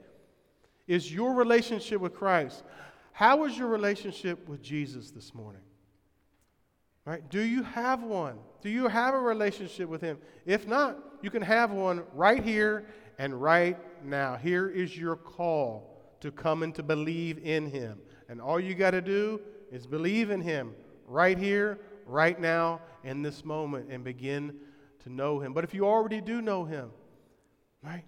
Is 0.89 1.13
your 1.13 1.35
relationship 1.35 2.01
with 2.01 2.15
Christ. 2.15 2.65
How 3.13 3.45
is 3.45 3.57
your 3.57 3.69
relationship 3.69 4.49
with 4.49 4.63
Jesus 4.63 5.11
this 5.11 5.35
morning? 5.35 5.61
Right? 7.05 7.29
Do 7.29 7.41
you 7.41 7.63
have 7.63 8.03
one? 8.03 8.39
Do 8.63 8.71
you 8.71 8.89
have 8.89 9.15
a 9.15 9.21
relationship 9.21 9.89
with 9.89 10.01
him? 10.01 10.19
If 10.47 10.67
not, 10.67 10.99
you 11.23 11.31
can 11.31 11.43
have 11.43 11.71
one 11.71 12.03
right 12.15 12.43
here 12.43 12.87
and 13.19 13.41
right 13.41 13.79
now. 14.05 14.37
Here 14.37 14.69
is 14.69 14.97
your 14.97 15.17
call 15.17 16.17
to 16.21 16.31
come 16.31 16.63
and 16.63 16.75
to 16.75 16.83
believe 16.83 17.39
in 17.39 17.71
him. 17.71 17.99
And 18.29 18.41
all 18.41 18.59
you 18.59 18.75
got 18.75 18.93
to 18.93 19.03
do 19.03 19.41
is 19.71 19.87
believe 19.87 20.31
in 20.31 20.41
him 20.41 20.75
right 21.07 21.39
here, 21.39 21.81
right 22.07 22.39
now, 22.41 22.81
in 23.05 23.23
this 23.23 23.45
moment, 23.45 23.91
and 23.91 24.03
begin 24.05 24.55
to 25.01 25.11
know 25.11 25.39
him. 25.39 25.53
But 25.53 25.65
if 25.65 25.75
you 25.75 25.87
already 25.87 26.21
do 26.21 26.41
know 26.43 26.65
him, 26.65 26.91
right? 27.83 28.05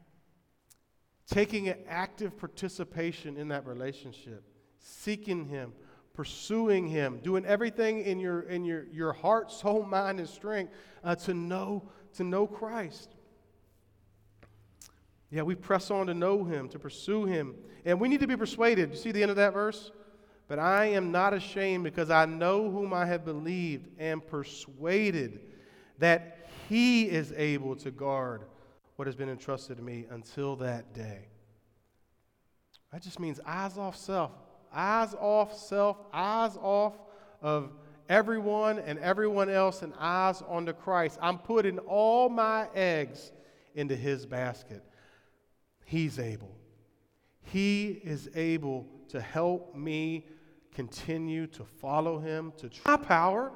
Taking 1.30 1.68
an 1.68 1.78
active 1.88 2.36
participation 2.36 3.36
in 3.36 3.48
that 3.48 3.66
relationship 3.66 4.44
seeking 4.80 5.46
Him, 5.46 5.72
pursuing 6.14 6.88
Him, 6.88 7.20
doing 7.22 7.44
everything 7.44 8.02
in 8.02 8.18
your, 8.18 8.42
in 8.42 8.64
your, 8.64 8.86
your 8.86 9.12
heart, 9.12 9.52
soul, 9.52 9.84
mind, 9.84 10.18
and 10.18 10.28
strength 10.28 10.72
uh, 11.04 11.14
to, 11.16 11.34
know, 11.34 11.88
to 12.14 12.24
know 12.24 12.46
Christ. 12.46 13.14
Yeah, 15.30 15.42
we 15.42 15.54
press 15.54 15.90
on 15.90 16.08
to 16.08 16.14
know 16.14 16.44
Him, 16.44 16.68
to 16.70 16.78
pursue 16.78 17.24
Him. 17.26 17.54
And 17.84 18.00
we 18.00 18.08
need 18.08 18.20
to 18.20 18.26
be 18.26 18.36
persuaded. 18.36 18.90
You 18.90 18.96
see 18.96 19.12
the 19.12 19.22
end 19.22 19.30
of 19.30 19.36
that 19.36 19.52
verse? 19.52 19.92
But 20.48 20.58
I 20.58 20.86
am 20.86 21.12
not 21.12 21.32
ashamed 21.32 21.84
because 21.84 22.10
I 22.10 22.24
know 22.24 22.68
whom 22.68 22.92
I 22.92 23.06
have 23.06 23.24
believed 23.24 23.88
and 23.98 24.26
persuaded 24.26 25.40
that 25.98 26.48
He 26.68 27.08
is 27.08 27.32
able 27.36 27.76
to 27.76 27.92
guard 27.92 28.42
what 29.00 29.06
has 29.06 29.16
been 29.16 29.30
entrusted 29.30 29.78
to 29.78 29.82
me 29.82 30.04
until 30.10 30.56
that 30.56 30.92
day. 30.92 31.20
That 32.92 33.00
just 33.00 33.18
means 33.18 33.40
eyes 33.46 33.78
off 33.78 33.96
self, 33.96 34.30
eyes 34.70 35.14
off 35.14 35.56
self, 35.56 35.96
eyes 36.12 36.58
off 36.60 36.92
of 37.40 37.72
everyone 38.10 38.78
and 38.78 38.98
everyone 38.98 39.48
else, 39.48 39.80
and 39.80 39.94
eyes 39.98 40.42
onto 40.46 40.74
Christ. 40.74 41.18
I'm 41.22 41.38
putting 41.38 41.78
all 41.78 42.28
my 42.28 42.68
eggs 42.74 43.32
into 43.74 43.96
his 43.96 44.26
basket. 44.26 44.84
He's 45.86 46.18
able. 46.18 46.54
He 47.40 48.02
is 48.04 48.28
able 48.34 48.86
to 49.08 49.18
help 49.18 49.74
me 49.74 50.26
continue 50.74 51.46
to 51.46 51.64
follow 51.64 52.18
him, 52.18 52.52
to 52.58 52.68
try 52.68 52.98
power. 52.98 53.50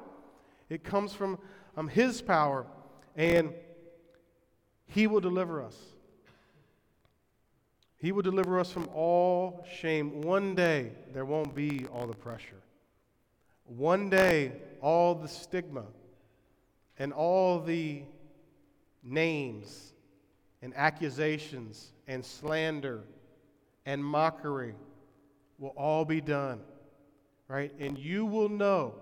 It 0.69 0.83
comes 0.83 1.13
from 1.13 1.37
um, 1.77 1.87
his 1.87 2.19
power, 2.19 2.65
and 3.15 3.53
he 4.87 5.07
will 5.07 5.21
deliver 5.21 5.63
us. 5.63 5.75
He 7.97 8.11
will 8.11 8.21
deliver 8.21 8.59
us 8.59 8.71
from 8.71 8.87
all 8.93 9.65
shame. 9.79 10.21
One 10.21 10.53
day, 10.53 10.91
there 11.13 11.25
won't 11.25 11.55
be 11.55 11.85
all 11.91 12.07
the 12.07 12.15
pressure. 12.15 12.61
One 13.65 14.09
day, 14.09 14.51
all 14.81 15.15
the 15.15 15.27
stigma 15.27 15.85
and 16.99 17.11
all 17.11 17.59
the 17.59 18.03
names 19.03 19.93
and 20.61 20.73
accusations 20.75 21.91
and 22.07 22.23
slander 22.23 23.03
and 23.85 24.03
mockery 24.03 24.75
will 25.57 25.73
all 25.77 26.05
be 26.05 26.21
done, 26.21 26.59
right? 27.47 27.71
And 27.79 27.97
you 27.97 28.25
will 28.25 28.49
know 28.49 28.95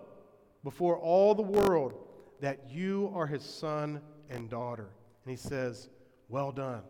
before 0.64 0.98
all 0.98 1.36
the 1.36 1.42
world 1.42 1.94
that 2.42 2.70
you 2.70 3.12
are 3.16 3.28
his 3.28 3.44
son 3.44 4.02
and 4.30 4.50
daughter. 4.50 4.90
And 5.26 5.32
he 5.32 5.38
says, 5.38 5.90
Well 6.30 6.52
done. 6.52 6.82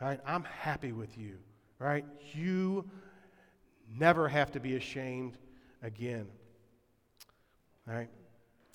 All 0.00 0.08
right, 0.08 0.20
I'm 0.26 0.44
happy 0.44 0.92
with 0.92 1.16
you. 1.18 1.36
Right? 1.78 2.04
You 2.32 2.88
never 3.98 4.28
have 4.28 4.52
to 4.52 4.60
be 4.60 4.76
ashamed 4.76 5.38
again. 5.82 6.26
All 7.88 7.94
right? 7.94 8.08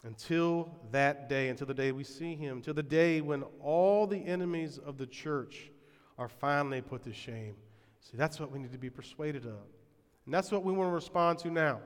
Until 0.04 0.72
that 0.92 1.28
day, 1.28 1.50
until 1.50 1.68
the 1.68 1.74
day 1.74 1.92
we 1.92 2.04
see 2.04 2.36
him, 2.36 2.58
until 2.58 2.74
the 2.74 2.84
day 2.84 3.20
when 3.22 3.44
all 3.62 4.08
the 4.08 4.18
enemies 4.18 4.78
of 4.78 4.98
the 4.98 5.08
church 5.08 5.72
are 6.18 6.30
finally 6.30 6.82
put 6.82 7.04
to 7.04 7.14
shame. 7.14 7.56
See, 8.00 8.16
that's 8.16 8.40
what 8.40 8.52
we 8.52 8.60
need 8.60 8.72
to 8.72 8.78
be 8.78 8.90
persuaded 8.90 9.46
of. 9.46 9.60
And 10.26 10.34
that's 10.34 10.52
what 10.52 10.64
we 10.64 10.72
want 10.72 10.90
to 10.90 10.94
respond 10.94 11.40
to 11.40 11.50
now. 11.50 11.80